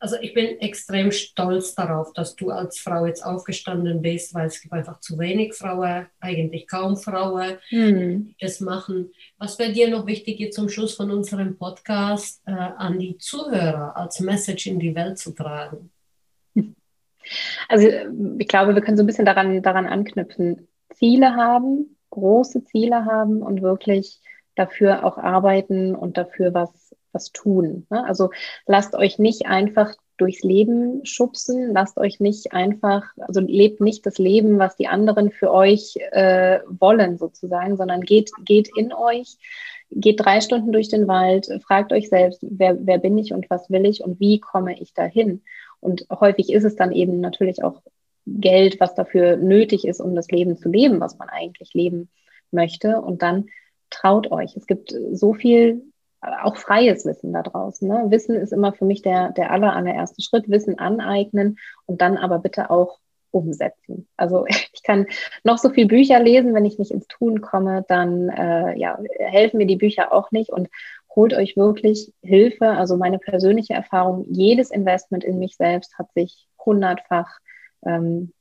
also 0.00 0.16
ich 0.20 0.32
bin 0.32 0.58
extrem 0.60 1.12
stolz 1.12 1.74
darauf, 1.74 2.12
dass 2.14 2.34
du 2.34 2.50
als 2.50 2.78
Frau 2.78 3.04
jetzt 3.04 3.24
aufgestanden 3.24 4.00
bist, 4.00 4.34
weil 4.34 4.46
es 4.46 4.60
gibt 4.60 4.72
einfach 4.72 4.98
zu 5.00 5.18
wenig 5.18 5.54
Frauen, 5.54 6.06
eigentlich 6.20 6.66
kaum 6.66 6.96
Frauen, 6.96 7.58
hm. 7.68 8.24
die 8.24 8.36
das 8.40 8.60
machen. 8.60 9.12
Was 9.38 9.58
wäre 9.58 9.72
dir 9.72 9.90
noch 9.90 10.06
wichtig, 10.06 10.40
jetzt 10.40 10.56
zum 10.56 10.70
Schluss 10.70 10.94
von 10.94 11.10
unserem 11.10 11.58
Podcast 11.58 12.42
äh, 12.46 12.52
an 12.52 12.98
die 12.98 13.18
Zuhörer 13.18 13.94
als 13.94 14.20
Message 14.20 14.66
in 14.66 14.80
die 14.80 14.94
Welt 14.94 15.18
zu 15.18 15.32
tragen? 15.32 15.90
Also 17.68 17.86
ich 18.38 18.48
glaube, 18.48 18.74
wir 18.74 18.82
können 18.82 18.96
so 18.96 19.02
ein 19.02 19.06
bisschen 19.06 19.26
daran, 19.26 19.62
daran 19.62 19.86
anknüpfen. 19.86 20.66
Ziele 20.94 21.36
haben, 21.36 21.96
große 22.08 22.64
Ziele 22.64 23.04
haben 23.04 23.42
und 23.42 23.62
wirklich 23.62 24.18
dafür 24.54 25.04
auch 25.04 25.18
arbeiten 25.18 25.94
und 25.94 26.16
dafür 26.16 26.54
was, 26.54 26.94
was 27.12 27.32
tun. 27.32 27.86
Ne? 27.90 28.04
Also 28.06 28.30
lasst 28.66 28.94
euch 28.94 29.18
nicht 29.18 29.46
einfach 29.46 29.94
durchs 30.16 30.42
Leben 30.42 31.04
schubsen, 31.04 31.72
lasst 31.72 31.96
euch 31.96 32.20
nicht 32.20 32.52
einfach, 32.52 33.04
also 33.18 33.40
lebt 33.40 33.80
nicht 33.80 34.04
das 34.04 34.18
Leben, 34.18 34.58
was 34.58 34.76
die 34.76 34.86
anderen 34.86 35.30
für 35.30 35.50
euch 35.50 35.96
äh, 36.10 36.60
wollen 36.68 37.16
sozusagen, 37.16 37.76
sondern 37.76 38.02
geht, 38.02 38.30
geht 38.44 38.68
in 38.76 38.92
euch, 38.92 39.36
geht 39.90 40.20
drei 40.20 40.40
Stunden 40.40 40.72
durch 40.72 40.88
den 40.88 41.08
Wald, 41.08 41.48
fragt 41.66 41.92
euch 41.92 42.08
selbst, 42.08 42.40
wer, 42.42 42.76
wer 42.80 42.98
bin 42.98 43.16
ich 43.16 43.32
und 43.32 43.48
was 43.48 43.70
will 43.70 43.86
ich 43.86 44.04
und 44.04 44.20
wie 44.20 44.40
komme 44.40 44.78
ich 44.78 44.92
dahin? 44.92 45.42
Und 45.80 46.06
häufig 46.10 46.52
ist 46.52 46.64
es 46.64 46.76
dann 46.76 46.92
eben 46.92 47.20
natürlich 47.20 47.64
auch 47.64 47.80
Geld, 48.26 48.78
was 48.78 48.94
dafür 48.94 49.36
nötig 49.36 49.86
ist, 49.86 50.00
um 50.00 50.14
das 50.14 50.28
Leben 50.28 50.56
zu 50.58 50.68
leben, 50.68 51.00
was 51.00 51.18
man 51.18 51.28
eigentlich 51.30 51.72
leben 51.72 52.10
möchte. 52.50 53.00
Und 53.00 53.22
dann 53.22 53.46
traut 53.88 54.30
euch. 54.30 54.56
Es 54.56 54.66
gibt 54.66 54.94
so 55.12 55.32
viel 55.32 55.82
auch 56.20 56.56
freies 56.56 57.04
Wissen 57.06 57.32
da 57.32 57.42
draußen. 57.42 57.88
Ne? 57.88 58.06
Wissen 58.08 58.36
ist 58.36 58.52
immer 58.52 58.72
für 58.72 58.84
mich 58.84 59.02
der, 59.02 59.30
der 59.32 59.50
aller, 59.50 59.74
allererste 59.74 60.22
Schritt. 60.22 60.48
Wissen 60.48 60.78
aneignen 60.78 61.58
und 61.86 62.00
dann 62.00 62.18
aber 62.18 62.38
bitte 62.38 62.70
auch 62.70 62.98
umsetzen. 63.30 64.08
Also 64.16 64.44
ich 64.72 64.82
kann 64.82 65.06
noch 65.44 65.58
so 65.58 65.70
viel 65.70 65.86
Bücher 65.86 66.20
lesen, 66.20 66.54
wenn 66.54 66.64
ich 66.64 66.78
nicht 66.78 66.90
ins 66.90 67.06
Tun 67.06 67.40
komme, 67.40 67.84
dann 67.88 68.28
äh, 68.28 68.78
ja, 68.78 68.98
helfen 69.18 69.58
mir 69.58 69.66
die 69.66 69.76
Bücher 69.76 70.12
auch 70.12 70.30
nicht 70.30 70.50
und 70.50 70.68
holt 71.14 71.34
euch 71.34 71.56
wirklich 71.56 72.12
Hilfe. 72.22 72.68
Also 72.68 72.96
meine 72.96 73.18
persönliche 73.18 73.74
Erfahrung, 73.74 74.26
jedes 74.28 74.70
Investment 74.70 75.24
in 75.24 75.38
mich 75.38 75.56
selbst 75.56 75.98
hat 75.98 76.12
sich 76.12 76.46
hundertfach 76.64 77.38
ähm, 77.84 78.32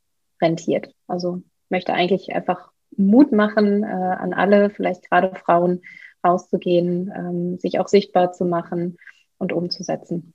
rentiert. 0.42 0.94
Also 1.08 1.42
möchte 1.70 1.94
eigentlich 1.94 2.34
einfach 2.36 2.72
Mut 2.98 3.32
machen 3.32 3.84
äh, 3.84 3.88
an 3.88 4.34
alle, 4.34 4.70
vielleicht 4.70 5.10
gerade 5.10 5.36
Frauen, 5.36 5.82
rauszugehen, 6.26 7.12
ähm, 7.16 7.60
sich 7.60 7.80
auch 7.80 7.88
sichtbar 7.88 8.32
zu 8.32 8.46
machen 8.46 8.98
und 9.38 9.54
umzusetzen. 9.54 10.34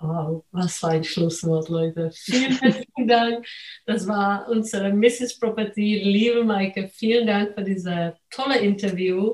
Oh, 0.00 0.42
was 0.50 0.76
für 0.78 0.88
ein 0.88 1.04
Schlusswort, 1.04 1.68
Leute. 1.68 2.10
Vielen 2.14 2.58
herzlichen 2.58 3.08
Dank. 3.08 3.46
Das 3.86 4.06
war 4.06 4.48
unsere 4.48 4.92
Mrs. 4.92 5.38
Property. 5.38 6.02
Liebe 6.04 6.44
Maike, 6.44 6.88
vielen 6.88 7.26
Dank 7.26 7.54
für 7.54 7.64
dieses 7.64 8.12
tolle 8.30 8.58
Interview. 8.58 9.32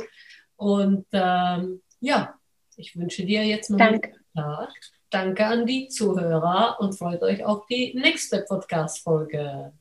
Und 0.57 1.07
ähm, 1.12 1.82
ja, 1.98 2.34
ich 2.76 2.96
wünsche 2.96 3.24
dir 3.24 3.44
jetzt 3.44 3.70
noch 3.70 3.78
Danke. 3.78 4.12
einen 4.34 4.46
Tag. 4.46 4.70
Danke 5.11 5.46
an 5.46 5.66
die 5.66 5.88
Zuhörer 5.88 6.76
und 6.78 6.96
freut 6.96 7.22
euch 7.22 7.44
auf 7.44 7.66
die 7.66 7.92
nächste 7.94 8.44
Podcast-Folge. 8.48 9.72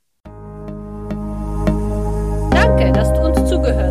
Danke, 2.52 2.92
dass 2.92 3.14
du 3.14 3.22
uns 3.22 3.50
zugehört 3.50 3.86
hast. 3.86 3.91